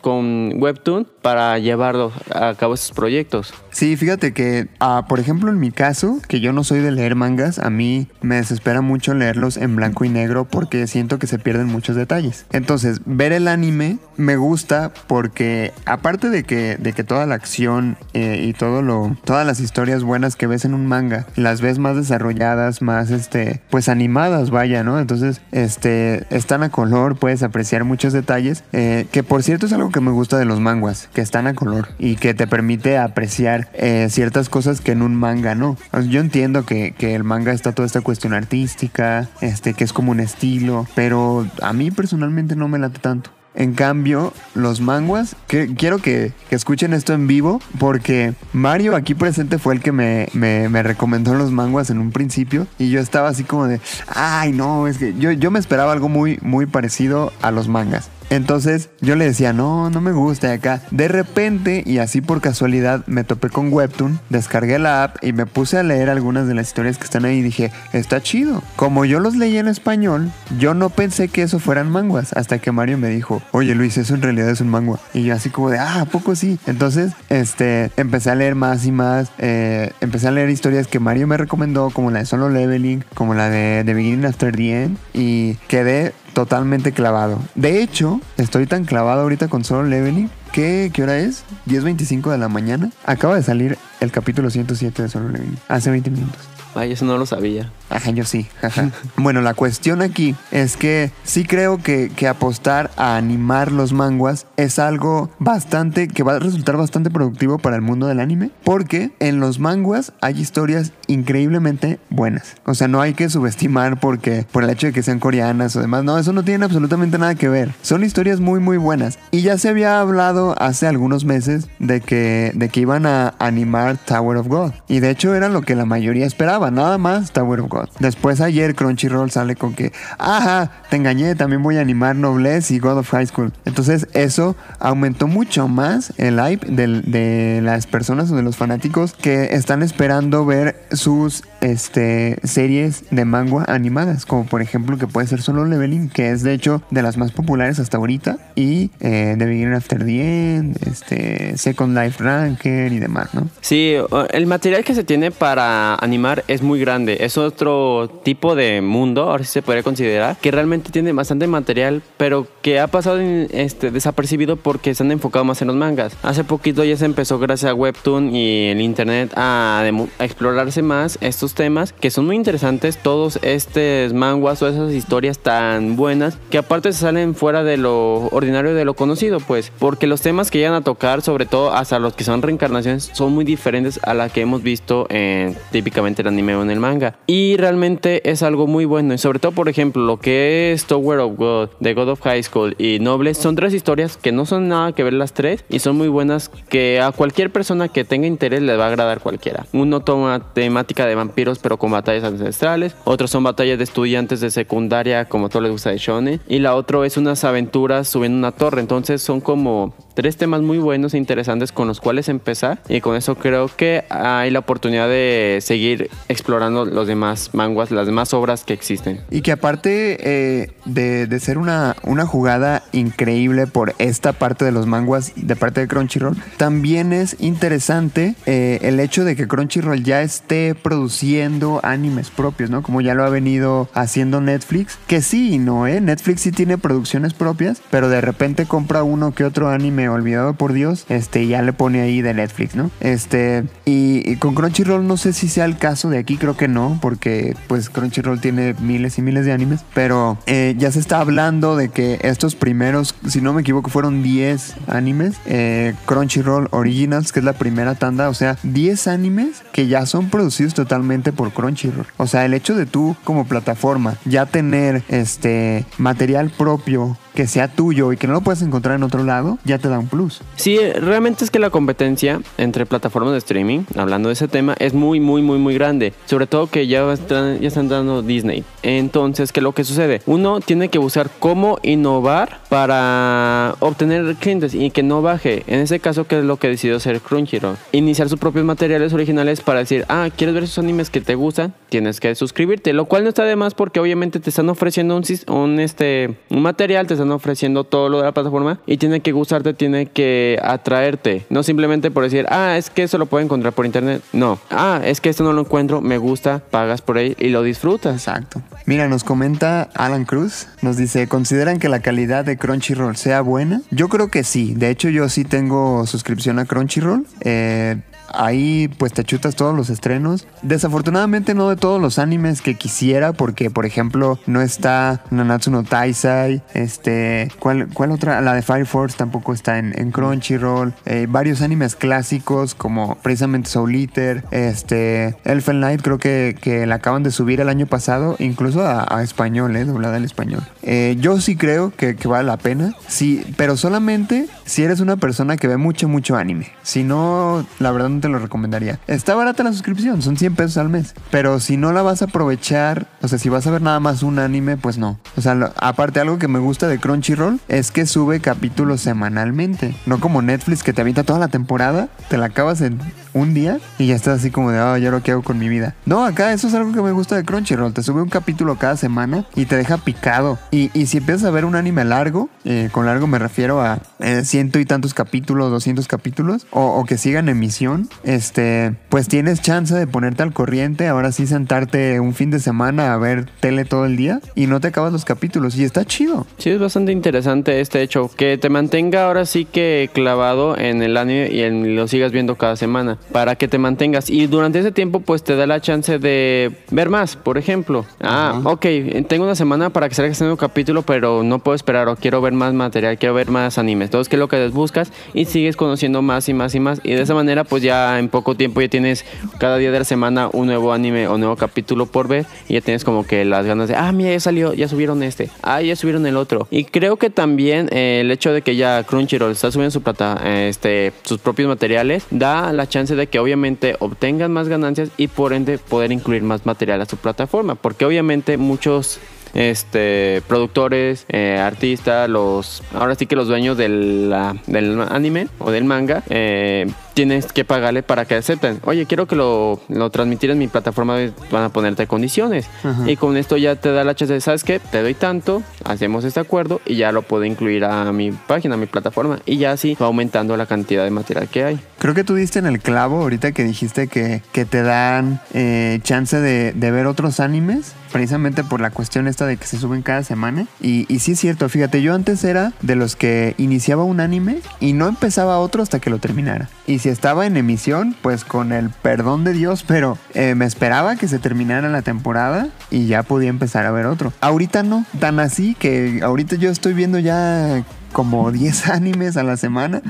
con 0.00 0.62
Webtoon 0.62 1.06
para 1.22 1.58
llevarlo 1.92 2.12
a 2.34 2.54
cabo 2.54 2.74
esos 2.74 2.90
proyectos. 2.92 3.52
Sí, 3.76 3.94
fíjate 3.98 4.32
que, 4.32 4.68
ah, 4.80 5.04
por 5.06 5.20
ejemplo, 5.20 5.50
en 5.50 5.60
mi 5.60 5.70
caso, 5.70 6.18
que 6.28 6.40
yo 6.40 6.54
no 6.54 6.64
soy 6.64 6.80
de 6.80 6.92
leer 6.92 7.14
mangas, 7.14 7.58
a 7.58 7.68
mí 7.68 8.08
me 8.22 8.36
desespera 8.36 8.80
mucho 8.80 9.12
leerlos 9.12 9.58
en 9.58 9.76
blanco 9.76 10.06
y 10.06 10.08
negro 10.08 10.46
porque 10.46 10.86
siento 10.86 11.18
que 11.18 11.26
se 11.26 11.38
pierden 11.38 11.66
muchos 11.66 11.94
detalles. 11.94 12.46
Entonces, 12.52 13.02
ver 13.04 13.32
el 13.32 13.48
anime 13.48 13.98
me 14.16 14.36
gusta 14.36 14.94
porque, 15.06 15.74
aparte 15.84 16.30
de 16.30 16.44
que, 16.44 16.78
de 16.78 16.94
que 16.94 17.04
toda 17.04 17.26
la 17.26 17.34
acción 17.34 17.98
eh, 18.14 18.46
y 18.48 18.54
todo 18.54 18.80
lo, 18.80 19.14
todas 19.26 19.46
las 19.46 19.60
historias 19.60 20.02
buenas 20.02 20.36
que 20.36 20.46
ves 20.46 20.64
en 20.64 20.72
un 20.72 20.86
manga, 20.86 21.26
las 21.36 21.60
ves 21.60 21.78
más 21.78 21.96
desarrolladas, 21.96 22.80
más, 22.80 23.10
este, 23.10 23.60
pues 23.68 23.90
animadas, 23.90 24.48
vaya, 24.48 24.84
¿no? 24.84 24.98
Entonces, 24.98 25.42
este, 25.52 26.24
están 26.34 26.62
a 26.62 26.70
color, 26.70 27.18
puedes 27.18 27.42
apreciar 27.42 27.84
muchos 27.84 28.14
detalles, 28.14 28.64
eh, 28.72 29.06
que 29.12 29.22
por 29.22 29.42
cierto 29.42 29.66
es 29.66 29.74
algo 29.74 29.90
que 29.90 30.00
me 30.00 30.12
gusta 30.12 30.38
de 30.38 30.46
los 30.46 30.60
manguas, 30.60 31.10
que 31.12 31.20
están 31.20 31.46
a 31.46 31.52
color 31.52 31.88
y 31.98 32.16
que 32.16 32.32
te 32.32 32.46
permite 32.46 32.96
apreciar 32.96 33.65
eh, 33.74 34.08
ciertas 34.10 34.48
cosas 34.48 34.80
que 34.80 34.92
en 34.92 35.02
un 35.02 35.14
manga 35.14 35.54
no. 35.54 35.76
Yo 36.08 36.20
entiendo 36.20 36.64
que, 36.66 36.92
que 36.96 37.14
el 37.14 37.24
manga 37.24 37.52
está 37.52 37.72
toda 37.72 37.86
esta 37.86 38.00
cuestión 38.00 38.32
artística, 38.34 39.28
este, 39.40 39.74
que 39.74 39.84
es 39.84 39.92
como 39.92 40.10
un 40.12 40.20
estilo, 40.20 40.86
pero 40.94 41.46
a 41.62 41.72
mí 41.72 41.90
personalmente 41.90 42.56
no 42.56 42.68
me 42.68 42.78
late 42.78 42.98
tanto. 42.98 43.30
En 43.54 43.72
cambio, 43.72 44.34
los 44.54 44.82
manguas, 44.82 45.34
que, 45.46 45.74
quiero 45.74 45.96
que, 45.96 46.32
que 46.50 46.54
escuchen 46.56 46.92
esto 46.92 47.14
en 47.14 47.26
vivo, 47.26 47.62
porque 47.78 48.34
Mario 48.52 48.94
aquí 48.94 49.14
presente 49.14 49.58
fue 49.58 49.72
el 49.72 49.80
que 49.80 49.92
me, 49.92 50.28
me- 50.34 50.68
me 50.68 50.82
recomendó 50.82 51.32
los 51.34 51.50
manguas 51.52 51.88
en 51.88 51.98
un 51.98 52.12
principio, 52.12 52.66
y 52.78 52.90
yo 52.90 53.00
estaba 53.00 53.30
así 53.30 53.44
como 53.44 53.66
de, 53.66 53.80
ay 54.14 54.52
no, 54.52 54.86
es 54.86 54.98
que 54.98 55.14
yo, 55.18 55.30
yo 55.32 55.50
me 55.50 55.58
esperaba 55.58 55.92
algo 55.92 56.10
muy, 56.10 56.38
muy 56.42 56.66
parecido 56.66 57.32
a 57.40 57.50
los 57.50 57.66
mangas. 57.66 58.10
Entonces 58.30 58.90
yo 59.00 59.16
le 59.16 59.24
decía, 59.24 59.52
no, 59.52 59.90
no 59.90 60.00
me 60.00 60.12
gusta 60.12 60.48
y 60.48 60.52
acá. 60.52 60.82
De 60.90 61.08
repente, 61.08 61.82
y 61.86 61.98
así 61.98 62.20
por 62.20 62.40
casualidad, 62.40 63.04
me 63.06 63.24
topé 63.24 63.50
con 63.50 63.72
Webtoon, 63.72 64.20
descargué 64.30 64.78
la 64.78 65.04
app 65.04 65.16
y 65.22 65.32
me 65.32 65.46
puse 65.46 65.78
a 65.78 65.82
leer 65.82 66.10
algunas 66.10 66.48
de 66.48 66.54
las 66.54 66.68
historias 66.68 66.98
que 66.98 67.04
están 67.04 67.24
ahí 67.24 67.38
y 67.38 67.42
dije, 67.42 67.72
está 67.92 68.20
chido. 68.20 68.62
Como 68.76 69.04
yo 69.04 69.20
los 69.20 69.36
leí 69.36 69.56
en 69.58 69.68
español, 69.68 70.30
yo 70.58 70.74
no 70.74 70.90
pensé 70.90 71.28
que 71.28 71.42
eso 71.42 71.58
fueran 71.58 71.90
manguas, 71.90 72.32
hasta 72.32 72.58
que 72.58 72.72
Mario 72.72 72.98
me 72.98 73.08
dijo, 73.08 73.42
oye 73.52 73.74
Luis, 73.74 73.96
eso 73.96 74.14
en 74.14 74.22
realidad 74.22 74.50
es 74.50 74.60
un 74.60 74.68
mangua. 74.68 74.98
Y 75.14 75.24
yo 75.24 75.34
así 75.34 75.50
como 75.50 75.70
de, 75.70 75.78
ah, 75.78 76.02
¿a 76.02 76.04
poco 76.06 76.34
sí? 76.34 76.58
Entonces, 76.66 77.12
este, 77.28 77.90
empecé 77.96 78.30
a 78.30 78.34
leer 78.34 78.54
más 78.54 78.86
y 78.86 78.92
más, 78.92 79.30
eh, 79.38 79.92
empecé 80.00 80.28
a 80.28 80.32
leer 80.32 80.50
historias 80.50 80.86
que 80.86 81.00
Mario 81.00 81.26
me 81.26 81.36
recomendó, 81.36 81.90
como 81.90 82.10
la 82.10 82.20
de 82.20 82.26
Solo 82.26 82.48
Leveling, 82.48 83.04
como 83.14 83.34
la 83.34 83.48
de 83.48 83.82
The 83.84 83.94
Beginning 83.94 84.24
After 84.24 84.54
the 84.54 84.84
End, 84.84 84.98
y 85.14 85.54
quedé 85.68 86.12
totalmente 86.36 86.92
clavado. 86.92 87.38
De 87.54 87.82
hecho, 87.82 88.20
estoy 88.36 88.66
tan 88.66 88.84
clavado 88.84 89.22
ahorita 89.22 89.48
con 89.48 89.64
Solo 89.64 89.84
Leveling 89.84 90.28
que, 90.52 90.90
¿qué 90.92 91.02
hora 91.02 91.16
es? 91.18 91.44
10.25 91.66 92.30
de 92.30 92.36
la 92.36 92.50
mañana. 92.50 92.90
Acaba 93.06 93.36
de 93.36 93.42
salir 93.42 93.78
el 94.00 94.12
capítulo 94.12 94.50
107 94.50 95.04
de 95.04 95.08
Solo 95.08 95.30
Leveling, 95.30 95.56
hace 95.66 95.90
20 95.90 96.10
minutos. 96.10 96.55
Ay, 96.76 96.92
eso 96.92 97.04
no 97.04 97.18
lo 97.18 97.26
sabía. 97.26 97.72
Ajá, 97.90 98.10
yo 98.10 98.24
sí. 98.24 98.46
Ajá. 98.62 98.90
bueno, 99.16 99.40
la 99.40 99.54
cuestión 99.54 100.02
aquí 100.02 100.34
es 100.50 100.76
que 100.76 101.10
sí 101.24 101.44
creo 101.44 101.78
que, 101.78 102.10
que 102.14 102.28
apostar 102.28 102.90
a 102.96 103.16
animar 103.16 103.72
los 103.72 103.92
manguas 103.92 104.46
es 104.56 104.78
algo 104.78 105.30
bastante, 105.38 106.08
que 106.08 106.22
va 106.22 106.34
a 106.34 106.38
resultar 106.38 106.76
bastante 106.76 107.10
productivo 107.10 107.58
para 107.58 107.76
el 107.76 107.82
mundo 107.82 108.06
del 108.06 108.20
anime, 108.20 108.50
porque 108.64 109.12
en 109.20 109.40
los 109.40 109.58
manguas 109.58 110.12
hay 110.20 110.40
historias 110.40 110.92
increíblemente 111.06 111.98
buenas. 112.10 112.56
O 112.64 112.74
sea, 112.74 112.88
no 112.88 113.00
hay 113.00 113.14
que 113.14 113.28
subestimar 113.28 113.98
porque 113.98 114.46
por 114.52 114.64
el 114.64 114.70
hecho 114.70 114.88
de 114.88 114.92
que 114.92 115.02
sean 115.02 115.18
coreanas 115.18 115.74
o 115.76 115.80
demás, 115.80 116.04
no, 116.04 116.18
eso 116.18 116.32
no 116.32 116.44
tiene 116.44 116.64
absolutamente 116.64 117.18
nada 117.18 117.34
que 117.34 117.48
ver. 117.48 117.72
Son 117.82 118.04
historias 118.04 118.40
muy 118.40 118.60
muy 118.60 118.76
buenas. 118.76 119.18
Y 119.30 119.42
ya 119.42 119.58
se 119.58 119.68
había 119.68 120.00
hablado 120.00 120.54
hace 120.58 120.86
algunos 120.86 121.24
meses 121.24 121.68
de 121.78 122.00
que, 122.00 122.52
de 122.54 122.68
que 122.68 122.80
iban 122.80 123.06
a 123.06 123.34
animar 123.38 123.96
Tower 123.96 124.36
of 124.36 124.48
God. 124.48 124.72
Y 124.88 125.00
de 125.00 125.10
hecho 125.10 125.34
era 125.34 125.48
lo 125.48 125.62
que 125.62 125.74
la 125.74 125.86
mayoría 125.86 126.26
esperaba, 126.26 126.65
nada 126.70 126.98
más 126.98 127.32
Tower 127.32 127.60
of 127.60 127.68
God. 127.68 127.88
Después 127.98 128.40
ayer 128.40 128.74
Crunchyroll 128.74 129.30
sale 129.30 129.56
con 129.56 129.74
que, 129.74 129.92
ajá, 130.18 130.70
te 130.90 130.96
engañé, 130.96 131.34
también 131.34 131.62
voy 131.62 131.76
a 131.78 131.80
animar 131.80 132.16
Noblesse 132.16 132.70
y 132.70 132.78
God 132.78 132.98
of 132.98 133.10
High 133.10 133.26
School. 133.26 133.52
Entonces 133.64 134.08
eso 134.12 134.56
aumentó 134.78 135.26
mucho 135.26 135.68
más 135.68 136.12
el 136.18 136.40
hype 136.40 136.66
del- 136.70 137.02
de, 137.10 137.60
las 137.62 137.86
personas 137.86 138.30
o 138.30 138.36
de 138.36 138.42
los 138.42 138.56
fanáticos 138.56 139.12
que 139.14 139.54
están 139.54 139.82
esperando 139.82 140.44
ver 140.44 140.84
sus 140.92 141.42
este, 141.60 142.38
series 142.44 143.04
de 143.10 143.24
manga 143.24 143.64
animadas, 143.68 144.26
como 144.26 144.44
por 144.46 144.62
ejemplo 144.62 144.98
que 144.98 145.06
puede 145.06 145.26
ser 145.26 145.42
Solo 145.42 145.64
Leveling, 145.64 146.08
que 146.10 146.30
es 146.30 146.42
de 146.42 146.52
hecho 146.52 146.82
de 146.90 147.02
las 147.02 147.16
más 147.16 147.32
populares 147.32 147.78
hasta 147.78 147.96
ahorita, 147.96 148.38
y 148.54 148.90
eh, 149.00 149.34
The 149.38 149.44
Beginner 149.46 149.74
After 149.74 150.04
the 150.04 150.54
End, 150.56 150.76
este, 150.86 151.56
Second 151.56 151.96
Life 151.96 152.22
Ranker 152.22 152.92
y 152.92 152.98
demás, 152.98 153.34
¿no? 153.34 153.48
Sí, 153.60 153.94
el 154.30 154.46
material 154.46 154.84
que 154.84 154.94
se 154.94 155.04
tiene 155.04 155.30
para 155.30 155.94
animar 155.96 156.44
es 156.48 156.55
muy 156.62 156.80
grande. 156.80 157.18
Es 157.20 157.38
otro 157.38 158.10
tipo 158.22 158.54
de 158.54 158.80
mundo, 158.80 159.24
ahora 159.30 159.44
sí 159.44 159.50
se 159.52 159.62
podría 159.62 159.82
considerar, 159.82 160.36
que 160.38 160.50
realmente 160.50 160.90
tiene 160.90 161.12
bastante 161.12 161.46
material, 161.46 162.02
pero 162.16 162.46
que 162.62 162.80
ha 162.80 162.86
pasado 162.86 163.20
in- 163.22 163.48
este, 163.52 163.90
desapercibido 163.90 164.56
porque 164.56 164.94
se 164.94 165.02
han 165.02 165.12
enfocado 165.12 165.44
más 165.44 165.60
en 165.62 165.68
los 165.68 165.76
mangas. 165.76 166.16
Hace 166.22 166.44
poquito 166.44 166.84
ya 166.84 166.96
se 166.96 167.04
empezó 167.04 167.38
gracias 167.38 167.70
a 167.70 167.74
Webtoon 167.74 168.34
y 168.34 168.68
el 168.68 168.80
internet 168.80 169.32
a, 169.36 169.84
a 170.18 170.24
explorarse 170.24 170.82
más 170.82 171.18
estos 171.20 171.54
temas 171.54 171.92
que 171.92 172.10
son 172.10 172.26
muy 172.26 172.36
interesantes. 172.36 172.98
Todos 172.98 173.38
estos 173.42 174.12
manguas 174.12 174.62
o 174.62 174.68
esas 174.68 174.92
historias 174.92 175.38
tan 175.38 175.96
buenas 175.96 176.38
que 176.50 176.58
aparte 176.58 176.92
se 176.92 177.00
salen 177.00 177.34
fuera 177.34 177.62
de 177.62 177.76
lo 177.76 178.26
ordinario 178.28 178.74
de 178.74 178.84
lo 178.84 178.94
conocido, 178.94 179.40
pues, 179.40 179.72
porque 179.78 180.06
los 180.06 180.20
temas 180.20 180.50
que 180.50 180.58
llegan 180.58 180.74
a 180.74 180.80
tocar, 180.82 181.22
sobre 181.22 181.46
todo 181.46 181.72
hasta 181.72 181.98
los 181.98 182.14
que 182.14 182.24
son 182.24 182.42
reencarnaciones, 182.42 183.10
son 183.12 183.32
muy 183.32 183.44
diferentes 183.44 184.00
a 184.02 184.14
la 184.14 184.28
que 184.28 184.40
hemos 184.42 184.62
visto 184.62 185.06
en 185.10 185.56
típicamente 185.72 186.22
el 186.22 186.28
anime 186.28 186.45
en 186.48 186.70
el 186.70 186.80
manga. 186.80 187.18
Y 187.26 187.56
realmente 187.56 188.28
es 188.30 188.42
algo 188.42 188.66
muy 188.66 188.84
bueno. 188.84 189.14
Y 189.14 189.18
sobre 189.18 189.38
todo, 189.38 189.52
por 189.52 189.68
ejemplo, 189.68 190.04
lo 190.04 190.18
que 190.18 190.72
es 190.72 190.86
Tower 190.86 191.18
of 191.20 191.36
God, 191.36 191.68
The 191.82 191.94
God 191.94 192.08
of 192.10 192.20
High 192.22 192.42
School 192.42 192.74
y 192.78 192.98
Nobles, 193.00 193.38
son 193.38 193.56
tres 193.56 193.74
historias 193.74 194.16
que 194.16 194.32
no 194.32 194.46
son 194.46 194.68
nada 194.68 194.92
que 194.92 195.02
ver 195.02 195.12
las 195.12 195.32
tres 195.32 195.64
y 195.68 195.78
son 195.80 195.96
muy 195.96 196.08
buenas 196.08 196.48
que 196.68 197.00
a 197.00 197.12
cualquier 197.12 197.52
persona 197.52 197.88
que 197.88 198.04
tenga 198.04 198.26
interés 198.26 198.62
le 198.62 198.76
va 198.76 198.84
a 198.84 198.88
agradar 198.88 199.20
cualquiera. 199.20 199.66
Uno 199.72 200.00
toma 200.00 200.52
temática 200.52 201.06
de 201.06 201.14
vampiros 201.14 201.58
pero 201.58 201.78
con 201.78 201.90
batallas 201.90 202.24
ancestrales, 202.24 202.96
otros 203.04 203.30
son 203.30 203.44
batallas 203.44 203.78
de 203.78 203.84
estudiantes 203.84 204.40
de 204.40 204.50
secundaria 204.50 205.26
como 205.26 205.48
todo 205.48 205.62
les 205.62 205.72
gusta 205.72 205.90
de 205.90 205.98
shonen 205.98 206.40
y 206.48 206.58
la 206.58 206.74
otra 206.74 207.04
es 207.04 207.16
unas 207.16 207.44
aventuras 207.44 208.08
subiendo 208.08 208.38
una 208.38 208.52
torre. 208.52 208.80
Entonces 208.80 209.22
son 209.22 209.40
como 209.40 209.94
tres 210.16 210.38
temas 210.38 210.62
muy 210.62 210.78
buenos 210.78 211.12
e 211.12 211.18
interesantes 211.18 211.72
con 211.72 211.86
los 211.86 212.00
cuales 212.00 212.30
empezar 212.30 212.78
y 212.88 213.02
con 213.02 213.16
eso 213.16 213.34
creo 213.34 213.68
que 213.68 214.04
hay 214.08 214.50
la 214.50 214.60
oportunidad 214.60 215.08
de 215.08 215.58
seguir 215.60 216.08
explorando 216.28 216.86
los 216.86 217.06
demás 217.06 217.50
manguas, 217.52 217.90
las 217.90 218.06
demás 218.06 218.32
obras 218.32 218.64
que 218.64 218.72
existen. 218.72 219.20
Y 219.30 219.42
que 219.42 219.52
aparte 219.52 220.16
eh, 220.20 220.72
de, 220.86 221.38
ser 221.38 221.58
una, 221.58 221.96
una 222.02 222.26
jugada 222.26 222.82
increíble 222.92 223.66
por 223.66 223.94
esta 223.98 224.32
parte 224.32 224.64
de 224.64 224.72
los 224.72 224.86
manguas 224.86 225.32
de 225.36 225.54
parte 225.54 225.82
de 225.82 225.88
Crunchyroll, 225.88 226.36
también 226.56 227.12
es 227.12 227.36
interesante 227.38 228.36
eh, 228.46 228.78
el 228.80 229.00
hecho 229.00 229.22
de 229.22 229.36
que 229.36 229.46
Crunchyroll 229.46 230.02
ya 230.02 230.22
esté 230.22 230.74
produciendo 230.74 231.80
animes 231.82 232.30
propios, 232.30 232.70
¿no? 232.70 232.82
Como 232.82 233.02
ya 233.02 233.12
lo 233.12 233.22
ha 233.22 233.28
venido 233.28 233.90
haciendo 233.92 234.40
Netflix, 234.40 234.98
que 235.06 235.20
sí 235.20 235.54
y 235.54 235.58
no, 235.58 235.86
¿eh? 235.86 236.00
Netflix 236.00 236.40
sí 236.40 236.52
tiene 236.52 236.78
producciones 236.78 237.34
propias, 237.34 237.82
pero 237.90 238.08
de 238.08 238.22
repente 238.22 238.64
compra 238.64 239.02
uno 239.02 239.34
que 239.34 239.44
otro 239.44 239.68
anime 239.68 240.05
olvidado 240.12 240.54
por 240.54 240.72
Dios, 240.72 241.06
este, 241.08 241.46
ya 241.46 241.62
le 241.62 241.72
pone 241.72 242.00
ahí 242.00 242.22
de 242.22 242.34
Netflix, 242.34 242.74
¿no? 242.74 242.90
Este, 243.00 243.64
y, 243.84 244.22
y 244.30 244.36
con 244.36 244.54
Crunchyroll 244.54 245.06
no 245.06 245.16
sé 245.16 245.32
si 245.32 245.48
sea 245.48 245.64
el 245.64 245.78
caso 245.78 246.10
de 246.10 246.18
aquí, 246.18 246.36
creo 246.36 246.56
que 246.56 246.68
no, 246.68 246.98
porque 247.00 247.56
pues 247.66 247.90
Crunchyroll 247.90 248.40
tiene 248.40 248.74
miles 248.80 249.18
y 249.18 249.22
miles 249.22 249.44
de 249.44 249.52
animes, 249.52 249.80
pero 249.94 250.38
eh, 250.46 250.74
ya 250.78 250.90
se 250.90 250.98
está 250.98 251.20
hablando 251.20 251.76
de 251.76 251.88
que 251.88 252.18
estos 252.22 252.54
primeros, 252.54 253.14
si 253.26 253.40
no 253.40 253.52
me 253.52 253.62
equivoco, 253.62 253.90
fueron 253.90 254.22
10 254.22 254.74
animes, 254.88 255.36
eh, 255.46 255.94
Crunchyroll 256.06 256.68
Originals, 256.70 257.32
que 257.32 257.40
es 257.40 257.44
la 257.44 257.54
primera 257.54 257.94
tanda, 257.94 258.28
o 258.28 258.34
sea, 258.34 258.56
10 258.62 259.08
animes 259.08 259.62
que 259.72 259.86
ya 259.86 260.06
son 260.06 260.30
producidos 260.30 260.74
totalmente 260.74 261.32
por 261.32 261.52
Crunchyroll. 261.52 262.06
O 262.16 262.26
sea, 262.26 262.44
el 262.44 262.54
hecho 262.54 262.74
de 262.74 262.86
tú 262.86 263.16
como 263.24 263.46
plataforma 263.46 264.16
ya 264.24 264.46
tener 264.46 265.02
este 265.08 265.86
material 265.98 266.50
propio 266.50 267.16
que 267.36 267.46
sea 267.46 267.68
tuyo 267.68 268.12
y 268.12 268.16
que 268.16 268.26
no 268.26 268.32
lo 268.32 268.40
puedes 268.40 268.62
encontrar 268.62 268.96
en 268.96 269.02
otro 269.02 269.22
lado, 269.22 269.58
ya 269.64 269.78
te 269.78 269.88
da 269.88 269.98
un 269.98 270.08
plus. 270.08 270.40
Sí, 270.56 270.78
realmente 270.94 271.44
es 271.44 271.50
que 271.50 271.58
la 271.58 271.70
competencia 271.70 272.40
entre 272.56 272.86
plataformas 272.86 273.32
de 273.32 273.38
streaming, 273.38 273.80
hablando 273.94 274.30
de 274.30 274.32
ese 274.32 274.48
tema, 274.48 274.74
es 274.78 274.94
muy, 274.94 275.20
muy, 275.20 275.42
muy, 275.42 275.58
muy 275.58 275.74
grande. 275.74 276.14
Sobre 276.24 276.46
todo 276.46 276.66
que 276.66 276.86
ya 276.86 277.12
están, 277.12 277.60
ya 277.60 277.68
están 277.68 277.88
dando 277.88 278.22
Disney. 278.22 278.64
Entonces, 278.82 279.52
¿qué 279.52 279.60
es 279.60 279.64
lo 279.64 279.72
que 279.72 279.84
sucede? 279.84 280.22
Uno 280.24 280.60
tiene 280.60 280.88
que 280.88 280.98
buscar 280.98 281.30
cómo 281.38 281.78
innovar 281.82 282.60
para 282.70 283.74
obtener 283.80 284.34
clientes 284.36 284.74
y 284.74 284.90
que 284.90 285.02
no 285.02 285.20
baje. 285.20 285.62
En 285.66 285.80
ese 285.80 286.00
caso, 286.00 286.26
¿qué 286.26 286.38
es 286.38 286.44
lo 286.44 286.56
que 286.56 286.68
decidió 286.68 286.96
hacer 286.96 287.20
Crunchyroll? 287.20 287.76
Iniciar 287.92 288.30
sus 288.30 288.40
propios 288.40 288.64
materiales 288.64 289.12
originales 289.12 289.60
para 289.60 289.80
decir, 289.80 290.06
ah, 290.08 290.30
¿quieres 290.34 290.54
ver 290.54 290.64
esos 290.64 290.78
animes 290.78 291.10
que 291.10 291.20
te 291.20 291.34
gustan? 291.34 291.74
Tienes 291.90 292.18
que 292.18 292.34
suscribirte. 292.34 292.94
Lo 292.94 293.04
cual 293.04 293.24
no 293.24 293.28
está 293.28 293.44
de 293.44 293.56
más 293.56 293.74
porque 293.74 294.00
obviamente 294.00 294.40
te 294.40 294.48
están 294.48 294.70
ofreciendo 294.70 295.20
un, 295.48 295.80
este, 295.80 296.38
un 296.48 296.62
material, 296.62 297.06
te 297.06 297.14
están 297.14 297.25
ofreciendo 297.32 297.84
todo 297.84 298.08
lo 298.08 298.18
de 298.18 298.24
la 298.24 298.32
plataforma 298.32 298.80
y 298.86 298.96
tiene 298.96 299.20
que 299.20 299.32
gustarte, 299.32 299.74
tiene 299.74 300.06
que 300.06 300.58
atraerte. 300.62 301.46
No 301.50 301.62
simplemente 301.62 302.10
por 302.10 302.24
decir, 302.24 302.46
ah, 302.48 302.76
es 302.76 302.90
que 302.90 303.02
eso 303.02 303.18
lo 303.18 303.26
puedo 303.26 303.44
encontrar 303.44 303.72
por 303.72 303.86
internet. 303.86 304.22
No. 304.32 304.58
Ah, 304.70 305.00
es 305.04 305.20
que 305.20 305.28
esto 305.28 305.44
no 305.44 305.52
lo 305.52 305.62
encuentro, 305.62 306.00
me 306.00 306.18
gusta, 306.18 306.62
pagas 306.70 307.02
por 307.02 307.18
él 307.18 307.36
y 307.38 307.48
lo 307.48 307.62
disfrutas. 307.62 308.14
Exacto. 308.14 308.62
Mira, 308.86 309.08
nos 309.08 309.24
comenta 309.24 309.88
Alan 309.94 310.24
Cruz, 310.24 310.68
nos 310.82 310.96
dice, 310.96 311.26
¿consideran 311.28 311.78
que 311.78 311.88
la 311.88 312.00
calidad 312.00 312.44
de 312.44 312.56
Crunchyroll 312.56 313.16
sea 313.16 313.40
buena? 313.40 313.82
Yo 313.90 314.08
creo 314.08 314.30
que 314.30 314.44
sí, 314.44 314.74
de 314.74 314.90
hecho 314.90 315.08
yo 315.08 315.28
sí 315.28 315.44
tengo 315.44 316.06
suscripción 316.06 316.58
a 316.58 316.66
Crunchyroll. 316.66 317.26
Eh, 317.40 318.00
Ahí 318.32 318.88
pues 318.98 319.12
te 319.12 319.24
chutas 319.24 319.56
todos 319.56 319.74
los 319.74 319.90
estrenos. 319.90 320.46
Desafortunadamente 320.62 321.54
no 321.54 321.68
de 321.68 321.76
todos 321.76 322.00
los 322.00 322.18
animes 322.18 322.62
que 322.62 322.74
quisiera 322.74 323.32
porque 323.32 323.70
por 323.70 323.86
ejemplo 323.86 324.38
no 324.46 324.60
está 324.60 325.22
Nanatsu 325.30 325.70
no 325.70 325.84
Taisai, 325.84 326.62
este, 326.74 327.50
¿cuál, 327.58 327.88
cuál 327.92 328.12
otra? 328.12 328.40
La 328.40 328.54
de 328.54 328.62
Fire 328.62 328.86
Force 328.86 329.16
tampoco 329.16 329.52
está 329.52 329.78
en, 329.78 330.10
Crunchyroll. 330.10 330.94
Eh, 331.04 331.26
varios 331.28 331.62
animes 331.62 331.96
clásicos 331.96 332.74
como 332.74 333.16
precisamente 333.16 333.68
Soul 333.68 333.94
Eater, 333.94 334.44
este, 334.50 335.36
Elfen 335.44 335.80
Light 335.80 336.02
creo 336.02 336.18
que, 336.18 336.56
que 336.60 336.86
la 336.86 336.96
acaban 336.96 337.22
de 337.22 337.30
subir 337.30 337.60
el 337.60 337.68
año 337.68 337.86
pasado, 337.86 338.36
incluso 338.38 338.82
a, 338.82 339.06
a 339.08 339.22
español, 339.22 339.76
eh, 339.76 339.84
doblada 339.84 340.16
al 340.16 340.24
español. 340.24 340.62
Eh, 340.82 341.16
yo 341.20 341.40
sí 341.40 341.56
creo 341.56 341.92
que, 341.96 342.16
que 342.16 342.28
vale 342.28 342.46
la 342.46 342.56
pena, 342.56 342.94
sí, 343.08 343.44
pero 343.56 343.76
solamente 343.76 344.46
si 344.64 344.82
eres 344.82 345.00
una 345.00 345.16
persona 345.16 345.56
que 345.56 345.68
ve 345.68 345.76
mucho, 345.76 346.08
mucho 346.08 346.36
anime. 346.36 346.72
Si 346.82 347.04
no, 347.04 347.66
la 347.78 347.92
verdad 347.92 348.10
te 348.20 348.28
lo 348.28 348.38
recomendaría. 348.38 348.98
Está 349.06 349.34
barata 349.34 349.62
la 349.62 349.72
suscripción, 349.72 350.22
son 350.22 350.36
100 350.36 350.54
pesos 350.54 350.76
al 350.78 350.88
mes. 350.88 351.14
Pero 351.30 351.60
si 351.60 351.76
no 351.76 351.92
la 351.92 352.02
vas 352.02 352.22
a 352.22 352.26
aprovechar, 352.26 353.06
o 353.22 353.28
sea, 353.28 353.38
si 353.38 353.48
vas 353.48 353.66
a 353.66 353.70
ver 353.70 353.82
nada 353.82 354.00
más 354.00 354.22
un 354.22 354.38
anime, 354.38 354.76
pues 354.76 354.98
no. 354.98 355.18
O 355.36 355.40
sea, 355.40 355.72
aparte 355.76 356.20
algo 356.20 356.38
que 356.38 356.48
me 356.48 356.58
gusta 356.58 356.88
de 356.88 356.98
Crunchyroll 356.98 357.60
es 357.68 357.90
que 357.90 358.06
sube 358.06 358.40
capítulos 358.40 359.00
semanalmente. 359.00 359.96
No 360.06 360.20
como 360.20 360.42
Netflix 360.42 360.82
que 360.82 360.92
te 360.92 361.00
avienta 361.00 361.24
toda 361.24 361.38
la 361.38 361.48
temporada, 361.48 362.08
te 362.28 362.38
la 362.38 362.46
acabas 362.46 362.80
en 362.80 363.00
un 363.36 363.54
día 363.54 363.78
y 363.98 364.06
ya 364.06 364.14
estás 364.14 364.40
así 364.40 364.50
como 364.50 364.70
de, 364.70 364.78
ah, 364.78 364.98
ya 364.98 365.10
lo 365.10 365.22
que 365.22 365.32
hago 365.32 365.42
con 365.42 365.58
mi 365.58 365.68
vida. 365.68 365.94
No, 366.06 366.24
acá 366.24 366.52
eso 366.52 366.68
es 366.68 366.74
algo 366.74 366.92
que 366.92 367.02
me 367.02 367.12
gusta 367.12 367.36
de 367.36 367.44
Crunchyroll. 367.44 367.92
Te 367.92 368.02
sube 368.02 368.22
un 368.22 368.28
capítulo 368.28 368.76
cada 368.76 368.96
semana 368.96 369.44
y 369.54 369.66
te 369.66 369.76
deja 369.76 369.98
picado. 369.98 370.58
Y, 370.70 370.90
y 370.94 371.06
si 371.06 371.18
empiezas 371.18 371.44
a 371.44 371.50
ver 371.50 371.64
un 371.64 371.76
anime 371.76 372.04
largo, 372.04 372.48
eh, 372.64 372.88
con 372.90 373.06
largo 373.06 373.26
me 373.26 373.38
refiero 373.38 373.80
a 373.80 374.00
eh, 374.18 374.42
ciento 374.44 374.78
y 374.78 374.84
tantos 374.84 375.14
capítulos, 375.14 375.70
200 375.70 376.08
capítulos, 376.08 376.66
o, 376.70 377.04
que 377.04 377.18
sigan 377.18 377.48
emisión, 377.48 378.08
este, 378.24 378.94
pues 379.08 379.28
tienes 379.28 379.60
chance 379.62 379.94
de 379.94 380.06
ponerte 380.06 380.42
al 380.42 380.52
corriente, 380.52 381.06
ahora 381.06 381.30
sí 381.32 381.46
sentarte 381.46 382.18
un 382.18 382.34
fin 382.34 382.50
de 382.50 382.58
semana 382.58 383.12
a 383.12 383.18
ver 383.18 383.46
tele 383.60 383.84
todo 383.84 384.06
el 384.06 384.16
día 384.16 384.40
y 384.54 384.66
no 384.66 384.80
te 384.80 384.88
acabas 384.88 385.12
los 385.12 385.24
capítulos 385.24 385.76
y 385.76 385.84
está 385.84 386.04
chido. 386.04 386.46
Sí, 386.58 386.70
es 386.70 386.80
bastante 386.80 387.12
interesante 387.12 387.80
este 387.80 388.02
hecho, 388.02 388.30
que 388.36 388.58
te 388.58 388.68
mantenga 388.68 389.26
ahora 389.26 389.46
sí 389.46 389.64
que 389.64 390.10
clavado 390.12 390.76
en 390.76 391.02
el 391.02 391.16
anime 391.16 391.48
y 391.48 391.94
lo 391.94 392.08
sigas 392.08 392.32
viendo 392.32 392.56
cada 392.56 392.76
semana, 392.76 393.18
para 393.32 393.56
que 393.56 393.68
te 393.68 393.78
mantengas 393.78 394.30
y 394.30 394.46
durante 394.46 394.78
ese 394.78 394.92
tiempo 394.92 395.20
pues 395.20 395.42
te 395.42 395.56
da 395.56 395.66
la 395.66 395.80
chance 395.80 396.18
de 396.18 396.72
ver 396.90 397.10
más, 397.10 397.36
por 397.36 397.58
ejemplo. 397.58 398.06
Ah, 398.20 398.60
ok, 398.64 398.86
tengo 399.28 399.44
una 399.44 399.54
semana 399.54 399.90
para 399.90 400.08
que 400.08 400.14
salga 400.14 400.32
este 400.32 400.44
nuevo 400.44 400.56
capítulo, 400.56 401.02
pero 401.02 401.42
no 401.42 401.58
puedo 401.58 401.74
esperar 401.74 402.08
o 402.08 402.16
quiero 402.16 402.40
ver 402.40 402.52
más 402.52 402.72
material, 402.74 403.18
quiero 403.18 403.34
ver 403.34 403.50
más 403.50 403.78
animes. 403.78 404.06
Entonces, 404.06 404.28
¿qué 404.28 404.36
es 404.36 404.40
lo 404.40 404.48
que 404.48 404.68
buscas? 404.68 405.12
Y 405.34 405.46
sigues 405.46 405.76
conociendo 405.76 406.22
más 406.22 406.48
y 406.48 406.54
más 406.54 406.74
y 406.74 406.80
más. 406.80 407.00
Y 407.02 407.12
de 407.12 407.22
esa 407.22 407.34
manera, 407.34 407.64
pues 407.64 407.82
ya 407.82 408.18
en 408.18 408.28
poco 408.28 408.54
tiempo 408.54 408.80
ya 408.80 408.88
tienes 408.88 409.24
cada 409.58 409.76
día 409.78 409.90
de 409.90 409.98
la 409.98 410.04
semana 410.04 410.48
un 410.52 410.66
nuevo 410.66 410.92
anime 410.92 411.28
o 411.28 411.38
nuevo 411.38 411.56
capítulo 411.56 412.06
por 412.06 412.28
ver. 412.28 412.46
Y 412.68 412.74
ya 412.74 412.80
tienes 412.80 413.04
como 413.04 413.26
que 413.26 413.44
las 413.44 413.66
ganas 413.66 413.88
de, 413.88 413.96
ah, 413.96 414.12
mira, 414.12 414.30
ya 414.30 414.40
salió, 414.40 414.74
ya 414.74 414.88
subieron 414.88 415.22
este. 415.22 415.50
Ah, 415.62 415.82
ya 415.82 415.96
subieron 415.96 416.26
el 416.26 416.36
otro. 416.36 416.68
Y 416.70 416.84
creo 416.84 417.16
que 417.16 417.30
también 417.30 417.88
eh, 417.90 418.20
el 418.20 418.30
hecho 418.30 418.52
de 418.52 418.62
que 418.62 418.76
ya 418.76 419.02
Crunchyroll 419.04 419.52
está 419.52 419.70
subiendo 419.70 419.90
su 419.90 420.02
plata, 420.02 420.40
este, 420.44 421.12
sus 421.24 421.38
propios 421.38 421.68
materiales, 421.68 422.26
da 422.30 422.72
la 422.72 422.88
chance 422.88 423.15
de 423.16 423.26
que 423.26 423.38
obviamente 423.38 423.96
obtengan 423.98 424.52
más 424.52 424.68
ganancias 424.68 425.10
y 425.16 425.28
por 425.28 425.52
ende 425.52 425.78
poder 425.78 426.12
incluir 426.12 426.42
más 426.42 426.66
material 426.66 427.00
a 427.00 427.06
su 427.06 427.16
plataforma. 427.16 427.74
Porque 427.74 428.04
obviamente 428.04 428.56
muchos 428.56 429.18
este, 429.54 430.42
productores, 430.46 431.24
eh, 431.28 431.58
artistas, 431.58 432.28
los, 432.28 432.82
ahora 432.94 433.14
sí 433.14 433.26
que 433.26 433.36
los 433.36 433.48
dueños 433.48 433.76
del, 433.76 434.34
del 434.66 435.00
anime 435.00 435.48
o 435.58 435.70
del 435.70 435.84
manga, 435.84 436.22
eh, 436.28 436.86
tienes 437.16 437.50
que 437.50 437.64
pagarle 437.64 438.02
para 438.02 438.26
que 438.26 438.34
acepten. 438.34 438.78
Oye, 438.84 439.06
quiero 439.06 439.26
que 439.26 439.36
lo, 439.36 439.80
lo 439.88 440.10
transmitir 440.10 440.50
en 440.50 440.58
mi 440.58 440.68
plataforma, 440.68 441.16
van 441.50 441.64
a 441.64 441.70
ponerte 441.70 442.06
condiciones. 442.06 442.68
Y 443.06 443.16
con 443.16 443.38
esto 443.38 443.56
ya 443.56 443.74
te 443.74 443.90
da 443.90 444.04
la 444.04 444.14
chance 444.14 444.34
de, 444.34 444.40
¿sabes 444.42 444.64
qué? 444.64 444.80
Te 444.80 445.00
doy 445.00 445.14
tanto, 445.14 445.62
hacemos 445.84 446.24
este 446.24 446.40
acuerdo 446.40 446.82
y 446.84 446.96
ya 446.96 447.12
lo 447.12 447.22
puedo 447.22 447.46
incluir 447.46 447.86
a 447.86 448.12
mi 448.12 448.32
página, 448.32 448.74
a 448.74 448.76
mi 448.76 448.84
plataforma. 448.84 449.38
Y 449.46 449.56
ya 449.56 449.72
así 449.72 449.96
va 449.98 450.06
aumentando 450.06 450.58
la 450.58 450.66
cantidad 450.66 451.04
de 451.04 451.10
material 451.10 451.48
que 451.48 451.64
hay. 451.64 451.80
Creo 451.98 452.12
que 452.12 452.22
tú 452.22 452.34
diste 452.34 452.58
en 452.58 452.66
el 452.66 452.80
clavo 452.80 453.22
ahorita 453.22 453.52
que 453.52 453.64
dijiste 453.64 454.08
que, 454.08 454.42
que 454.52 454.66
te 454.66 454.82
dan 454.82 455.40
eh, 455.54 456.00
chance 456.02 456.38
de, 456.38 456.72
de 456.72 456.90
ver 456.90 457.06
otros 457.06 457.40
animes 457.40 457.94
precisamente 458.12 458.64
por 458.64 458.80
la 458.80 458.90
cuestión 458.90 459.26
esta 459.26 459.46
de 459.46 459.58
que 459.58 459.66
se 459.66 459.78
suben 459.78 460.00
cada 460.00 460.22
semana. 460.22 460.66
Y, 460.80 461.04
y, 461.12 461.18
sí 461.18 461.32
es 461.32 461.40
cierto, 461.40 461.68
fíjate, 461.68 462.00
yo 462.00 462.14
antes 462.14 462.44
era 462.44 462.72
de 462.80 462.96
los 462.96 463.14
que 463.14 463.54
iniciaba 463.58 464.04
un 464.04 464.20
anime 464.20 464.60
y 464.80 464.94
no 464.94 465.08
empezaba 465.08 465.58
otro 465.58 465.82
hasta 465.82 465.98
que 465.98 466.08
lo 466.08 466.18
terminara. 466.18 466.70
Y 466.86 466.98
si 467.06 467.10
estaba 467.10 467.46
en 467.46 467.56
emisión, 467.56 468.16
pues 468.20 468.44
con 468.44 468.72
el 468.72 468.90
perdón 468.90 469.44
de 469.44 469.52
Dios, 469.52 469.84
pero 469.86 470.18
eh, 470.34 470.56
me 470.56 470.64
esperaba 470.64 471.14
que 471.14 471.28
se 471.28 471.38
terminara 471.38 471.88
la 471.88 472.02
temporada 472.02 472.66
y 472.90 473.06
ya 473.06 473.22
podía 473.22 473.48
empezar 473.48 473.86
a 473.86 473.92
ver 473.92 474.06
otro. 474.06 474.32
Ahorita 474.40 474.82
no, 474.82 475.04
tan 475.20 475.38
así 475.38 475.76
que 475.78 476.18
ahorita 476.24 476.56
yo 476.56 476.68
estoy 476.68 476.94
viendo 476.94 477.20
ya 477.20 477.84
como 478.16 478.50
10 478.50 478.88
animes 478.88 479.36
a 479.36 479.42
la 479.42 479.58
semana, 479.58 480.00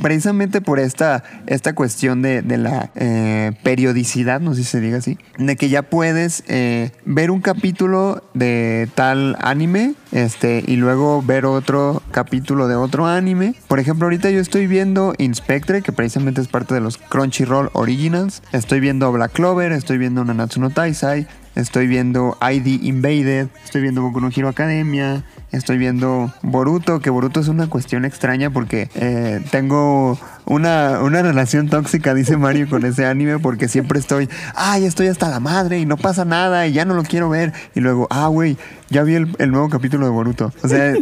precisamente 0.00 0.62
por 0.62 0.80
esta, 0.80 1.22
esta 1.46 1.74
cuestión 1.74 2.22
de, 2.22 2.40
de 2.40 2.56
la 2.56 2.88
eh, 2.94 3.52
periodicidad, 3.62 4.40
no 4.40 4.54
sé 4.54 4.62
si 4.62 4.70
se 4.70 4.80
diga 4.80 4.96
así, 4.96 5.18
de 5.36 5.56
que 5.56 5.68
ya 5.68 5.82
puedes 5.82 6.44
eh, 6.48 6.92
ver 7.04 7.30
un 7.30 7.42
capítulo 7.42 8.24
de 8.32 8.88
tal 8.94 9.36
anime 9.38 9.92
este, 10.12 10.64
y 10.66 10.76
luego 10.76 11.20
ver 11.20 11.44
otro 11.44 12.00
capítulo 12.10 12.68
de 12.68 12.76
otro 12.76 13.06
anime. 13.06 13.54
Por 13.68 13.80
ejemplo, 13.80 14.06
ahorita 14.06 14.30
yo 14.30 14.40
estoy 14.40 14.66
viendo 14.66 15.12
Inspectre, 15.18 15.82
que 15.82 15.92
precisamente 15.92 16.40
es 16.40 16.48
parte 16.48 16.72
de 16.72 16.80
los 16.80 16.96
Crunchyroll 16.96 17.68
Originals. 17.74 18.42
Estoy 18.52 18.80
viendo 18.80 19.12
Black 19.12 19.32
Clover, 19.32 19.72
estoy 19.72 19.98
viendo 19.98 20.24
Nanatsu 20.24 20.58
no 20.58 20.70
Taisai, 20.70 21.26
estoy 21.54 21.86
viendo 21.86 22.36
ID 22.40 22.82
Invaded, 22.82 23.48
estoy 23.64 23.82
viendo 23.82 24.02
Boku 24.02 24.20
no 24.20 24.30
Hero 24.34 24.48
Academia, 24.48 25.24
estoy 25.50 25.78
viendo 25.78 26.32
Boruto, 26.42 27.00
que 27.00 27.10
Boruto 27.10 27.40
es 27.40 27.48
una 27.48 27.68
cuestión 27.68 28.04
extraña 28.04 28.50
porque 28.50 28.88
eh, 28.94 29.40
tengo 29.50 30.18
una, 30.46 31.00
una, 31.02 31.22
relación 31.22 31.68
tóxica, 31.68 32.14
dice 32.14 32.36
Mario, 32.36 32.68
con 32.68 32.84
ese 32.84 33.06
anime 33.06 33.38
porque 33.38 33.68
siempre 33.68 33.98
estoy, 33.98 34.28
ay, 34.54 34.84
estoy 34.84 35.08
hasta 35.08 35.28
la 35.28 35.40
madre 35.40 35.78
y 35.78 35.86
no 35.86 35.96
pasa 35.96 36.24
nada 36.24 36.66
y 36.66 36.72
ya 36.72 36.84
no 36.84 36.94
lo 36.94 37.02
quiero 37.02 37.28
ver. 37.28 37.52
Y 37.74 37.80
luego, 37.80 38.06
ah, 38.10 38.26
güey, 38.28 38.56
ya 38.90 39.02
vi 39.02 39.14
el, 39.14 39.34
el 39.38 39.50
nuevo 39.50 39.68
capítulo 39.68 40.06
de 40.06 40.12
Boruto. 40.12 40.52
O 40.62 40.68
sea, 40.68 40.94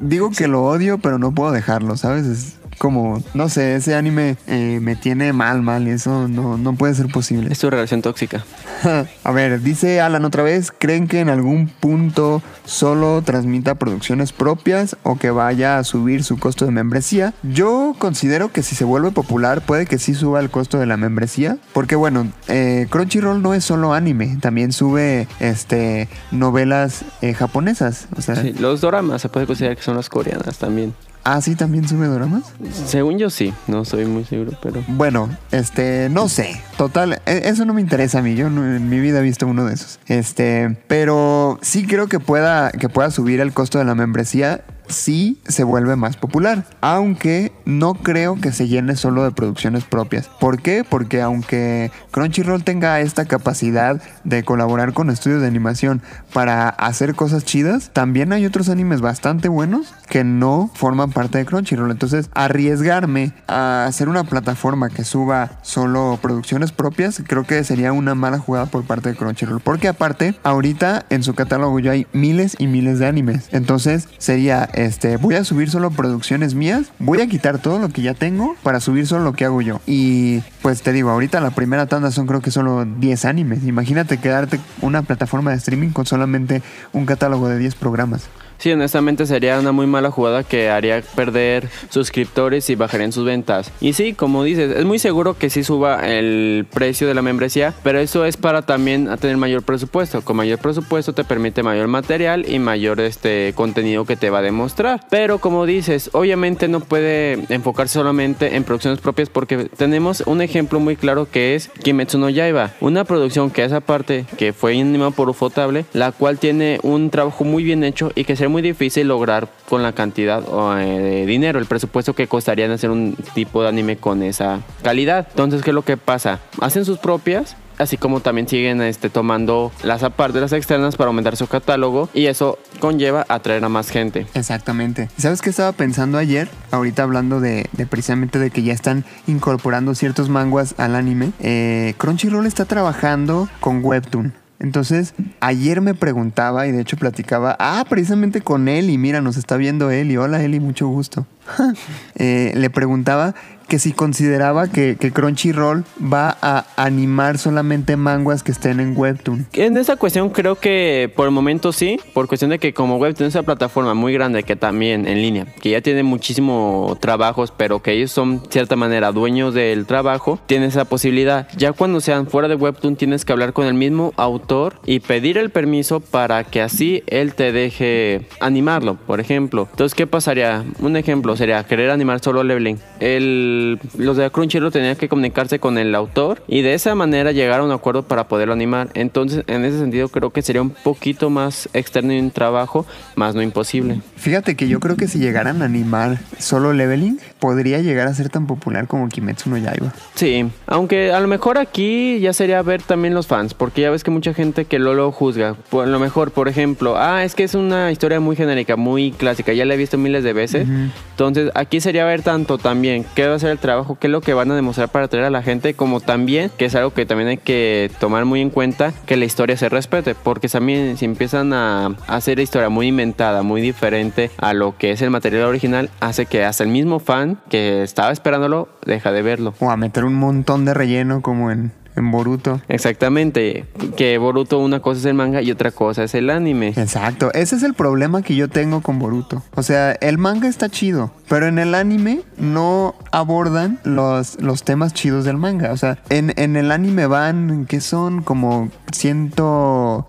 digo 0.00 0.30
que 0.30 0.48
lo 0.48 0.64
odio, 0.64 0.98
pero 0.98 1.18
no 1.18 1.32
puedo 1.32 1.52
dejarlo, 1.52 1.96
¿sabes? 1.96 2.26
Es, 2.26 2.61
como, 2.82 3.22
no 3.32 3.48
sé, 3.48 3.76
ese 3.76 3.94
anime 3.94 4.36
eh, 4.48 4.80
me 4.82 4.96
tiene 4.96 5.32
mal, 5.32 5.62
mal, 5.62 5.86
y 5.86 5.92
eso 5.92 6.26
no, 6.26 6.58
no 6.58 6.74
puede 6.74 6.92
ser 6.94 7.06
posible. 7.06 7.52
Es 7.52 7.60
tu 7.60 7.70
relación 7.70 8.02
tóxica. 8.02 8.44
a 9.24 9.30
ver, 9.30 9.62
dice 9.62 10.00
Alan 10.00 10.24
otra 10.24 10.42
vez, 10.42 10.72
¿creen 10.76 11.06
que 11.06 11.20
en 11.20 11.28
algún 11.28 11.68
punto 11.68 12.42
solo 12.64 13.22
transmita 13.22 13.76
producciones 13.76 14.32
propias 14.32 14.96
o 15.04 15.16
que 15.16 15.30
vaya 15.30 15.78
a 15.78 15.84
subir 15.84 16.24
su 16.24 16.40
costo 16.40 16.64
de 16.64 16.72
membresía? 16.72 17.34
Yo 17.44 17.94
considero 18.00 18.50
que 18.50 18.64
si 18.64 18.74
se 18.74 18.82
vuelve 18.82 19.12
popular 19.12 19.60
puede 19.60 19.86
que 19.86 19.98
sí 19.98 20.12
suba 20.12 20.40
el 20.40 20.50
costo 20.50 20.80
de 20.80 20.86
la 20.86 20.96
membresía, 20.96 21.58
porque 21.72 21.94
bueno, 21.94 22.32
eh, 22.48 22.88
Crunchyroll 22.90 23.42
no 23.42 23.54
es 23.54 23.64
solo 23.64 23.94
anime, 23.94 24.38
también 24.40 24.72
sube 24.72 25.28
este 25.38 26.08
novelas 26.32 27.04
eh, 27.20 27.32
japonesas. 27.32 28.08
O 28.16 28.22
sea, 28.22 28.34
sí, 28.42 28.54
los 28.54 28.80
doramas 28.80 29.22
se 29.22 29.28
puede 29.28 29.46
considerar 29.46 29.76
que 29.76 29.84
son 29.84 29.94
las 29.94 30.08
coreanas 30.08 30.58
también. 30.58 30.92
Ah, 31.24 31.40
sí, 31.40 31.54
también 31.54 31.86
sube 31.86 32.08
dramas. 32.08 32.42
Según 32.86 33.18
yo 33.18 33.30
sí, 33.30 33.54
no 33.68 33.84
soy 33.84 34.06
muy 34.06 34.24
seguro, 34.24 34.52
pero. 34.60 34.82
Bueno, 34.88 35.28
este, 35.52 36.08
no 36.10 36.28
sé. 36.28 36.60
Total, 36.76 37.20
e, 37.26 37.42
eso 37.44 37.64
no 37.64 37.74
me 37.74 37.80
interesa 37.80 38.18
a 38.18 38.22
mí. 38.22 38.34
Yo 38.34 38.50
no, 38.50 38.64
en 38.64 38.88
mi 38.88 38.98
vida 38.98 39.20
he 39.20 39.22
visto 39.22 39.46
uno 39.46 39.64
de 39.64 39.74
esos. 39.74 40.00
Este, 40.08 40.76
pero 40.88 41.58
sí 41.62 41.86
creo 41.86 42.08
que 42.08 42.18
pueda, 42.18 42.72
que 42.72 42.88
pueda 42.88 43.10
subir 43.10 43.40
el 43.40 43.52
costo 43.52 43.78
de 43.78 43.84
la 43.84 43.94
membresía 43.94 44.62
sí 44.88 45.38
se 45.46 45.64
vuelve 45.64 45.96
más 45.96 46.16
popular, 46.16 46.64
aunque 46.80 47.52
no 47.64 47.94
creo 47.94 48.40
que 48.40 48.52
se 48.52 48.68
llene 48.68 48.96
solo 48.96 49.24
de 49.24 49.30
producciones 49.30 49.84
propias. 49.84 50.28
¿Por 50.40 50.60
qué? 50.60 50.84
Porque 50.88 51.22
aunque 51.22 51.90
Crunchyroll 52.10 52.64
tenga 52.64 53.00
esta 53.00 53.24
capacidad 53.24 54.00
de 54.24 54.44
colaborar 54.44 54.92
con 54.92 55.10
estudios 55.10 55.40
de 55.40 55.46
animación 55.46 56.02
para 56.32 56.68
hacer 56.68 57.14
cosas 57.14 57.44
chidas, 57.44 57.90
también 57.92 58.32
hay 58.32 58.46
otros 58.46 58.68
animes 58.68 59.00
bastante 59.00 59.48
buenos 59.48 59.94
que 60.08 60.24
no 60.24 60.70
forman 60.74 61.10
parte 61.10 61.38
de 61.38 61.46
Crunchyroll. 61.46 61.90
Entonces, 61.90 62.28
arriesgarme 62.34 63.32
a 63.46 63.86
hacer 63.86 64.08
una 64.08 64.24
plataforma 64.24 64.90
que 64.90 65.04
suba 65.04 65.58
solo 65.62 66.18
producciones 66.20 66.72
propias, 66.72 67.22
creo 67.26 67.44
que 67.44 67.64
sería 67.64 67.92
una 67.92 68.14
mala 68.14 68.38
jugada 68.38 68.66
por 68.66 68.84
parte 68.84 69.10
de 69.10 69.16
Crunchyroll. 69.16 69.60
Porque 69.60 69.88
aparte, 69.88 70.34
ahorita 70.42 71.06
en 71.10 71.22
su 71.22 71.34
catálogo 71.34 71.78
ya 71.78 71.92
hay 71.92 72.06
miles 72.12 72.56
y 72.58 72.66
miles 72.66 72.98
de 72.98 73.06
animes. 73.06 73.48
Entonces, 73.52 74.08
sería 74.18 74.68
este, 74.84 75.16
voy 75.16 75.34
a 75.34 75.44
subir 75.44 75.70
solo 75.70 75.90
producciones 75.90 76.54
mías, 76.54 76.92
voy 76.98 77.20
a 77.20 77.26
quitar 77.26 77.58
todo 77.58 77.78
lo 77.78 77.88
que 77.88 78.02
ya 78.02 78.14
tengo 78.14 78.56
para 78.62 78.80
subir 78.80 79.06
solo 79.06 79.24
lo 79.24 79.32
que 79.32 79.44
hago 79.44 79.60
yo. 79.62 79.80
Y 79.86 80.40
pues 80.62 80.82
te 80.82 80.92
digo, 80.92 81.10
ahorita 81.10 81.40
la 81.40 81.50
primera 81.50 81.86
tanda 81.86 82.10
son 82.10 82.26
creo 82.26 82.40
que 82.40 82.50
solo 82.50 82.84
10 82.84 83.24
animes. 83.24 83.64
Imagínate 83.64 84.18
quedarte 84.18 84.60
una 84.80 85.02
plataforma 85.02 85.50
de 85.50 85.56
streaming 85.56 85.90
con 85.90 86.06
solamente 86.06 86.62
un 86.92 87.06
catálogo 87.06 87.48
de 87.48 87.58
10 87.58 87.74
programas. 87.76 88.28
Sí, 88.62 88.70
honestamente 88.70 89.26
sería 89.26 89.58
una 89.58 89.72
muy 89.72 89.88
mala 89.88 90.12
jugada 90.12 90.44
que 90.44 90.70
haría 90.70 91.02
perder 91.16 91.68
suscriptores 91.90 92.70
y 92.70 92.76
bajarían 92.76 93.10
sus 93.10 93.24
ventas. 93.24 93.72
Y 93.80 93.94
sí, 93.94 94.12
como 94.12 94.44
dices, 94.44 94.76
es 94.76 94.84
muy 94.84 95.00
seguro 95.00 95.36
que 95.36 95.50
sí 95.50 95.64
suba 95.64 96.08
el 96.08 96.64
precio 96.72 97.08
de 97.08 97.14
la 97.14 97.22
membresía, 97.22 97.74
pero 97.82 97.98
eso 97.98 98.24
es 98.24 98.36
para 98.36 98.62
también 98.62 99.08
tener 99.18 99.36
mayor 99.36 99.64
presupuesto. 99.64 100.22
Con 100.22 100.36
mayor 100.36 100.60
presupuesto 100.60 101.12
te 101.12 101.24
permite 101.24 101.64
mayor 101.64 101.88
material 101.88 102.44
y 102.48 102.60
mayor 102.60 103.00
este 103.00 103.52
contenido 103.56 104.04
que 104.04 104.14
te 104.14 104.30
va 104.30 104.38
a 104.38 104.42
demostrar. 104.42 105.00
Pero 105.10 105.38
como 105.38 105.66
dices, 105.66 106.10
obviamente 106.12 106.68
no 106.68 106.78
puede 106.78 107.44
enfocarse 107.52 107.94
solamente 107.94 108.54
en 108.54 108.62
producciones 108.62 109.00
propias 109.00 109.28
porque 109.28 109.70
tenemos 109.76 110.22
un 110.24 110.40
ejemplo 110.40 110.78
muy 110.78 110.94
claro 110.94 111.28
que 111.28 111.56
es 111.56 111.68
Kimetsu 111.82 112.16
no 112.16 112.30
Yaiba, 112.30 112.70
una 112.80 113.02
producción 113.02 113.50
que 113.50 113.64
es 113.64 113.72
aparte 113.72 114.24
que 114.38 114.52
fue 114.52 114.78
animada 114.80 115.10
por 115.10 115.28
Ufotable, 115.28 115.84
la 115.94 116.12
cual 116.12 116.38
tiene 116.38 116.78
un 116.84 117.10
trabajo 117.10 117.42
muy 117.42 117.64
bien 117.64 117.82
hecho 117.82 118.12
y 118.14 118.22
que 118.22 118.36
se 118.36 118.51
muy 118.52 118.62
difícil 118.62 119.08
lograr 119.08 119.48
con 119.68 119.82
la 119.82 119.92
cantidad 119.92 120.42
eh, 120.78 121.00
de 121.00 121.26
dinero, 121.26 121.58
el 121.58 121.66
presupuesto 121.66 122.14
que 122.14 122.28
costaría 122.28 122.72
hacer 122.72 122.90
un 122.90 123.16
tipo 123.34 123.62
de 123.62 123.68
anime 123.68 123.96
con 123.96 124.22
esa 124.22 124.60
calidad. 124.82 125.26
Entonces, 125.30 125.62
¿qué 125.62 125.70
es 125.70 125.74
lo 125.74 125.82
que 125.82 125.96
pasa? 125.96 126.38
Hacen 126.60 126.84
sus 126.84 126.98
propias, 126.98 127.56
así 127.78 127.96
como 127.96 128.20
también 128.20 128.46
siguen 128.46 128.80
este, 128.82 129.10
tomando 129.10 129.72
las 129.82 130.02
aparte, 130.02 130.40
las 130.40 130.52
externas 130.52 130.96
para 130.96 131.08
aumentar 131.08 131.36
su 131.36 131.46
catálogo 131.46 132.08
y 132.14 132.26
eso 132.26 132.58
conlleva 132.78 133.24
atraer 133.28 133.64
a 133.64 133.68
más 133.68 133.90
gente. 133.90 134.26
Exactamente. 134.34 135.08
¿Sabes 135.16 135.42
qué 135.42 135.50
estaba 135.50 135.72
pensando 135.72 136.18
ayer? 136.18 136.48
Ahorita 136.70 137.02
hablando 137.02 137.40
de, 137.40 137.68
precisamente 137.90 138.38
de 138.38 138.50
que 138.50 138.62
ya 138.62 138.72
están 138.72 139.04
incorporando 139.26 139.94
ciertos 139.94 140.28
manguas 140.28 140.74
al 140.78 140.94
anime. 140.94 141.32
Eh, 141.40 141.94
Crunchyroll 141.96 142.46
está 142.46 142.64
trabajando 142.64 143.48
con 143.60 143.84
Webtoon. 143.84 144.41
Entonces, 144.62 145.14
ayer 145.40 145.80
me 145.80 145.92
preguntaba 145.92 146.68
y 146.68 146.72
de 146.72 146.82
hecho 146.82 146.96
platicaba, 146.96 147.56
ah, 147.58 147.84
precisamente 147.88 148.42
con 148.42 148.68
y 148.88 148.96
mira, 148.96 149.20
nos 149.20 149.36
está 149.36 149.56
viendo 149.56 149.90
y 150.12 150.16
hola 150.16 150.40
Eli, 150.40 150.60
mucho 150.60 150.86
gusto. 150.86 151.26
eh, 152.14 152.52
le 152.54 152.70
preguntaba 152.70 153.34
que 153.68 153.78
si 153.78 153.92
consideraba 153.92 154.68
que, 154.68 154.96
que 154.98 155.12
Crunchyroll 155.12 155.84
va 156.00 156.36
a 156.40 156.66
animar 156.76 157.38
solamente 157.38 157.96
manguas 157.96 158.42
que 158.42 158.52
estén 158.52 158.80
en 158.80 158.96
Webtoon. 158.96 159.46
En 159.52 159.76
esa 159.76 159.96
cuestión 159.96 160.30
creo 160.30 160.56
que 160.56 161.12
por 161.14 161.26
el 161.26 161.32
momento 161.32 161.72
sí, 161.72 161.98
por 162.14 162.28
cuestión 162.28 162.50
de 162.50 162.58
que 162.58 162.74
como 162.74 162.96
Webtoon 162.96 163.28
es 163.28 163.34
una 163.34 163.44
plataforma 163.44 163.94
muy 163.94 164.12
grande 164.12 164.42
que 164.42 164.56
también 164.56 165.06
en 165.06 165.22
línea, 165.22 165.46
que 165.60 165.70
ya 165.70 165.80
tiene 165.80 166.02
muchísimo 166.02 166.96
trabajos, 167.00 167.52
pero 167.56 167.82
que 167.82 167.92
ellos 167.92 168.10
son 168.10 168.42
de 168.42 168.50
cierta 168.50 168.76
manera 168.76 169.12
dueños 169.12 169.54
del 169.54 169.86
trabajo, 169.86 170.38
tiene 170.46 170.66
esa 170.66 170.84
posibilidad. 170.84 171.48
Ya 171.56 171.72
cuando 171.72 172.00
sean 172.00 172.26
fuera 172.26 172.48
de 172.48 172.54
Webtoon 172.54 172.96
tienes 172.96 173.24
que 173.24 173.32
hablar 173.32 173.52
con 173.52 173.66
el 173.66 173.74
mismo 173.74 174.12
autor 174.16 174.76
y 174.84 175.00
pedir 175.00 175.38
el 175.38 175.50
permiso 175.50 176.00
para 176.00 176.44
que 176.44 176.60
así 176.60 177.02
él 177.06 177.34
te 177.34 177.52
deje 177.52 178.26
animarlo, 178.40 178.96
por 179.06 179.20
ejemplo. 179.20 179.68
Entonces, 179.70 179.94
¿qué 179.94 180.06
pasaría? 180.06 180.64
Un 180.80 180.96
ejemplo 180.96 181.36
sería 181.36 181.64
querer 181.64 181.90
animar 181.90 182.20
solo 182.20 182.42
leveling. 182.42 182.78
El, 183.00 183.61
los 183.96 184.16
de 184.16 184.30
Crunchyroll 184.30 184.72
tenían 184.72 184.96
que 184.96 185.08
comunicarse 185.08 185.58
con 185.58 185.78
el 185.78 185.94
autor 185.94 186.42
y 186.46 186.62
de 186.62 186.74
esa 186.74 186.94
manera 186.94 187.32
llegar 187.32 187.60
a 187.60 187.64
un 187.64 187.72
acuerdo 187.72 188.02
para 188.02 188.28
poderlo 188.28 188.54
animar. 188.54 188.88
Entonces, 188.94 189.44
en 189.46 189.64
ese 189.64 189.78
sentido 189.78 190.08
creo 190.08 190.30
que 190.30 190.42
sería 190.42 190.62
un 190.62 190.70
poquito 190.70 191.30
más 191.30 191.68
externo 191.72 192.12
y 192.12 192.18
un 192.18 192.30
trabajo, 192.30 192.86
más 193.14 193.34
no 193.34 193.42
imposible. 193.42 194.00
Fíjate 194.16 194.56
que 194.56 194.68
yo 194.68 194.80
creo 194.80 194.96
que 194.96 195.08
si 195.08 195.18
llegaran 195.18 195.62
a 195.62 195.66
animar 195.66 196.18
solo 196.38 196.72
leveling, 196.72 197.18
podría 197.38 197.80
llegar 197.80 198.08
a 198.08 198.14
ser 198.14 198.28
tan 198.28 198.46
popular 198.46 198.86
como 198.86 199.08
Kimetsu 199.08 199.50
no 199.50 199.58
Yaiba. 199.58 199.92
Sí, 200.14 200.46
aunque 200.66 201.12
a 201.12 201.20
lo 201.20 201.28
mejor 201.28 201.58
aquí 201.58 202.20
ya 202.20 202.32
sería 202.32 202.62
ver 202.62 202.82
también 202.82 203.14
los 203.14 203.26
fans, 203.26 203.54
porque 203.54 203.82
ya 203.82 203.90
ves 203.90 204.04
que 204.04 204.10
mucha 204.10 204.34
gente 204.34 204.64
que 204.64 204.78
lo, 204.78 204.94
lo 204.94 205.12
juzga. 205.12 205.54
Por 205.70 205.88
lo 205.88 205.98
mejor, 205.98 206.30
por 206.30 206.48
ejemplo, 206.48 206.96
ah, 206.96 207.24
es 207.24 207.34
que 207.34 207.44
es 207.44 207.54
una 207.54 207.90
historia 207.90 208.20
muy 208.20 208.36
genérica, 208.36 208.76
muy 208.76 209.12
clásica, 209.12 209.52
ya 209.52 209.64
la 209.64 209.74
he 209.74 209.76
visto 209.76 209.98
miles 209.98 210.24
de 210.24 210.32
veces. 210.32 210.66
Entonces, 211.10 211.50
aquí 211.54 211.80
sería 211.80 212.04
ver 212.04 212.22
tanto 212.22 212.58
también 212.58 213.04
qué 213.14 213.26
va 213.26 213.34
a 213.34 213.38
el 213.50 213.58
trabajo, 213.58 213.96
qué 213.98 214.06
es 214.06 214.10
lo 214.10 214.20
que 214.20 214.34
van 214.34 214.50
a 214.50 214.54
demostrar 214.54 214.88
para 214.88 215.06
atraer 215.06 215.26
a 215.26 215.30
la 215.30 215.42
gente, 215.42 215.74
como 215.74 216.00
también, 216.00 216.50
que 216.56 216.66
es 216.66 216.74
algo 216.74 216.92
que 216.92 217.06
también 217.06 217.28
hay 217.28 217.38
que 217.38 217.90
tomar 217.98 218.24
muy 218.24 218.40
en 218.40 218.50
cuenta, 218.50 218.92
que 219.06 219.16
la 219.16 219.24
historia 219.24 219.56
se 219.56 219.68
respete, 219.68 220.14
porque 220.14 220.48
también 220.48 220.96
si 220.96 221.04
empiezan 221.04 221.52
a 221.52 221.96
hacer 222.06 222.38
historia 222.38 222.68
muy 222.68 222.88
inventada, 222.88 223.42
muy 223.42 223.60
diferente 223.60 224.30
a 224.38 224.52
lo 224.52 224.76
que 224.76 224.90
es 224.90 225.02
el 225.02 225.10
material 225.10 225.44
original, 225.44 225.90
hace 226.00 226.26
que 226.26 226.44
hasta 226.44 226.64
el 226.64 226.70
mismo 226.70 226.98
fan 226.98 227.38
que 227.48 227.82
estaba 227.82 228.12
esperándolo 228.12 228.68
deja 228.84 229.12
de 229.12 229.22
verlo. 229.22 229.54
O 229.60 229.70
a 229.70 229.76
meter 229.76 230.04
un 230.04 230.14
montón 230.14 230.64
de 230.64 230.74
relleno 230.74 231.22
como 231.22 231.50
en, 231.50 231.72
en 231.96 232.10
Boruto. 232.10 232.60
Exactamente, 232.68 233.66
que 233.96 234.18
Boruto 234.18 234.58
una 234.58 234.80
cosa 234.80 235.00
es 235.00 235.06
el 235.06 235.14
manga 235.14 235.42
y 235.42 235.50
otra 235.50 235.70
cosa 235.70 236.04
es 236.04 236.14
el 236.14 236.30
anime. 236.30 236.68
Exacto, 236.76 237.32
ese 237.34 237.56
es 237.56 237.62
el 237.62 237.74
problema 237.74 238.22
que 238.22 238.34
yo 238.34 238.48
tengo 238.48 238.80
con 238.80 238.98
Boruto. 238.98 239.42
O 239.54 239.62
sea, 239.62 239.92
el 239.92 240.18
manga 240.18 240.48
está 240.48 240.68
chido, 240.68 241.12
pero 241.28 241.46
en 241.46 241.58
el 241.58 241.74
anime 241.74 242.22
no 242.38 242.94
abordan 243.10 243.78
los, 243.84 244.40
los 244.40 244.62
temas 244.64 244.94
chidos 244.94 245.24
del 245.24 245.36
manga. 245.36 245.72
O 245.72 245.76
sea, 245.76 245.98
en, 246.08 246.32
en 246.36 246.56
el 246.56 246.70
anime 246.70 247.06
van, 247.06 247.66
que 247.66 247.80
son 247.80 248.22
como 248.22 248.70
100, 248.92 249.32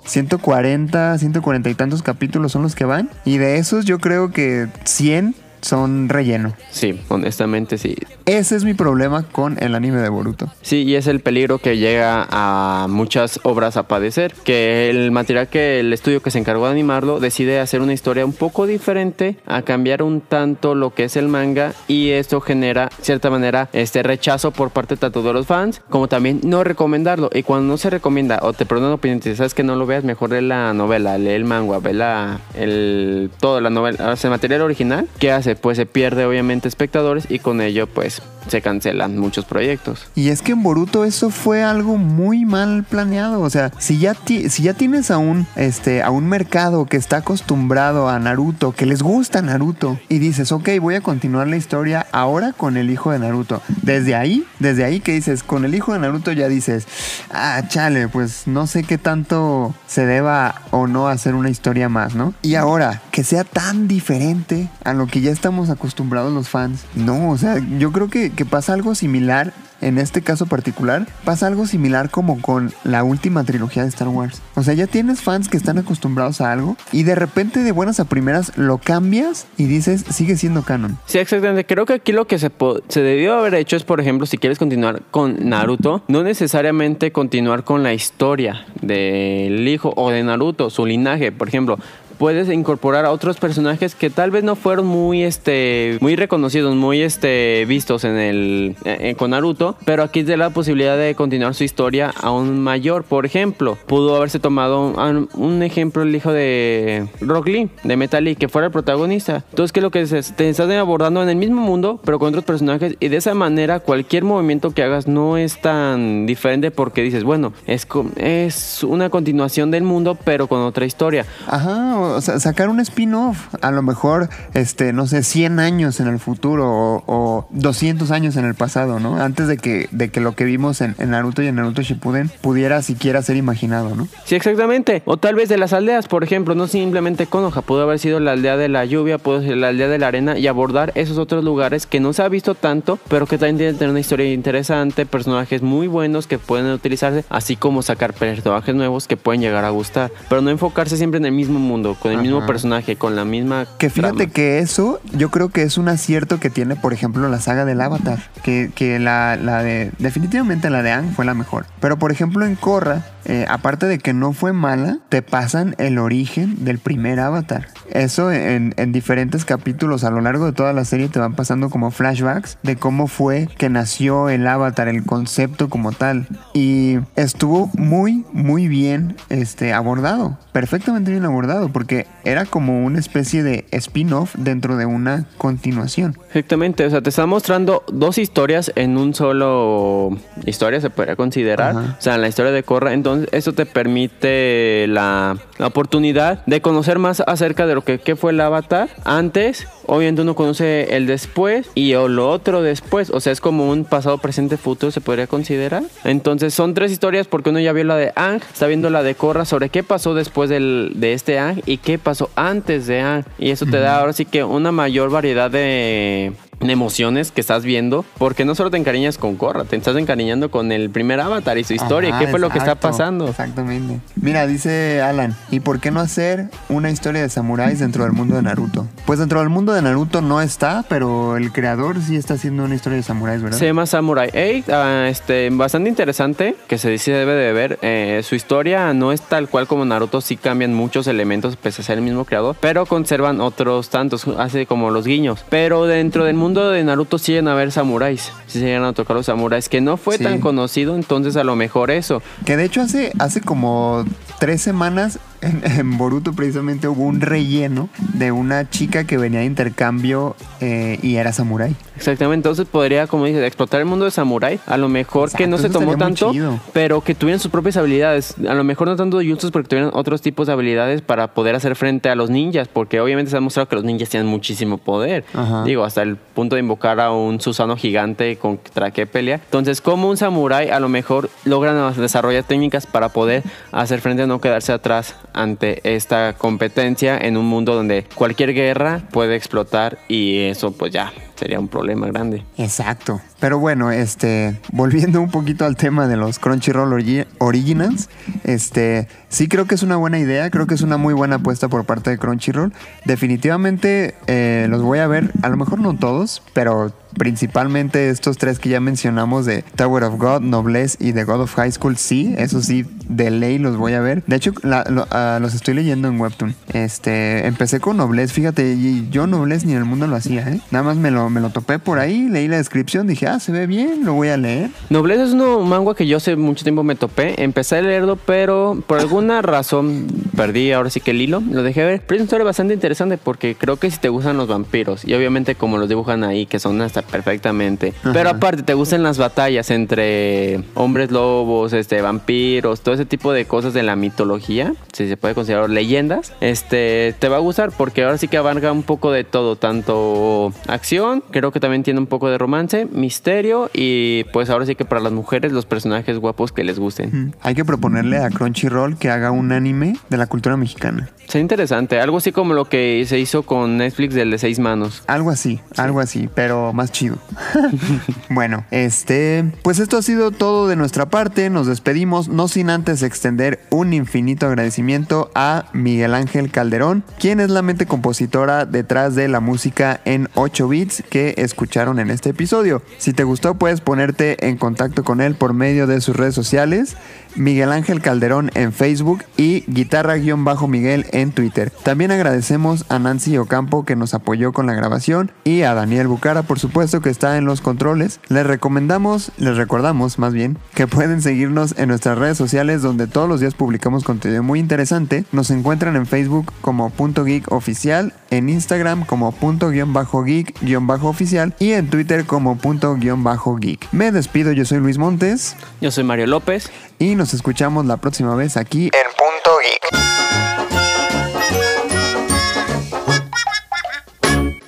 140, 0.06 1.18
140 1.18 1.70
y 1.70 1.76
tantos 1.76 2.04
capítulos 2.04 2.52
son 2.52 2.64
los 2.64 2.76
que 2.76 2.86
van. 2.86 3.10
Y 3.26 3.38
de 3.38 3.58
esos 3.58 3.86
yo 3.86 4.00
creo 4.00 4.32
que 4.32 4.68
100 4.86 5.36
son 5.64 6.10
relleno. 6.10 6.54
Sí, 6.70 7.00
honestamente 7.10 7.78
sí. 7.78 7.96
Ese 8.26 8.56
es 8.56 8.64
mi 8.64 8.74
problema 8.74 9.24
con 9.24 9.58
el 9.62 9.76
anime 9.76 10.00
de 10.00 10.10
Boruto. 10.10 10.52
Sí, 10.62 10.84
y 10.84 10.96
es 10.96 11.08
el 11.08 11.20
peligro 11.20 11.58
que 11.58 11.78
llega 11.78 12.28
a 12.30 12.88
muchas 12.90 13.40
obras 13.44 13.78
a 13.78 13.84
padecer, 13.84 14.34
que 14.44 14.90
el 14.90 15.12
material 15.12 15.48
que 15.48 15.80
el 15.80 15.92
estudio 15.94 16.22
que 16.22 16.32
se 16.32 16.40
encargó 16.40 16.66
de 16.66 16.72
animarlo 16.72 17.20
decide 17.20 17.60
hacer 17.60 17.82
una 17.82 17.94
historia 17.94 18.26
un 18.26 18.34
poco 18.34 18.66
diferente, 18.66 19.38
a 19.46 19.62
cambiar 19.62 20.04
un 20.04 20.22
tanto 20.22 20.76
lo 20.76 20.94
que 20.94 21.06
es 21.06 21.16
el 21.18 21.28
manga 21.28 21.74
y 21.88 22.12
esto 22.12 22.42
genera 22.42 22.90
cierta 23.02 23.30
manera 23.30 23.70
este 23.74 24.04
rechazo 24.04 24.52
por 24.52 24.72
parte 24.72 24.98
tanto 24.98 25.24
de 25.24 25.34
los 25.34 25.48
fans 25.48 25.82
como 25.90 26.08
también 26.08 26.42
no 26.44 26.64
recomendarlo. 26.64 27.30
Y 27.34 27.44
cuando 27.44 27.68
no 27.68 27.78
se 27.78 27.90
recomienda 27.90 28.40
o 28.42 28.54
te 28.54 28.66
preguntan 28.66 28.94
opinión, 28.94 29.20
te 29.20 29.36
sabes 29.36 29.54
que 29.54 29.64
no 29.64 29.76
lo 29.76 29.86
veas, 29.86 30.04
mejor 30.04 30.32
lee 30.32 30.42
la 30.42 30.74
novela, 30.74 31.18
lee 31.18 31.32
el 31.32 31.46
manga, 31.46 31.80
ve 31.80 31.94
la, 31.94 32.40
el, 32.56 33.32
todo 33.40 33.62
la 33.62 33.70
novela, 33.70 34.16
el 34.22 34.30
material 34.30 34.62
original, 34.62 35.08
¿qué 35.20 35.32
hace? 35.32 35.53
Pues 35.56 35.78
se 35.78 35.86
pierde 35.86 36.26
obviamente 36.26 36.68
espectadores 36.68 37.30
y 37.30 37.40
con 37.40 37.62
ello 37.62 37.88
pues 37.88 38.22
se 38.48 38.62
cancelan 38.62 39.18
muchos 39.18 39.46
proyectos. 39.46 40.08
Y 40.16 40.30
es 40.30 40.42
que 40.42 40.54
en 40.54 40.64
Boruto 40.64 41.06
eso 41.06 41.30
fue 41.30 41.64
algo 41.64 41.98
muy 41.98 42.46
mal 42.46 42.84
planeado. 42.84 43.42
O 43.42 43.50
sea, 43.50 43.72
si 43.80 44.00
ya, 44.00 44.16
si 44.26 44.64
ya 44.64 44.74
tienes 44.74 45.12
a 45.12 45.18
un, 45.18 45.48
este, 45.56 46.02
a 46.02 46.12
un 46.12 46.28
mercado 46.28 46.86
que 46.86 46.98
está 46.98 47.18
acostumbrado 47.18 48.10
a 48.10 48.20
Naruto, 48.20 48.74
que 48.74 48.86
les 48.86 49.02
gusta 49.02 49.42
Naruto, 49.42 50.00
y 50.10 50.20
dices, 50.20 50.52
ok, 50.52 50.70
voy 50.82 50.96
a 50.96 51.02
continuar 51.02 51.48
la 51.48 51.58
historia 51.58 52.08
ahora 52.12 52.54
con 52.54 52.78
el 52.78 52.90
hijo 52.90 53.12
de 53.12 53.20
Naruto. 53.20 53.62
Desde 53.82 54.16
ahí, 54.16 54.46
desde 54.60 54.84
ahí 54.84 55.00
que 55.00 55.14
dices, 55.14 55.44
con 55.44 55.66
el 55.66 55.76
hijo 55.76 55.94
de 55.94 56.00
Naruto 56.00 56.32
ya 56.32 56.48
dices, 56.48 56.88
ah, 57.32 57.62
chale, 57.68 58.08
pues 58.08 58.48
no 58.48 58.68
sé 58.68 58.84
qué 58.84 58.98
tanto 58.98 59.74
se 59.88 60.06
deba 60.06 60.62
o 60.72 60.88
no 60.88 61.08
hacer 61.08 61.36
una 61.36 61.50
historia 61.50 61.90
más, 61.90 62.16
¿no? 62.16 62.34
Y 62.42 62.56
ahora, 62.56 63.02
que 63.12 63.24
sea 63.24 63.44
tan 63.44 63.88
diferente 63.88 64.70
a 64.84 64.94
lo 64.94 65.08
que 65.08 65.22
ya 65.22 65.32
estamos 65.32 65.70
acostumbrados 65.70 66.34
los 66.34 66.50
fans. 66.50 66.86
No, 66.96 67.30
o 67.30 67.38
sea, 67.38 67.58
yo 67.78 67.92
creo 67.92 68.10
que, 68.10 68.32
que 68.34 68.46
pasa 68.46 68.74
algo 68.74 68.96
similar 68.96 69.54
en 69.84 69.98
este 69.98 70.22
caso 70.22 70.46
particular, 70.46 71.06
pasa 71.26 71.48
algo 71.48 71.68
similar 71.68 72.10
como 72.10 72.42
con 72.42 72.72
la 72.84 73.04
última 73.04 73.44
trilogía 73.44 73.84
de 73.84 73.90
Star 73.90 74.08
Wars. 74.08 74.42
O 74.56 74.64
sea, 74.64 74.74
ya 74.74 74.88
tienes 74.88 75.22
fans 75.22 75.50
que 75.50 75.58
están 75.58 75.78
acostumbrados 75.78 76.42
a 76.42 76.52
algo 76.52 76.78
y 76.92 77.04
de 77.04 77.16
repente 77.16 77.64
de 77.64 77.72
buenas 77.72 78.00
a 78.00 78.06
primeras 78.06 78.58
lo 78.58 78.78
cambias 78.78 79.46
y 79.58 79.66
dices, 79.66 80.06
sigue 80.10 80.38
siendo 80.38 80.64
canon. 80.64 80.98
Sí, 81.06 81.18
exactamente. 81.20 81.66
Creo 81.66 81.86
que 81.86 81.94
aquí 81.94 82.14
lo 82.14 82.28
que 82.28 82.40
se, 82.40 82.50
se 82.88 83.02
debió 83.02 83.34
haber 83.34 83.56
hecho 83.56 83.76
es, 83.76 83.84
por 83.84 84.00
ejemplo, 84.00 84.26
si 84.26 84.38
quieres 84.38 84.58
continuar 84.58 85.02
con 85.12 85.50
Naruto, 85.50 86.04
no 86.08 86.24
necesariamente 86.24 87.12
continuar 87.12 87.64
con 87.66 87.84
la 87.84 87.94
historia 87.94 88.66
del 88.82 89.68
hijo 89.68 89.94
o 89.98 90.12
de 90.12 90.24
Naruto, 90.24 90.70
su 90.70 90.86
linaje, 90.86 91.32
por 91.32 91.50
ejemplo. 91.50 91.78
Puedes 92.24 92.48
incorporar 92.48 93.04
a 93.04 93.12
otros 93.12 93.36
personajes 93.36 93.96
que 93.96 94.10
tal 94.10 94.32
vez 94.32 94.46
no 94.46 94.56
fueron 94.56 94.86
muy 94.86 95.24
este 95.24 95.98
muy 96.00 96.16
reconocidos, 96.16 96.74
muy 96.74 97.02
este 97.02 97.66
vistos 97.68 98.06
en 98.06 98.18
el 98.18 98.76
eh, 98.86 99.10
eh, 99.10 99.16
con 99.16 99.32
Naruto, 99.32 99.76
pero 99.84 100.04
aquí 100.04 100.24
te 100.24 100.32
da 100.32 100.38
la 100.38 100.50
posibilidad 100.52 100.98
de 100.98 101.16
continuar 101.16 101.54
su 101.54 101.66
historia 101.66 102.14
aún 102.22 102.62
mayor. 102.62 103.04
Por 103.04 103.26
ejemplo, 103.26 103.78
pudo 103.88 104.16
haberse 104.16 104.40
tomado 104.40 104.94
un, 104.94 105.28
un 105.34 105.64
ejemplo 105.64 106.04
el 106.04 106.16
hijo 106.16 106.32
de 106.32 107.10
Rock 107.20 107.50
Lee, 107.50 107.70
de 107.84 107.98
Metal 107.98 108.24
Lee, 108.24 108.38
que 108.38 108.48
fuera 108.48 108.68
el 108.68 108.72
protagonista. 108.72 109.44
Entonces, 109.50 109.74
¿qué 109.74 109.82
es 109.82 109.84
lo 109.84 109.92
que 109.92 110.08
se, 110.08 110.24
te 110.32 110.48
estás 110.48 110.72
abordando 110.72 111.22
en 111.22 111.28
el 111.28 111.36
mismo 111.36 111.60
mundo, 111.60 112.00
pero 112.06 112.20
con 112.20 112.30
otros 112.30 112.46
personajes? 112.46 112.96
Y 113.02 113.10
de 113.10 113.18
esa 113.18 113.34
manera, 113.34 113.82
cualquier 113.82 114.24
movimiento 114.24 114.72
que 114.72 114.84
hagas 114.84 115.10
no 115.10 115.36
es 115.36 115.60
tan 115.60 116.26
diferente 116.26 116.72
porque 116.72 117.02
dices, 117.02 117.26
bueno, 117.26 117.52
es, 117.68 117.86
es 118.16 118.82
una 118.82 119.10
continuación 119.10 119.72
del 119.72 119.84
mundo, 119.84 120.18
pero 120.24 120.48
con 120.48 120.62
otra 120.62 120.86
historia. 120.86 121.26
Ajá, 121.48 122.13
o 122.16 122.22
sea, 122.22 122.40
sacar 122.40 122.70
un 122.70 122.80
spin-off, 122.80 123.54
a 123.62 123.72
lo 123.72 123.82
mejor, 123.82 124.30
este, 124.54 124.94
no 124.94 125.08
sé, 125.08 125.24
100 125.24 125.60
años 125.60 126.00
en 126.00 126.08
el 126.08 126.20
futuro 126.20 126.70
o, 126.70 127.04
o 127.06 127.48
200 127.52 128.12
años 128.12 128.36
en 128.36 128.46
el 128.46 128.56
pasado, 128.56 129.00
¿no? 129.00 129.18
Antes 129.18 129.48
de 129.48 129.58
que, 129.58 129.88
de 129.92 130.10
que 130.10 130.20
lo 130.20 130.36
que 130.36 130.46
vimos 130.46 130.82
en, 130.82 130.96
Naruto 130.98 131.42
y 131.42 131.48
en 131.48 131.56
Naruto 131.56 131.82
Shippuden 131.82 132.30
pudiera 132.42 132.82
siquiera 132.82 133.22
ser 133.22 133.36
imaginado, 133.36 133.96
¿no? 133.96 134.08
Sí, 134.26 134.36
exactamente. 134.36 135.02
O 135.06 135.18
tal 135.18 135.36
vez 135.36 135.50
de 135.50 135.58
las 135.58 135.74
aldeas, 135.74 136.08
por 136.08 136.24
ejemplo, 136.24 136.56
no 136.56 136.68
simplemente 136.68 137.28
Konoha, 137.28 137.62
pudo 137.62 137.84
haber 137.84 138.00
sido 138.00 138.20
la 138.20 138.32
aldea 138.34 138.58
de 138.58 138.70
la 138.70 138.86
lluvia, 138.86 139.18
pudo 139.18 139.42
ser 139.42 139.58
la 139.58 139.70
aldea 139.70 139.88
de 139.88 140.00
la 140.00 140.08
arena 140.08 140.38
y 140.38 140.48
abordar 140.48 140.92
esos 140.96 141.18
otros 141.18 141.44
lugares 141.44 141.86
que 141.86 142.00
no 142.00 142.14
se 142.14 142.22
ha 142.22 142.30
visto 142.30 142.56
tanto, 142.56 143.00
pero 143.08 143.26
que 143.26 143.38
también 143.38 143.78
tienen 143.78 143.92
una 143.92 144.00
historia 144.00 144.32
interesante, 144.32 145.06
personajes 145.06 145.62
muy 145.62 145.88
buenos 145.88 146.28
que 146.28 146.38
pueden 146.38 146.68
utilizarse, 146.72 147.26
así 147.30 147.56
como 147.56 147.82
sacar 147.82 148.14
personajes 148.14 148.76
nuevos 148.76 149.08
que 149.08 149.18
pueden 149.18 149.42
llegar 149.42 149.66
a 149.66 149.70
gustar, 149.70 150.12
pero 150.30 150.42
no 150.42 150.50
enfocarse 150.50 150.98
siempre 150.98 151.18
en 151.18 151.26
el 151.26 151.32
mismo 151.32 151.60
mundo, 151.60 151.93
con 151.96 152.12
el 152.12 152.20
mismo 152.22 152.40
Ajá. 152.40 152.48
personaje, 152.48 152.96
con 152.96 153.16
la 153.16 153.26
misma 153.26 153.66
Que 153.78 153.90
fíjate 153.90 154.16
trama. 154.16 154.34
que 154.34 154.60
eso 154.60 155.00
yo 155.14 155.30
creo 155.30 155.50
que 155.50 155.64
es 155.64 155.78
un 155.78 155.88
acierto 155.90 156.40
que 156.40 156.50
tiene, 156.50 156.76
por 156.76 156.94
ejemplo, 156.94 157.28
la 157.30 157.40
saga 157.40 157.66
del 157.66 157.82
Avatar. 157.82 158.20
Que, 158.44 158.72
que 158.74 159.00
la, 159.00 159.36
la 159.36 159.64
de. 159.64 159.92
Definitivamente 160.00 160.70
la 160.70 160.84
de 160.84 160.92
Ang 160.92 161.14
fue 161.16 161.26
la 161.26 161.34
mejor. 161.34 161.66
Pero 161.80 161.98
por 161.98 162.12
ejemplo, 162.12 162.46
en 162.46 162.56
Korra, 162.56 163.06
eh, 163.26 163.46
aparte 163.50 163.86
de 163.86 164.00
que 164.00 164.14
no 164.14 164.34
fue 164.34 164.54
mala, 164.54 165.00
te 165.10 165.22
pasan 165.22 165.76
el 165.78 165.98
origen 165.98 166.66
del 166.66 166.80
primer 166.80 167.20
Avatar. 167.20 167.68
Eso 167.90 168.32
en, 168.32 168.74
en 168.78 168.92
diferentes 168.92 169.46
capítulos 169.46 170.04
a 170.04 170.10
lo 170.10 170.22
largo 170.22 170.46
de 170.46 170.54
toda 170.54 170.74
la 170.74 170.86
serie 170.86 171.10
te 171.10 171.20
van 171.20 171.34
pasando 171.36 171.70
como 171.70 171.92
flashbacks 171.92 172.58
de 172.64 172.76
cómo 172.76 173.08
fue 173.08 173.48
que 173.58 173.70
nació 173.70 174.30
el 174.30 174.48
Avatar, 174.48 174.88
el 174.88 175.04
concepto 175.04 175.70
como 175.70 175.92
tal. 175.92 176.28
Y 176.54 176.98
estuvo 177.16 177.70
muy, 177.74 178.26
muy 178.34 178.68
bien 178.68 179.16
este, 179.30 179.74
abordado. 179.74 180.38
Perfectamente 180.52 181.12
bien 181.12 181.26
abordado. 181.26 181.70
Porque 181.70 181.83
era 182.24 182.46
como 182.46 182.86
una 182.86 183.00
especie 183.00 183.44
de 183.44 183.66
spin-off 183.72 184.36
dentro 184.36 184.78
de 184.78 184.86
una 184.86 185.26
continuación. 185.38 186.18
Exactamente, 186.28 186.86
o 186.86 186.90
sea, 186.90 187.02
te 187.02 187.10
está 187.10 187.26
mostrando 187.26 187.84
dos 187.92 188.18
historias 188.18 188.72
en 188.76 188.98
un 188.98 189.14
solo 189.14 190.18
historia, 190.46 190.82
se 190.82 190.90
podría 190.90 191.16
considerar. 191.16 191.78
Ajá. 191.78 191.96
O 192.00 192.02
sea, 192.02 192.18
la 192.18 192.28
historia 192.28 192.52
de 192.52 192.64
Korra. 192.64 192.94
Entonces, 192.94 193.30
eso 193.32 193.54
te 193.54 193.66
permite 193.66 194.86
la, 194.88 195.38
la 195.58 195.68
oportunidad 195.68 196.46
de 196.46 196.62
conocer 196.62 197.00
más 197.00 197.22
acerca 197.26 197.66
de 197.68 197.76
lo 197.76 197.84
que 197.84 198.00
qué 198.00 198.16
fue 198.16 198.32
el 198.32 198.42
avatar 198.42 198.90
antes, 199.04 199.68
obviamente 199.86 200.22
uno 200.22 200.36
conoce 200.36 200.96
el 200.96 201.08
después 201.08 201.70
y 201.76 201.94
o 201.96 202.08
lo 202.08 202.30
otro 202.30 202.62
después, 202.62 203.10
o 203.10 203.20
sea, 203.20 203.32
es 203.32 203.42
como 203.42 203.70
un 203.70 203.86
pasado, 203.86 204.18
presente, 204.18 204.58
futuro 204.58 204.92
se 204.92 205.02
podría 205.02 205.28
considerar. 205.28 205.84
Entonces 206.04 206.54
son 206.54 206.74
tres 206.74 206.92
historias 206.92 207.28
porque 207.28 207.50
uno 207.50 207.60
ya 207.60 207.74
vio 207.74 207.84
la 207.84 207.96
de 207.96 208.12
Ang, 208.16 208.42
está 208.42 208.68
viendo 208.68 208.90
la 208.90 209.04
de 209.04 209.16
Korra 209.16 209.46
sobre 209.46 209.70
qué 209.70 209.84
pasó 209.84 210.14
después 210.14 210.50
del, 210.50 210.94
de 210.96 211.14
este 211.14 211.40
Ang 211.40 211.62
y 211.66 211.73
qué 211.78 211.98
pasó 211.98 212.30
antes 212.36 212.88
de 212.88 213.02
Ang 213.02 213.26
y 213.38 213.52
eso 213.52 213.66
te 213.66 213.78
da 213.80 214.00
ahora 214.00 214.14
sí 214.14 214.26
que 214.26 214.44
una 214.44 214.72
mayor 214.72 215.10
variedad 215.10 215.50
de 215.50 216.34
emociones 216.62 217.32
que 217.32 217.42
estás 217.42 217.64
viendo, 217.64 218.06
porque 218.18 218.46
no 218.46 218.56
solo 218.56 218.72
te 218.72 218.78
encariñas 218.78 219.18
con 219.18 219.36
Korra, 219.36 219.64
te 219.66 219.76
estás 219.76 219.96
encariñando 219.96 220.50
con 220.52 220.72
el 220.72 220.90
primer 220.90 221.20
avatar 221.20 221.58
y 221.58 221.64
su 221.64 221.74
historia, 221.74 222.12
Ajá, 222.12 222.20
qué 222.20 222.28
fue 222.28 222.40
lo 222.40 222.50
que 222.50 222.58
está 222.58 222.76
pasando. 222.76 223.28
Exactamente. 223.28 224.00
Mira, 224.16 224.48
dice 224.48 225.02
Alan, 225.02 225.36
¿y 225.52 225.60
por 225.60 225.80
qué 225.80 225.92
no 225.92 226.00
hacer 226.00 226.50
una 226.70 226.92
historia 226.92 227.22
de 227.22 227.30
samuráis 227.30 227.80
dentro 227.80 228.04
del 228.04 228.14
mundo 228.14 228.36
de 228.36 228.42
Naruto? 228.44 228.88
Pues 229.06 229.20
dentro 229.20 229.40
del 229.40 229.50
mundo 229.50 229.74
de 229.74 229.82
Naruto 229.82 230.22
no 230.22 230.42
está, 230.42 230.86
pero 230.88 231.38
el 231.38 231.52
creador 231.52 232.02
sí 232.02 232.16
está 232.16 232.36
haciendo 232.36 232.64
una 232.64 232.76
historia 232.76 232.98
de 232.98 233.04
samuráis, 233.04 233.42
¿verdad? 233.42 233.58
Se 233.58 233.66
llama 233.66 233.86
Samurai 233.86 234.30
8, 234.30 234.74
ah, 234.74 235.08
este, 235.10 235.50
bastante 235.52 235.90
interesante, 235.90 236.56
que 236.68 236.78
se 236.78 236.90
dice 236.90 237.12
debe 237.12 237.34
de 237.34 237.54
ver. 237.54 237.80
Eh, 237.82 238.22
su 238.24 238.36
historia 238.36 238.94
no 238.94 239.12
es 239.12 239.22
tal 239.22 239.50
cual 239.50 239.68
como 239.68 239.86
Naruto, 239.86 240.22
sí 240.22 240.38
cambian 240.38 240.74
muchos 240.74 241.08
elementos, 241.08 241.56
pese 241.56 241.82
a 241.82 241.86
ser 241.86 241.98
el 241.98 242.04
mismo 242.04 242.26
creador, 242.26 242.56
pero 242.60 242.86
conservan 242.86 243.42
otros 243.42 243.90
tantos, 243.90 244.28
hace 244.38 244.66
como 244.66 244.92
los 244.92 245.06
guiños. 245.06 245.44
Pero 245.50 245.86
dentro 245.86 246.26
del 246.26 246.36
mundo 246.36 246.43
de 246.52 246.84
Naruto 246.84 247.18
llegan 247.18 247.48
a 247.48 247.54
haber 247.54 247.72
samuráis, 247.72 248.32
sí 248.48 248.60
se 248.60 248.66
llegan 248.66 248.84
a 248.84 248.94
tocar 248.94 249.16
los 249.16 249.26
samuráis, 249.28 249.70
que 249.70 249.80
no 249.82 249.98
fue 249.98 250.18
Sí. 250.18 250.24
tan 250.24 250.40
conocido, 250.40 250.96
entonces 250.96 251.36
a 251.38 251.44
lo 251.44 251.56
mejor 251.56 251.90
eso. 251.92 252.22
Que 252.46 252.58
de 252.58 252.66
hecho 252.66 252.82
hace, 252.82 253.12
hace 253.20 253.40
como 253.42 254.04
tres 254.44 254.62
semanas 254.62 255.20
en, 255.40 255.62
en 255.80 255.98
Boruto 255.98 256.34
precisamente 256.34 256.90
hubo 256.90 257.04
un 257.04 257.22
relleno 257.22 257.88
de 258.14 258.34
una 258.34 258.70
chica 258.70 259.06
que 259.06 259.18
venía 259.18 259.40
de 259.40 259.46
intercambio 259.46 260.36
eh, 260.60 261.00
y 261.02 261.16
era 261.16 261.32
samurái. 261.32 261.76
Exactamente, 261.96 262.36
entonces 262.36 262.66
podría, 262.66 263.08
como 263.08 263.26
dices, 263.26 263.44
explotar 263.44 263.80
el 263.80 263.86
mundo 263.86 264.06
de 264.06 264.12
samurái. 264.12 264.60
A 264.66 264.78
lo 264.78 264.90
mejor 264.90 265.32
que 265.32 265.48
no 265.48 265.58
se 265.58 265.70
tomó 265.70 265.96
tanto, 265.96 266.34
pero 266.74 267.02
que 267.02 267.16
tuvieran 267.16 267.40
sus 267.40 267.52
propias 267.52 267.78
habilidades. 267.78 268.36
A 268.48 268.54
lo 268.54 268.64
mejor 268.64 268.88
no 268.88 268.96
tanto 268.96 269.20
de 269.20 269.30
jutsus, 269.30 269.52
porque 269.52 269.70
tuvieran 269.70 269.92
otros 269.94 270.22
tipos 270.22 270.48
de 270.48 270.54
habilidades 270.54 271.02
para 271.02 271.34
poder 271.34 271.56
hacer 271.56 271.76
frente 271.76 272.10
a 272.10 272.16
los 272.16 272.30
ninjas, 272.30 272.68
porque 272.68 273.00
obviamente 273.00 273.30
se 273.30 273.38
ha 273.38 273.40
demostrado 273.40 273.70
que 273.70 273.76
los 273.76 273.86
ninjas 273.86 274.10
tienen 274.10 274.28
muchísimo 274.28 274.78
poder. 274.78 275.24
Ajá. 275.34 275.64
Digo, 275.64 275.84
hasta 275.84 276.02
el 276.02 276.18
punto 276.18 276.56
de 276.56 276.62
invocar 276.62 277.00
a 277.00 277.12
un 277.12 277.40
Susano 277.40 277.78
gigante 277.78 278.38
contra 278.38 278.92
qué 278.92 279.06
pelea. 279.06 279.36
Entonces, 279.36 279.80
como 279.80 280.10
un 280.10 280.18
samurái 280.18 280.70
a 280.70 280.80
lo 280.80 280.90
mejor 280.90 281.30
logran 281.46 281.96
desarrollar 281.96 282.44
técnicas 282.44 282.88
para 282.88 283.10
poder 283.10 283.44
hacer 283.72 284.02
frente 284.02 284.24
a 284.24 284.28
no 284.34 284.42
quedarse 284.42 284.72
atrás 284.74 285.16
ante 285.34 285.80
esta 285.96 286.34
competencia 286.38 287.18
en 287.18 287.38
un 287.38 287.46
mundo 287.46 287.76
donde 287.76 288.06
cualquier 288.16 288.54
guerra 288.54 289.02
puede 289.12 289.36
explotar 289.36 290.00
y 290.08 290.40
eso 290.46 290.72
pues 290.72 290.92
ya 290.92 291.14
sería 291.36 291.60
un 291.60 291.68
problema 291.68 292.08
grande. 292.08 292.44
Exacto. 292.58 293.22
Pero 293.40 293.60
bueno, 293.60 293.92
este, 293.92 294.60
volviendo 294.72 295.22
un 295.22 295.30
poquito 295.30 295.66
al 295.66 295.76
tema 295.76 296.08
de 296.08 296.16
los 296.18 296.40
Crunchyroll 296.40 296.92
Origi- 296.94 297.28
Originals, 297.40 298.10
este, 298.44 299.08
sí 299.30 299.48
creo 299.48 299.66
que 299.66 299.76
es 299.76 299.84
una 299.84 299.98
buena 299.98 300.18
idea, 300.20 300.50
creo 300.50 300.66
que 300.66 300.74
es 300.74 300.82
una 300.82 300.98
muy 300.98 301.14
buena 301.14 301.36
apuesta 301.36 301.68
por 301.68 301.86
parte 301.86 302.10
de 302.10 302.18
Crunchyroll. 302.18 302.72
Definitivamente 303.06 304.16
eh, 304.28 304.68
los 304.70 304.82
voy 304.82 305.00
a 305.00 305.08
ver, 305.08 305.32
a 305.42 305.50
lo 305.50 305.58
mejor 305.58 305.80
no 305.80 305.96
todos, 305.98 306.42
pero 306.54 306.92
principalmente 307.18 308.10
estos 308.10 308.38
tres 308.38 308.60
que 308.60 308.70
ya 308.70 308.80
mencionamos 308.80 309.46
de 309.46 309.64
Tower 309.76 310.04
of 310.04 310.18
God, 310.18 310.42
Noblesse 310.42 310.98
y 311.00 311.14
The 311.14 311.24
God 311.24 311.42
of 311.42 311.56
High 311.56 311.72
School, 311.72 311.98
sí, 311.98 312.34
eso 312.38 312.62
sí, 312.62 312.86
de 313.08 313.32
ley 313.32 313.58
los 313.58 313.78
voy 313.78 313.94
a 313.94 314.02
ver. 314.02 314.24
De 314.28 314.36
hecho, 314.36 314.54
ah, 314.64 315.40
los 315.42 315.54
estoy 315.54 315.74
leyendo 315.74 316.08
en 316.08 316.20
Webtoon. 316.20 316.56
Este, 316.74 317.46
empecé 317.46 317.80
con 317.80 317.98
Noblesse, 317.98 318.32
fíjate, 318.32 318.74
y 318.74 319.10
yo 319.10 319.28
Noblesse 319.28 319.66
ni 319.66 319.74
en 319.74 319.80
el 319.80 319.86
mundo 319.86 320.08
lo 320.08 320.16
hacía, 320.16 320.50
¿eh? 320.50 320.60
Nada 320.72 320.84
más 320.84 320.98
me 320.98 321.12
lo, 321.12 321.30
me 321.30 321.42
lo 321.42 321.50
topé 321.50 321.80
por 321.80 322.00
ahí, 322.00 322.30
leí 322.30 322.48
la 322.48 322.58
descripción, 322.58 323.08
dije, 323.08 323.28
ah, 323.28 323.40
se 323.40 323.52
ve 323.52 323.68
bien, 323.68 324.06
lo 324.06 324.14
voy 324.14 324.30
a 324.30 324.38
leer. 324.38 324.72
Nobleza 324.90 325.24
es 325.24 325.32
un 325.32 325.70
manga 325.70 325.94
que 325.96 326.08
yo 326.08 326.18
hace 326.18 326.36
mucho 326.36 326.64
tiempo 326.64 326.84
me 326.84 326.96
topé. 326.96 327.42
Empecé 327.44 327.78
a 327.78 327.82
leerlo, 327.82 328.16
pero 328.16 328.82
por 328.88 329.00
alguna 329.00 329.42
razón 329.42 330.08
perdí 330.36 330.72
ahora 330.72 330.90
sí 330.90 331.00
que 331.00 331.12
el 331.12 331.22
hilo. 331.22 331.42
Lo 331.42 331.64
dejé 331.64 331.84
ver. 331.84 332.02
Pero 332.02 332.16
es 332.16 332.22
una 332.22 332.26
historia 332.26 332.46
bastante 332.46 332.74
interesante 332.74 333.18
porque 333.18 333.56
creo 333.56 333.78
que 333.78 333.92
si 333.92 333.98
te 333.98 334.10
gustan 334.10 334.38
los 334.38 334.48
vampiros 334.48 335.06
y 335.06 335.14
obviamente 335.14 335.56
como 335.56 335.78
los 335.78 335.90
dibujan 335.90 336.24
ahí, 336.24 336.46
que 336.46 336.60
son 336.60 336.82
hasta 336.82 337.03
perfectamente. 337.12 337.94
Pero 338.14 338.30
aparte 338.30 338.64
te 338.64 338.74
gustan 338.74 339.04
las 339.04 339.18
batallas 339.18 339.72
entre 339.72 340.64
hombres 340.74 341.12
lobos, 341.12 341.74
este, 341.74 342.02
vampiros, 342.02 342.82
todo 342.82 342.96
ese 342.96 343.06
tipo 343.06 343.34
de 343.34 343.46
cosas 343.46 343.74
de 343.74 343.84
la 343.84 343.96
mitología, 343.96 344.74
si 344.92 345.08
se 345.08 345.18
puede 345.18 345.36
considerar 345.36 345.70
leyendas, 345.70 346.34
este, 346.42 347.16
te 347.20 347.30
va 347.30 347.38
a 347.38 347.40
gustar 347.40 347.72
porque 347.72 348.04
ahora 348.04 348.18
sí 348.18 348.28
que 348.28 348.38
abarca 348.38 348.72
un 348.72 348.84
poco 348.84 349.12
de 349.12 349.24
todo, 349.24 349.56
tanto 349.56 350.54
acción, 350.68 351.24
creo 351.32 351.52
que 351.52 351.60
también 351.60 351.84
tiene 351.84 352.00
un 352.00 352.08
poco 352.08 352.30
de 352.30 352.38
romance, 352.38 352.86
misterio 352.92 353.70
y 353.74 354.26
pues 354.34 354.50
ahora 354.50 354.66
sí 354.66 354.76
que 354.76 354.86
para 354.86 355.02
las 355.02 355.14
mujeres 355.14 355.52
los 355.52 355.66
personajes 355.66 356.18
guapos 356.18 356.52
que 356.52 356.64
les 356.64 356.80
gusten. 356.80 357.36
Hay 357.42 357.56
que 357.56 357.66
proponerle 357.66 358.18
a 358.18 358.30
Crunchyroll 358.30 358.98
que 358.98 359.10
haga 359.10 359.32
un 359.32 359.52
anime 359.52 359.96
de 360.10 360.18
la 360.18 360.28
cultura 360.28 360.58
mexicana. 360.58 361.10
Sería 361.28 361.42
interesante, 361.42 362.00
algo 362.00 362.18
así 362.18 362.32
como 362.32 362.54
lo 362.54 362.66
que 362.66 363.04
se 363.08 363.20
hizo 363.20 363.44
con 363.44 363.78
Netflix 363.78 364.14
del 364.14 364.32
de 364.32 364.38
seis 364.38 364.60
manos. 364.60 365.04
Algo 365.08 365.30
así, 365.30 365.60
algo 365.78 366.00
así, 366.00 366.30
pero 366.34 366.74
más 366.74 366.92
chido. 366.92 367.18
bueno, 368.30 368.66
este, 368.72 369.52
pues 369.62 369.80
esto 369.80 369.98
ha 369.98 370.02
sido 370.02 370.32
todo 370.32 370.68
de 370.68 370.76
nuestra 370.76 371.10
parte. 371.10 371.50
Nos 371.50 371.68
despedimos, 371.68 372.28
no 372.28 372.48
sin 372.48 372.70
antes 372.70 373.04
extender 373.04 373.60
un 373.70 373.94
infinito 373.94 374.48
agradecimiento 374.48 375.32
a 375.36 375.66
Miguel 375.74 376.14
Ángel 376.14 376.52
Calderón, 376.52 377.04
quien 377.20 377.40
es 377.40 377.50
la 377.50 377.62
mente 377.62 377.86
compositora 377.86 378.66
detrás 378.66 379.16
de 379.16 379.28
la 379.28 379.40
música 379.40 380.02
en 380.06 380.30
8 380.36 380.68
bits 380.68 381.04
que 381.10 381.36
escucharon 381.38 382.00
en 382.00 382.10
este 382.10 382.30
episodio. 382.30 382.82
Si 382.98 383.14
te 383.14 383.24
gustó, 383.24 383.56
puedes 383.56 383.82
ponerte 383.82 384.48
en 384.48 384.58
contacto 384.58 385.04
con 385.04 385.22
él 385.22 385.36
por 385.36 385.54
medio 385.54 385.88
de 385.88 386.02
sus 386.02 386.16
redes 386.16 386.36
sociales. 386.36 386.96
Miguel 387.36 387.72
Ángel 387.72 388.02
Calderón 388.02 388.52
en 388.54 388.74
Facebook 388.74 389.24
y 389.38 389.64
guitarra-miguel 389.68 391.06
en 391.14 391.32
Twitter. 391.32 391.72
También 391.84 392.12
agradecemos 392.12 392.86
a 392.90 393.00
Nancy 393.00 393.38
Ocampo 393.38 393.86
que 393.86 393.96
nos 393.96 394.14
apoyó 394.14 394.52
con 394.52 394.66
la 394.66 394.74
grabación 394.74 395.32
y 395.46 395.62
a 395.62 395.74
Daniel 395.74 396.08
Bucara, 396.08 396.44
por 396.44 396.60
supuesto, 396.60 397.02
que 397.02 397.10
está 397.10 397.38
en 397.38 397.46
los 397.46 397.62
controles. 397.62 398.20
Les 398.28 398.46
recomendamos, 398.46 399.32
les 399.38 399.56
recordamos 399.56 400.20
más 400.20 400.34
bien, 400.34 400.58
que 400.74 400.88
pueden 400.88 401.22
seguirnos 401.22 401.76
en 401.78 401.88
nuestras 401.90 402.18
redes 402.18 402.38
sociales 402.38 402.82
donde 402.82 403.08
todos 403.08 403.30
los 403.30 403.40
días 403.40 403.54
publicamos 403.54 404.04
contenido 404.04 404.44
muy 404.44 404.60
interesante. 404.60 405.24
Nos 405.32 405.50
encuentran 405.52 405.96
en 405.96 406.06
Facebook 406.06 406.52
como 406.62 406.90
punto 406.90 407.24
geek 407.24 407.52
oficial, 407.52 408.14
en 408.30 408.50
Instagram 408.50 409.06
como 409.06 409.32
punto 409.32 409.70
guion 409.70 409.94
bajo 409.94 410.24
geek 410.24 410.60
guion 410.62 410.88
bajo 410.88 411.08
oficial 411.08 411.54
y 411.60 411.74
en 411.74 411.90
Twitter 411.90 412.26
como 412.26 412.58
punto 412.58 412.96
guion 412.96 413.24
bajo 413.24 413.56
geek. 413.56 413.88
Me 413.92 414.12
despido, 414.12 414.52
yo 414.52 414.66
soy 414.66 414.80
Luis 414.80 414.98
Montes 414.98 415.56
Yo 415.82 415.92
soy 415.92 416.04
Mario 416.04 416.28
López. 416.28 416.72
y 417.00 417.16
nos 417.16 417.34
escuchamos 417.34 417.86
la 417.86 417.98
próxima 417.98 418.36
vez 418.36 418.58
aquí 418.58 418.86
En 418.86 419.08
punto 419.18 419.58
geek. 419.62 420.23